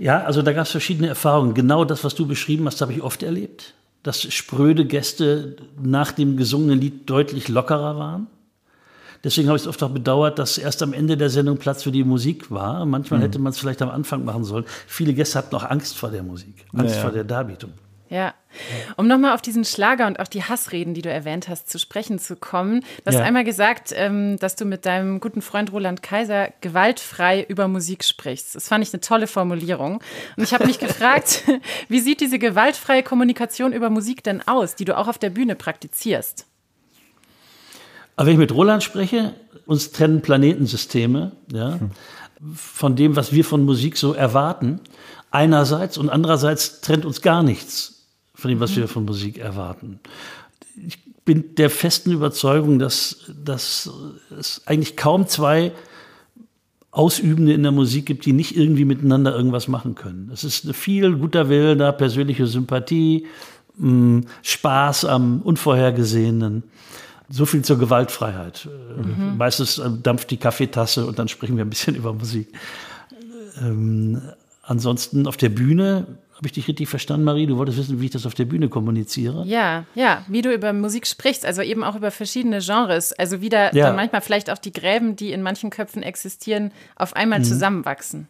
ja, 0.00 0.24
also 0.24 0.40
da 0.40 0.54
gab 0.54 0.64
es 0.64 0.70
verschiedene 0.70 1.08
Erfahrungen. 1.08 1.52
Genau 1.52 1.84
das, 1.84 2.04
was 2.04 2.14
du 2.14 2.26
beschrieben 2.26 2.64
hast, 2.66 2.80
habe 2.80 2.92
ich 2.92 3.02
oft 3.02 3.22
erlebt. 3.22 3.74
Dass 4.02 4.22
spröde 4.22 4.86
Gäste 4.86 5.56
nach 5.80 6.12
dem 6.12 6.38
gesungenen 6.38 6.80
Lied 6.80 7.10
deutlich 7.10 7.48
lockerer 7.48 7.98
waren. 7.98 8.26
Deswegen 9.22 9.48
habe 9.48 9.56
ich 9.58 9.64
es 9.64 9.68
oft 9.68 9.82
auch 9.82 9.90
bedauert, 9.90 10.38
dass 10.38 10.56
erst 10.56 10.82
am 10.82 10.94
Ende 10.94 11.18
der 11.18 11.28
Sendung 11.28 11.58
Platz 11.58 11.82
für 11.82 11.92
die 11.92 12.04
Musik 12.04 12.50
war. 12.50 12.86
Manchmal 12.86 13.20
mhm. 13.20 13.24
hätte 13.24 13.38
man 13.38 13.52
es 13.52 13.58
vielleicht 13.58 13.82
am 13.82 13.90
Anfang 13.90 14.24
machen 14.24 14.44
sollen. 14.44 14.64
Viele 14.86 15.12
Gäste 15.12 15.36
hatten 15.36 15.54
auch 15.54 15.64
Angst 15.64 15.98
vor 15.98 16.10
der 16.10 16.22
Musik, 16.22 16.64
Angst 16.72 16.94
ja, 16.94 16.96
ja. 16.96 17.02
vor 17.02 17.12
der 17.12 17.24
Darbietung. 17.24 17.72
Ja. 18.10 18.34
Um 18.96 19.06
nochmal 19.06 19.34
auf 19.34 19.40
diesen 19.40 19.64
Schlager 19.64 20.08
und 20.08 20.18
auch 20.18 20.26
die 20.26 20.42
Hassreden, 20.42 20.94
die 20.94 21.02
du 21.02 21.08
erwähnt 21.08 21.48
hast, 21.48 21.70
zu 21.70 21.78
sprechen 21.78 22.18
zu 22.18 22.34
kommen. 22.34 22.80
Du 22.80 23.06
hast 23.06 23.14
ja. 23.14 23.22
einmal 23.22 23.44
gesagt, 23.44 23.92
ähm, 23.94 24.36
dass 24.40 24.56
du 24.56 24.64
mit 24.64 24.84
deinem 24.84 25.20
guten 25.20 25.40
Freund 25.40 25.72
Roland 25.72 26.02
Kaiser 26.02 26.48
gewaltfrei 26.60 27.46
über 27.48 27.68
Musik 27.68 28.02
sprichst. 28.02 28.56
Das 28.56 28.66
fand 28.66 28.84
ich 28.84 28.92
eine 28.92 29.00
tolle 29.00 29.28
Formulierung. 29.28 30.02
Und 30.36 30.42
ich 30.42 30.52
habe 30.52 30.66
mich 30.66 30.78
gefragt, 30.80 31.44
wie 31.88 32.00
sieht 32.00 32.20
diese 32.20 32.40
gewaltfreie 32.40 33.04
Kommunikation 33.04 33.72
über 33.72 33.88
Musik 33.88 34.24
denn 34.24 34.42
aus, 34.46 34.74
die 34.74 34.84
du 34.84 34.98
auch 34.98 35.06
auf 35.06 35.18
der 35.18 35.30
Bühne 35.30 35.54
praktizierst? 35.54 36.46
Aber 38.16 38.26
wenn 38.26 38.34
ich 38.34 38.40
mit 38.40 38.52
Roland 38.52 38.82
spreche, 38.82 39.34
uns 39.66 39.92
trennen 39.92 40.20
Planetensysteme, 40.20 41.30
ja, 41.52 41.78
hm. 41.78 41.90
von 42.56 42.96
dem, 42.96 43.14
was 43.14 43.32
wir 43.32 43.44
von 43.44 43.64
Musik 43.64 43.96
so 43.96 44.12
erwarten 44.14 44.80
einerseits 45.30 45.96
und 45.96 46.10
andererseits 46.10 46.80
trennt 46.80 47.04
uns 47.04 47.22
gar 47.22 47.44
nichts 47.44 47.99
von 48.40 48.50
dem, 48.50 48.60
was 48.60 48.76
wir 48.76 48.88
von 48.88 49.04
Musik 49.04 49.38
erwarten. 49.38 50.00
Ich 50.86 50.98
bin 51.24 51.54
der 51.56 51.70
festen 51.70 52.12
Überzeugung, 52.12 52.78
dass, 52.78 53.30
dass 53.44 53.90
es 54.36 54.62
eigentlich 54.66 54.96
kaum 54.96 55.26
zwei 55.26 55.72
Ausübende 56.90 57.52
in 57.52 57.62
der 57.62 57.72
Musik 57.72 58.06
gibt, 58.06 58.26
die 58.26 58.32
nicht 58.32 58.56
irgendwie 58.56 58.84
miteinander 58.84 59.34
irgendwas 59.34 59.68
machen 59.68 59.94
können. 59.94 60.30
Es 60.32 60.42
ist 60.42 60.74
viel 60.74 61.16
guter 61.16 61.48
Wille 61.48 61.76
da, 61.76 61.92
persönliche 61.92 62.46
Sympathie, 62.46 63.26
mh, 63.76 64.22
Spaß 64.42 65.04
am 65.04 65.40
Unvorhergesehenen. 65.42 66.64
So 67.28 67.46
viel 67.46 67.62
zur 67.62 67.78
Gewaltfreiheit. 67.78 68.68
Mhm. 68.96 69.36
Meistens 69.36 69.78
äh, 69.78 69.88
dampft 70.02 70.32
die 70.32 70.36
Kaffeetasse 70.36 71.06
und 71.06 71.20
dann 71.20 71.28
sprechen 71.28 71.56
wir 71.56 71.64
ein 71.64 71.70
bisschen 71.70 71.94
über 71.96 72.12
Musik. 72.12 72.48
Ähm, 73.62 74.20
ansonsten 74.62 75.28
auf 75.28 75.36
der 75.36 75.50
Bühne 75.50 76.06
habe 76.40 76.46
ich 76.46 76.52
dich 76.52 76.68
richtig 76.68 76.88
verstanden, 76.88 77.24
Marie? 77.24 77.46
Du 77.46 77.58
wolltest 77.58 77.76
wissen, 77.76 78.00
wie 78.00 78.06
ich 78.06 78.12
das 78.12 78.24
auf 78.24 78.32
der 78.32 78.46
Bühne 78.46 78.70
kommuniziere? 78.70 79.44
Ja, 79.46 79.84
ja, 79.94 80.24
wie 80.26 80.40
du 80.40 80.50
über 80.50 80.72
Musik 80.72 81.06
sprichst, 81.06 81.44
also 81.44 81.60
eben 81.60 81.84
auch 81.84 81.96
über 81.96 82.10
verschiedene 82.10 82.60
Genres. 82.60 83.12
Also 83.12 83.42
wieder 83.42 83.74
ja. 83.74 83.88
dann 83.88 83.96
manchmal 83.96 84.22
vielleicht 84.22 84.48
auch 84.48 84.56
die 84.56 84.72
Gräben, 84.72 85.16
die 85.16 85.32
in 85.32 85.42
manchen 85.42 85.68
Köpfen 85.68 86.02
existieren, 86.02 86.72
auf 86.96 87.14
einmal 87.14 87.40
mhm. 87.40 87.44
zusammenwachsen. 87.44 88.28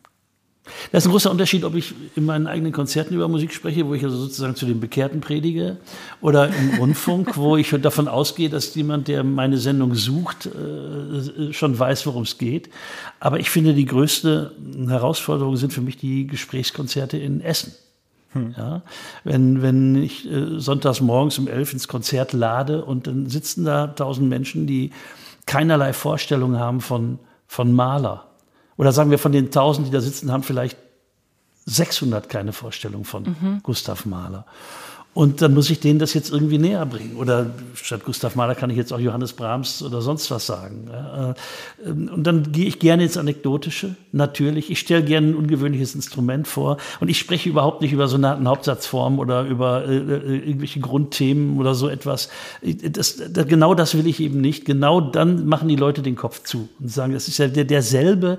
Das 0.91 1.05
ist 1.05 1.09
ein 1.09 1.13
großer 1.13 1.31
Unterschied, 1.31 1.63
ob 1.63 1.77
ich 1.77 1.95
in 2.17 2.25
meinen 2.25 2.49
eigenen 2.49 2.73
Konzerten 2.73 3.15
über 3.15 3.29
Musik 3.29 3.55
spreche, 3.55 3.87
wo 3.87 3.95
ich 3.95 4.03
also 4.03 4.17
sozusagen 4.17 4.57
zu 4.57 4.67
den 4.67 4.81
Bekehrten 4.81 5.21
predige, 5.21 5.77
oder 6.21 6.49
im 6.49 6.75
Rundfunk, 6.81 7.37
wo 7.37 7.57
ich 7.57 7.71
davon 7.81 8.09
ausgehe, 8.09 8.51
dass 8.51 8.75
jemand, 8.75 9.07
der 9.07 9.23
meine 9.23 9.59
Sendung 9.59 9.95
sucht, 9.95 10.47
äh, 10.47 11.53
schon 11.53 11.79
weiß, 11.79 12.07
worum 12.07 12.25
es 12.25 12.39
geht. 12.39 12.71
Aber 13.21 13.39
ich 13.39 13.51
finde, 13.51 13.73
die 13.73 13.87
größte 13.87 14.53
Herausforderung 14.89 15.57
sind 15.57 15.73
für 15.73 15.81
mich 15.81 15.97
die 15.97 16.27
Gesprächskonzerte 16.27 17.17
in 17.17 17.41
Essen. 17.41 17.73
Hm. 18.33 18.55
Ja, 18.57 18.83
wenn, 19.25 19.61
wenn 19.61 19.97
ich 19.97 20.31
äh, 20.31 20.59
sonntags 20.61 21.01
morgens 21.01 21.39
um 21.39 21.49
elf 21.49 21.73
ins 21.73 21.89
Konzert 21.89 22.33
lade 22.33 22.85
und 22.85 23.07
dann 23.07 23.29
sitzen 23.29 23.65
da 23.65 23.89
tausend 23.89 24.29
Menschen, 24.29 24.67
die 24.67 24.93
keinerlei 25.47 25.93
Vorstellung 25.93 26.59
haben 26.59 26.81
von, 26.81 27.19
von 27.47 27.73
Maler 27.73 28.27
oder 28.77 28.93
sagen 28.93 29.11
wir 29.11 29.19
von 29.19 29.33
den 29.33 29.47
1000, 29.47 29.89
die 29.89 29.91
da 29.91 30.01
sitzen, 30.01 30.31
haben 30.31 30.43
vielleicht 30.43 30.79
600 31.67 32.29
keine 32.29 32.53
Vorstellung 32.53 33.05
von 33.05 33.25
mhm. 33.25 33.61
Gustav 33.63 34.07
Mahler. 34.07 34.47
Und 35.13 35.43
dann 35.43 35.55
muss 35.55 35.69
ich 35.71 35.81
denen 35.81 35.99
das 35.99 36.15
jetzt 36.15 36.31
irgendwie 36.31 36.59
näher 36.59 36.87
bringen. 36.87 37.17
Oder 37.17 37.51
statt 37.75 38.05
Gustav 38.05 38.37
Mahler 38.37 38.55
kann 38.55 38.71
ich 38.71 38.77
jetzt 38.77 38.93
auch 38.93 39.01
Johannes 39.01 39.33
Brahms 39.33 39.83
oder 39.83 40.03
sonst 40.03 40.31
was 40.31 40.47
sagen. 40.47 40.89
Äh, 40.89 41.91
und 41.91 42.23
dann 42.23 42.53
gehe 42.53 42.67
ich 42.67 42.79
gerne 42.79 43.03
ins 43.03 43.17
Anekdotische, 43.17 43.97
natürlich. 44.13 44.71
Ich 44.71 44.79
stelle 44.79 45.03
gerne 45.03 45.31
ein 45.31 45.35
ungewöhnliches 45.35 45.97
Instrument 45.97 46.47
vor. 46.47 46.77
Und 47.01 47.09
ich 47.09 47.19
spreche 47.19 47.49
überhaupt 47.49 47.81
nicht 47.81 47.93
über 47.93 48.07
Sonaten 48.07 48.47
Hauptsatzformen 48.47 49.19
oder 49.19 49.43
über 49.43 49.85
äh, 49.85 49.97
äh, 49.97 50.37
irgendwelche 50.47 50.79
Grundthemen 50.79 51.59
oder 51.59 51.75
so 51.75 51.89
etwas. 51.89 52.29
Das, 52.63 53.21
genau 53.49 53.75
das 53.75 53.97
will 53.97 54.07
ich 54.07 54.21
eben 54.21 54.41
nicht. 54.41 54.65
Genau 54.65 55.01
dann 55.01 55.47
machen 55.47 55.67
die 55.67 55.77
Leute 55.77 56.03
den 56.03 56.15
Kopf 56.15 56.45
zu 56.45 56.69
und 56.79 56.89
sagen, 56.89 57.15
das 57.15 57.27
ist 57.27 57.39
ja 57.39 57.49
der, 57.49 57.65
derselbe 57.65 58.39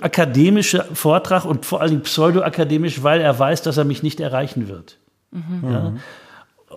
akademische 0.00 0.86
Vortrag 0.92 1.44
und 1.44 1.64
vor 1.64 1.80
allem 1.80 2.02
pseudoakademisch, 2.02 3.02
weil 3.02 3.20
er 3.20 3.38
weiß, 3.38 3.62
dass 3.62 3.76
er 3.76 3.84
mich 3.84 4.02
nicht 4.02 4.20
erreichen 4.20 4.68
wird. 4.68 4.98
Mhm. 5.30 5.70
Ja? 5.70 5.94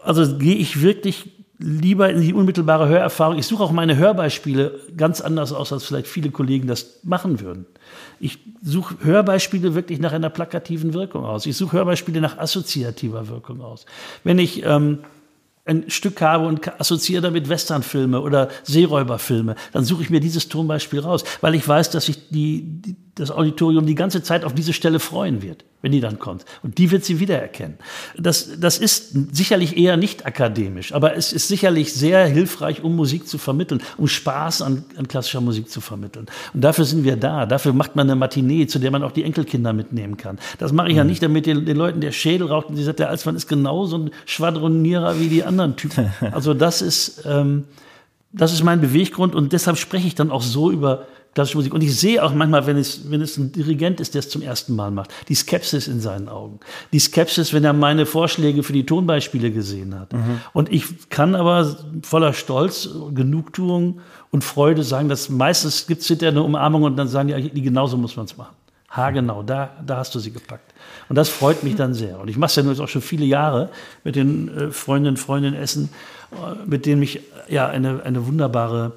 Also 0.03 0.37
gehe 0.37 0.55
ich 0.55 0.81
wirklich 0.81 1.31
lieber 1.59 2.09
in 2.09 2.21
die 2.21 2.33
unmittelbare 2.33 2.87
Hörerfahrung. 2.89 3.37
Ich 3.37 3.47
suche 3.47 3.63
auch 3.63 3.71
meine 3.71 3.95
Hörbeispiele 3.95 4.79
ganz 4.97 5.21
anders 5.21 5.53
aus, 5.53 5.71
als 5.71 5.85
vielleicht 5.85 6.07
viele 6.07 6.29
Kollegen 6.29 6.67
das 6.67 6.99
machen 7.03 7.39
würden. 7.39 7.65
Ich 8.19 8.39
suche 8.61 8.95
Hörbeispiele 9.01 9.73
wirklich 9.75 9.99
nach 9.99 10.11
einer 10.11 10.29
plakativen 10.29 10.93
Wirkung 10.93 11.25
aus. 11.25 11.45
Ich 11.45 11.55
suche 11.55 11.77
Hörbeispiele 11.77 12.21
nach 12.21 12.37
assoziativer 12.37 13.27
Wirkung 13.29 13.61
aus. 13.61 13.85
Wenn 14.23 14.39
ich 14.39 14.65
ähm, 14.65 14.99
ein 15.65 15.89
Stück 15.89 16.21
habe 16.21 16.45
und 16.45 16.79
assoziiere 16.79 17.21
damit 17.21 17.47
Westernfilme 17.47 18.19
oder 18.19 18.49
Seeräuberfilme, 18.63 19.55
dann 19.71 19.85
suche 19.85 20.03
ich 20.03 20.09
mir 20.09 20.19
dieses 20.19 20.49
Tonbeispiel 20.49 20.99
raus, 20.99 21.23
weil 21.39 21.55
ich 21.55 21.65
weiß, 21.65 21.89
dass 21.89 22.05
sich 22.05 22.29
die, 22.29 22.81
die, 22.81 22.95
das 23.15 23.31
Auditorium 23.31 23.85
die 23.85 23.95
ganze 23.95 24.23
Zeit 24.23 24.43
auf 24.43 24.53
diese 24.53 24.73
Stelle 24.73 24.99
freuen 24.99 25.41
wird, 25.41 25.63
wenn 25.81 25.93
die 25.93 26.01
dann 26.01 26.19
kommt. 26.19 26.43
Und 26.63 26.79
die 26.79 26.91
wird 26.91 27.05
sie 27.05 27.21
wiedererkennen. 27.21 27.77
Das, 28.17 28.59
das 28.59 28.77
ist 28.77 29.15
sicherlich 29.33 29.77
eher 29.77 29.95
nicht 29.95 30.25
akademisch, 30.25 30.93
aber 30.93 31.15
es 31.15 31.31
ist 31.31 31.47
sicherlich 31.47 31.93
sehr 31.93 32.25
hilfreich, 32.25 32.83
um 32.83 32.95
Musik 32.97 33.27
zu 33.27 33.37
vermitteln, 33.37 33.81
um 33.97 34.07
Spaß 34.07 34.63
an, 34.63 34.83
an 34.97 35.07
klassischer 35.07 35.41
Musik 35.41 35.69
zu 35.69 35.79
vermitteln. 35.79 36.25
Und 36.53 36.61
dafür 36.61 36.83
sind 36.83 37.05
wir 37.05 37.15
da. 37.15 37.45
Dafür 37.45 37.71
macht 37.71 37.95
man 37.95 38.09
eine 38.09 38.17
Matinee, 38.17 38.67
zu 38.67 38.79
der 38.79 38.91
man 38.91 39.03
auch 39.03 39.11
die 39.11 39.23
Enkelkinder 39.23 39.71
mitnehmen 39.71 40.17
kann. 40.17 40.39
Das 40.57 40.73
mache 40.73 40.87
ich 40.87 40.93
mhm. 40.93 40.97
ja 40.97 41.03
nicht, 41.05 41.23
damit 41.23 41.45
den, 41.45 41.65
den 41.65 41.77
Leuten 41.77 42.01
der 42.01 42.11
Schädel 42.11 42.47
raucht 42.47 42.67
und 42.67 42.75
sie 42.75 42.83
sagt, 42.83 42.99
der 42.99 43.09
Alsmann 43.09 43.37
ist 43.37 43.47
genauso 43.47 43.97
ein 43.97 44.11
Schwadronierer 44.25 45.19
wie 45.19 45.27
die 45.29 45.43
anderen 45.43 45.52
anderen 45.53 45.75
Typen. 45.75 46.11
Also 46.31 46.53
das 46.53 46.81
ist, 46.81 47.23
ähm, 47.25 47.65
das 48.31 48.53
ist 48.53 48.63
mein 48.63 48.81
Beweggrund 48.81 49.35
und 49.35 49.53
deshalb 49.53 49.77
spreche 49.77 50.07
ich 50.07 50.15
dann 50.15 50.31
auch 50.31 50.41
so 50.41 50.71
über 50.71 51.05
klassische 51.33 51.57
Musik. 51.57 51.73
Und 51.73 51.81
ich 51.81 51.97
sehe 51.99 52.23
auch 52.23 52.33
manchmal, 52.33 52.65
wenn 52.67 52.77
es, 52.77 53.09
wenn 53.09 53.21
es 53.21 53.37
ein 53.37 53.51
Dirigent 53.51 53.99
ist, 53.99 54.13
der 54.13 54.19
es 54.19 54.29
zum 54.29 54.41
ersten 54.41 54.75
Mal 54.75 54.91
macht, 54.91 55.11
die 55.29 55.35
Skepsis 55.35 55.87
in 55.87 55.99
seinen 55.99 56.29
Augen. 56.29 56.59
Die 56.91 56.99
Skepsis, 56.99 57.53
wenn 57.53 57.63
er 57.63 57.73
meine 57.73 58.05
Vorschläge 58.05 58.63
für 58.63 58.73
die 58.73 58.85
Tonbeispiele 58.85 59.51
gesehen 59.51 59.99
hat. 59.99 60.13
Mhm. 60.13 60.41
Und 60.53 60.71
ich 60.71 61.09
kann 61.09 61.35
aber 61.35 61.75
voller 62.03 62.33
Stolz, 62.33 62.89
Genugtuung 63.13 63.99
und 64.31 64.43
Freude 64.43 64.83
sagen, 64.83 65.09
dass 65.09 65.29
meistens 65.29 65.87
gibt 65.87 66.01
es 66.01 66.07
hinterher 66.07 66.31
eine 66.31 66.43
Umarmung 66.43 66.83
und 66.83 66.97
dann 66.97 67.07
sagen 67.07 67.29
die, 67.29 67.61
genauso 67.61 67.97
muss 67.97 68.15
man 68.15 68.25
es 68.25 68.37
machen. 68.37 68.55
Ha, 68.95 69.09
genau, 69.09 69.41
da, 69.41 69.71
da 69.83 69.97
hast 69.97 70.13
du 70.13 70.19
sie 70.19 70.31
gepackt. 70.31 70.71
Und 71.09 71.15
das 71.15 71.29
freut 71.29 71.63
mich 71.63 71.75
dann 71.75 71.93
sehr. 71.93 72.19
Und 72.19 72.27
ich 72.29 72.37
mache 72.37 72.49
es 72.49 72.55
ja 72.55 72.63
nun 72.63 72.79
auch 72.79 72.87
schon 72.87 73.01
viele 73.01 73.25
Jahre 73.25 73.69
mit 74.03 74.15
den 74.15 74.55
äh, 74.55 74.71
Freundinnen 74.71 75.15
und 75.15 75.17
Freunden 75.17 75.55
Essen, 75.55 75.89
äh, 76.31 76.35
mit 76.67 76.85
denen 76.85 76.99
mich 76.99 77.21
ja 77.47 77.67
eine, 77.67 78.03
eine 78.03 78.27
wunderbare 78.27 78.91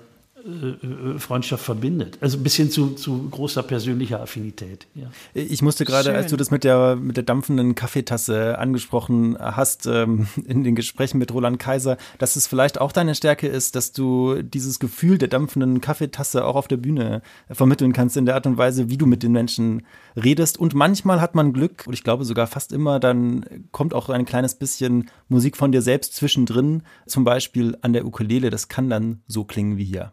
Freundschaft 1.18 1.64
verbindet. 1.64 2.18
Also 2.20 2.38
bis 2.38 2.54
hin 2.54 2.70
zu, 2.70 2.90
zu 2.90 3.28
großer 3.30 3.62
persönlicher 3.62 4.20
Affinität. 4.20 4.86
Ja. 4.94 5.10
Ich 5.34 5.62
musste 5.62 5.84
gerade, 5.84 6.14
als 6.14 6.30
du 6.30 6.36
das 6.36 6.50
mit 6.50 6.62
der, 6.62 6.96
mit 6.96 7.16
der 7.16 7.24
dampfenden 7.24 7.74
Kaffeetasse 7.74 8.58
angesprochen 8.58 9.36
hast, 9.38 9.86
ähm, 9.86 10.28
in 10.46 10.62
den 10.62 10.74
Gesprächen 10.74 11.18
mit 11.18 11.32
Roland 11.32 11.58
Kaiser, 11.58 11.96
dass 12.18 12.36
es 12.36 12.46
vielleicht 12.46 12.80
auch 12.80 12.92
deine 12.92 13.14
Stärke 13.14 13.48
ist, 13.48 13.74
dass 13.74 13.92
du 13.92 14.42
dieses 14.42 14.78
Gefühl 14.78 15.18
der 15.18 15.28
dampfenden 15.28 15.80
Kaffeetasse 15.80 16.44
auch 16.44 16.56
auf 16.56 16.68
der 16.68 16.76
Bühne 16.76 17.22
vermitteln 17.50 17.92
kannst, 17.92 18.16
in 18.16 18.26
der 18.26 18.36
Art 18.36 18.46
und 18.46 18.56
Weise, 18.56 18.88
wie 18.88 18.98
du 18.98 19.06
mit 19.06 19.22
den 19.22 19.32
Menschen 19.32 19.82
redest. 20.16 20.58
Und 20.58 20.74
manchmal 20.74 21.20
hat 21.20 21.34
man 21.34 21.52
Glück, 21.52 21.84
und 21.86 21.92
ich 21.92 22.04
glaube 22.04 22.24
sogar 22.24 22.46
fast 22.46 22.72
immer, 22.72 23.00
dann 23.00 23.44
kommt 23.72 23.94
auch 23.94 24.08
ein 24.08 24.24
kleines 24.24 24.54
bisschen 24.54 25.10
Musik 25.28 25.56
von 25.56 25.72
dir 25.72 25.82
selbst 25.82 26.14
zwischendrin, 26.14 26.82
zum 27.06 27.24
Beispiel 27.24 27.76
an 27.82 27.92
der 27.92 28.06
Ukulele. 28.06 28.50
Das 28.50 28.68
kann 28.68 28.88
dann 28.88 29.22
so 29.26 29.44
klingen 29.44 29.76
wie 29.76 29.84
hier. 29.84 30.12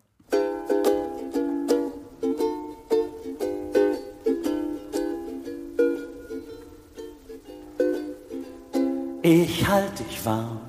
Ich 9.26 9.66
halte 9.66 10.04
dich 10.04 10.26
warm 10.26 10.60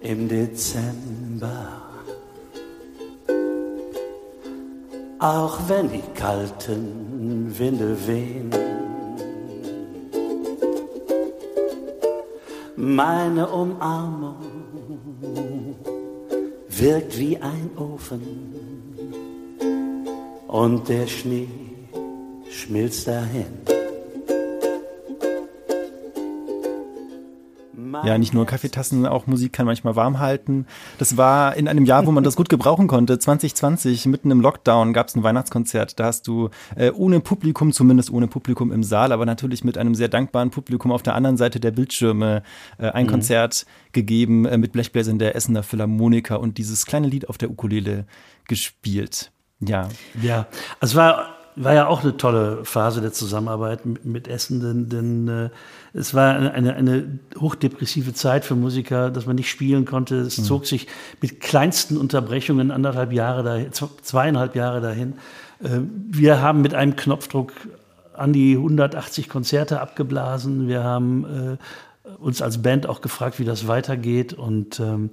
im 0.00 0.26
Dezember. 0.30 1.82
Auch 5.18 5.58
wenn 5.68 5.90
die 5.90 6.02
kalten 6.14 7.54
Winde 7.58 7.94
wehen. 8.06 8.50
Meine 12.76 13.46
Umarmung 13.46 14.36
wirkt 16.66 17.18
wie 17.18 17.36
ein 17.36 17.70
Ofen 17.76 18.22
und 20.48 20.88
der 20.88 21.06
Schnee 21.06 21.48
schmilzt 22.50 23.06
dahin. 23.06 23.79
Ja, 28.04 28.18
nicht 28.18 28.34
nur 28.34 28.46
Kaffeetassen, 28.46 29.06
auch 29.06 29.26
Musik 29.26 29.52
kann 29.52 29.66
manchmal 29.66 29.96
warm 29.96 30.18
halten. 30.18 30.66
Das 30.98 31.16
war 31.16 31.56
in 31.56 31.68
einem 31.68 31.84
Jahr, 31.84 32.06
wo 32.06 32.10
man 32.10 32.24
das 32.24 32.36
gut 32.36 32.48
gebrauchen 32.48 32.86
konnte. 32.86 33.18
2020, 33.18 34.06
mitten 34.06 34.30
im 34.30 34.40
Lockdown, 34.40 34.92
gab 34.92 35.08
es 35.08 35.16
ein 35.16 35.22
Weihnachtskonzert. 35.22 35.98
Da 35.98 36.06
hast 36.06 36.26
du 36.26 36.50
äh, 36.76 36.90
ohne 36.90 37.20
Publikum, 37.20 37.72
zumindest 37.72 38.10
ohne 38.10 38.28
Publikum 38.28 38.72
im 38.72 38.82
Saal, 38.82 39.12
aber 39.12 39.26
natürlich 39.26 39.64
mit 39.64 39.78
einem 39.78 39.94
sehr 39.94 40.08
dankbaren 40.08 40.50
Publikum 40.50 40.92
auf 40.92 41.02
der 41.02 41.14
anderen 41.14 41.36
Seite 41.36 41.60
der 41.60 41.70
Bildschirme 41.70 42.42
äh, 42.78 42.88
ein 42.90 43.06
mhm. 43.06 43.10
Konzert 43.10 43.66
gegeben 43.92 44.44
äh, 44.44 44.58
mit 44.58 44.72
Blechbläsern 44.72 45.18
der 45.18 45.34
Essener 45.34 45.62
Philharmoniker 45.62 46.40
und 46.40 46.58
dieses 46.58 46.86
kleine 46.86 47.08
Lied 47.08 47.28
auf 47.28 47.38
der 47.38 47.50
Ukulele 47.50 48.06
gespielt. 48.46 49.32
Ja. 49.60 49.88
Ja, 50.22 50.46
es 50.80 50.94
war 50.94 51.39
war 51.56 51.74
ja 51.74 51.86
auch 51.86 52.02
eine 52.02 52.16
tolle 52.16 52.64
Phase 52.64 53.00
der 53.00 53.12
Zusammenarbeit 53.12 53.80
mit 54.04 54.28
Essen, 54.28 54.60
denn, 54.60 54.88
denn 54.88 55.28
äh, 55.28 55.50
es 55.92 56.14
war 56.14 56.36
eine, 56.36 56.74
eine 56.74 57.18
hochdepressive 57.38 58.14
Zeit 58.14 58.44
für 58.44 58.54
Musiker, 58.54 59.10
dass 59.10 59.26
man 59.26 59.36
nicht 59.36 59.50
spielen 59.50 59.84
konnte. 59.84 60.16
Es 60.16 60.38
mhm. 60.38 60.44
zog 60.44 60.66
sich 60.66 60.86
mit 61.20 61.40
kleinsten 61.40 61.96
Unterbrechungen 61.96 62.70
anderthalb 62.70 63.12
Jahre 63.12 63.42
dahin, 63.42 63.70
zweieinhalb 63.72 64.54
Jahre 64.54 64.80
dahin. 64.80 65.14
Äh, 65.62 65.80
wir 66.08 66.40
haben 66.40 66.62
mit 66.62 66.74
einem 66.74 66.96
Knopfdruck 66.96 67.52
an 68.14 68.32
die 68.32 68.56
180 68.56 69.28
Konzerte 69.28 69.80
abgeblasen. 69.80 70.68
Wir 70.68 70.84
haben 70.84 71.58
äh, 72.04 72.12
uns 72.22 72.42
als 72.42 72.62
Band 72.62 72.86
auch 72.86 73.00
gefragt, 73.00 73.38
wie 73.38 73.44
das 73.44 73.66
weitergeht. 73.66 74.32
Und 74.32 74.78
ähm, 74.80 75.10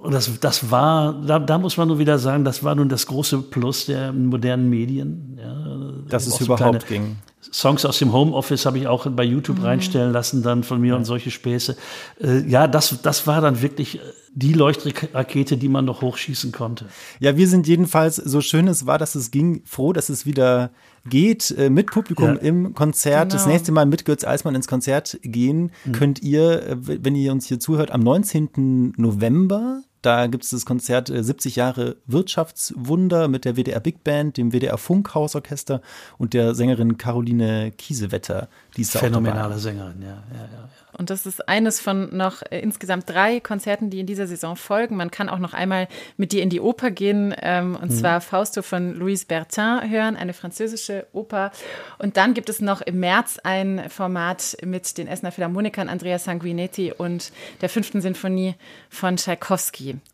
und 0.00 0.12
das, 0.12 0.30
das 0.40 0.70
war, 0.70 1.12
da, 1.12 1.38
da 1.38 1.58
muss 1.58 1.76
man 1.76 1.88
nur 1.88 1.98
wieder 1.98 2.18
sagen, 2.18 2.44
das 2.44 2.62
war 2.62 2.74
nun 2.74 2.88
das 2.88 3.06
große 3.06 3.38
Plus 3.42 3.86
der 3.86 4.12
modernen 4.12 4.68
Medien. 4.68 5.38
Ja, 5.40 6.08
Dass 6.08 6.26
es 6.26 6.40
überhaupt 6.40 6.86
ging. 6.86 7.16
Songs 7.52 7.84
aus 7.84 7.98
dem 7.98 8.12
Homeoffice 8.12 8.66
habe 8.66 8.78
ich 8.78 8.86
auch 8.86 9.06
bei 9.06 9.24
YouTube 9.24 9.58
mhm. 9.58 9.64
reinstellen 9.64 10.12
lassen, 10.12 10.42
dann 10.42 10.62
von 10.62 10.80
mir 10.80 10.88
ja. 10.88 10.96
und 10.96 11.04
solche 11.04 11.30
Späße. 11.30 11.76
Äh, 12.20 12.40
ja, 12.48 12.66
das, 12.66 13.00
das 13.02 13.26
war 13.26 13.40
dann 13.40 13.62
wirklich 13.62 14.00
die 14.34 14.52
Leuchtrakete, 14.52 15.56
die 15.56 15.68
man 15.68 15.84
noch 15.84 16.02
hochschießen 16.02 16.52
konnte. 16.52 16.86
Ja, 17.20 17.36
wir 17.36 17.48
sind 17.48 17.66
jedenfalls, 17.66 18.16
so 18.16 18.40
schön 18.40 18.68
es 18.68 18.86
war, 18.86 18.98
dass 18.98 19.14
es 19.14 19.30
ging, 19.30 19.62
froh, 19.64 19.92
dass 19.92 20.08
es 20.08 20.26
wieder 20.26 20.70
geht 21.08 21.50
äh, 21.56 21.70
mit 21.70 21.90
Publikum 21.90 22.34
ja. 22.34 22.40
im 22.40 22.74
Konzert. 22.74 23.30
Genau. 23.30 23.34
Das 23.34 23.46
nächste 23.46 23.72
Mal 23.72 23.86
mit 23.86 24.04
Götz 24.04 24.24
Eismann 24.24 24.54
ins 24.54 24.68
Konzert 24.68 25.18
gehen 25.22 25.72
mhm. 25.84 25.92
könnt 25.92 26.22
ihr, 26.22 26.62
äh, 26.62 26.76
wenn 26.78 27.14
ihr 27.14 27.32
uns 27.32 27.46
hier 27.46 27.60
zuhört, 27.60 27.90
am 27.90 28.00
19. 28.00 28.94
November 28.96 29.82
da 30.06 30.28
gibt 30.28 30.44
es 30.44 30.50
das 30.50 30.64
Konzert 30.64 31.08
70 31.08 31.56
äh, 31.56 31.60
Jahre 31.60 31.96
Wirtschaftswunder 32.06 33.26
mit 33.26 33.44
der 33.44 33.56
WDR 33.56 33.80
Big 33.80 34.04
Band, 34.04 34.36
dem 34.36 34.52
WDR 34.52 34.78
Funkhausorchester 34.78 35.80
und 36.16 36.32
der 36.32 36.54
Sängerin 36.54 36.96
Caroline 36.96 37.72
Kiesewetter. 37.72 38.48
Die 38.76 38.82
ist 38.82 38.96
Phänomenale 38.96 39.58
Sängerin, 39.58 40.00
ja, 40.02 40.22
ja, 40.32 40.42
ja. 40.52 40.68
Und 40.96 41.10
das 41.10 41.26
ist 41.26 41.46
eines 41.48 41.80
von 41.80 42.16
noch 42.16 42.42
äh, 42.50 42.60
insgesamt 42.60 43.08
drei 43.10 43.40
Konzerten, 43.40 43.90
die 43.90 44.00
in 44.00 44.06
dieser 44.06 44.26
Saison 44.26 44.56
folgen. 44.56 44.96
Man 44.96 45.10
kann 45.10 45.28
auch 45.28 45.38
noch 45.38 45.52
einmal 45.52 45.88
mit 46.16 46.32
dir 46.32 46.42
in 46.42 46.50
die 46.50 46.60
Oper 46.60 46.90
gehen, 46.90 47.34
ähm, 47.42 47.76
und 47.76 47.90
mhm. 47.90 47.96
zwar 47.96 48.20
Fausto 48.20 48.62
von 48.62 48.94
Louise 48.94 49.26
Bertin 49.26 49.90
hören, 49.90 50.16
eine 50.16 50.32
französische 50.32 51.06
Oper. 51.12 51.50
Und 51.98 52.16
dann 52.16 52.32
gibt 52.32 52.48
es 52.48 52.60
noch 52.60 52.80
im 52.80 53.00
März 53.00 53.38
ein 53.42 53.90
Format 53.90 54.56
mit 54.64 54.96
den 54.96 55.08
Essener 55.08 55.32
Philharmonikern 55.32 55.88
Andrea 55.88 56.18
Sanguinetti 56.18 56.92
und 56.96 57.32
der 57.60 57.68
fünften 57.68 58.00
Sinfonie 58.00 58.54
von 58.88 59.18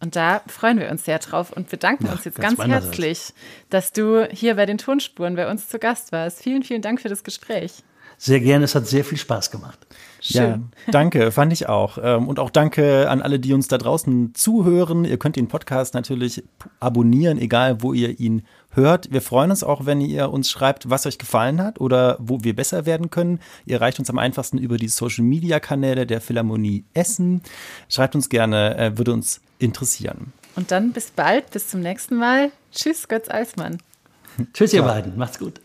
Und 0.01 0.16
da 0.16 0.43
freuen 0.47 0.78
wir 0.78 0.91
uns 0.91 1.05
sehr 1.05 1.18
drauf 1.18 1.53
und 1.53 1.68
bedanken 1.68 2.07
ja, 2.07 2.12
uns 2.12 2.24
jetzt 2.24 2.39
ganz, 2.39 2.59
ganz 2.59 2.70
herzlich, 2.70 3.33
dass 3.70 3.93
du 3.93 4.26
hier 4.30 4.57
bei 4.57 4.66
den 4.66 4.78
Tonspuren 4.78 5.37
bei 5.37 5.51
uns 5.51 5.68
zu 5.68 5.78
Gast 5.78 6.12
warst. 6.12 6.43
Vielen, 6.43 6.62
vielen 6.62 6.83
Dank 6.83 7.01
für 7.01 7.09
das 7.09 7.24
Gespräch. 7.24 7.83
Sehr 8.18 8.39
gerne, 8.39 8.66
es 8.66 8.76
hat 8.76 8.87
sehr 8.87 9.05
viel 9.05 9.18
Spaß 9.18 9.51
gemacht. 9.51 9.80
Schön. 10.20 10.41
Ja, 10.87 10.93
danke, 10.93 11.33
fand 11.33 11.53
ich 11.53 11.68
auch. 11.68 11.99
Ähm, 12.01 12.28
und 12.28 12.39
auch 12.39 12.51
danke 12.51 13.11
an 13.11 13.20
alle, 13.20 13.41
die 13.41 13.53
uns 13.53 13.66
da 13.66 13.78
draußen 13.78 14.33
zuhören. 14.37 15.05
Ihr 15.05 15.18
könnt 15.18 15.35
den 15.35 15.49
Podcast 15.49 15.95
natürlich 15.95 16.45
abonnieren, 16.78 17.39
egal 17.39 17.83
wo 17.83 17.93
ihr 17.93 18.20
ihn 18.20 18.45
hört. 18.70 19.11
Wir 19.11 19.22
freuen 19.22 19.51
uns 19.51 19.64
auch, 19.64 19.87
wenn 19.87 20.01
ihr 20.01 20.30
uns 20.30 20.49
schreibt, 20.49 20.89
was 20.89 21.05
euch 21.07 21.18
gefallen 21.18 21.61
hat 21.61 21.80
oder 21.80 22.16
wo 22.20 22.45
wir 22.45 22.55
besser 22.55 22.87
werden 22.87 23.11
können. 23.11 23.41
Ihr 23.66 23.78
erreicht 23.78 23.99
uns 23.99 24.09
am 24.09 24.18
einfachsten 24.18 24.59
über 24.59 24.76
die 24.76 24.87
Social 24.87 25.24
Media 25.24 25.59
Kanäle 25.59 26.07
der 26.07 26.20
Philharmonie 26.20 26.85
Essen. 26.95 27.43
Schreibt 27.89 28.14
uns 28.14 28.28
gerne, 28.28 28.78
äh, 28.78 28.97
würde 28.97 29.12
uns 29.12 29.41
interessieren. 29.62 30.32
Und 30.56 30.70
dann 30.70 30.92
bis 30.92 31.10
bald, 31.10 31.50
bis 31.50 31.68
zum 31.68 31.80
nächsten 31.80 32.16
Mal. 32.16 32.52
Tschüss, 32.72 33.08
Götz 33.08 33.28
Eismann. 33.28 33.78
Tschüss, 34.52 34.72
ihr 34.72 34.82
beiden. 34.82 35.16
Macht's 35.16 35.38
gut. 35.38 35.60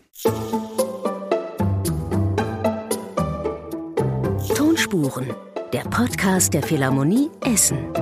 Tonspuren, 4.54 5.34
der 5.72 5.82
Podcast 5.82 6.54
der 6.54 6.62
Philharmonie 6.62 7.30
Essen. 7.44 7.92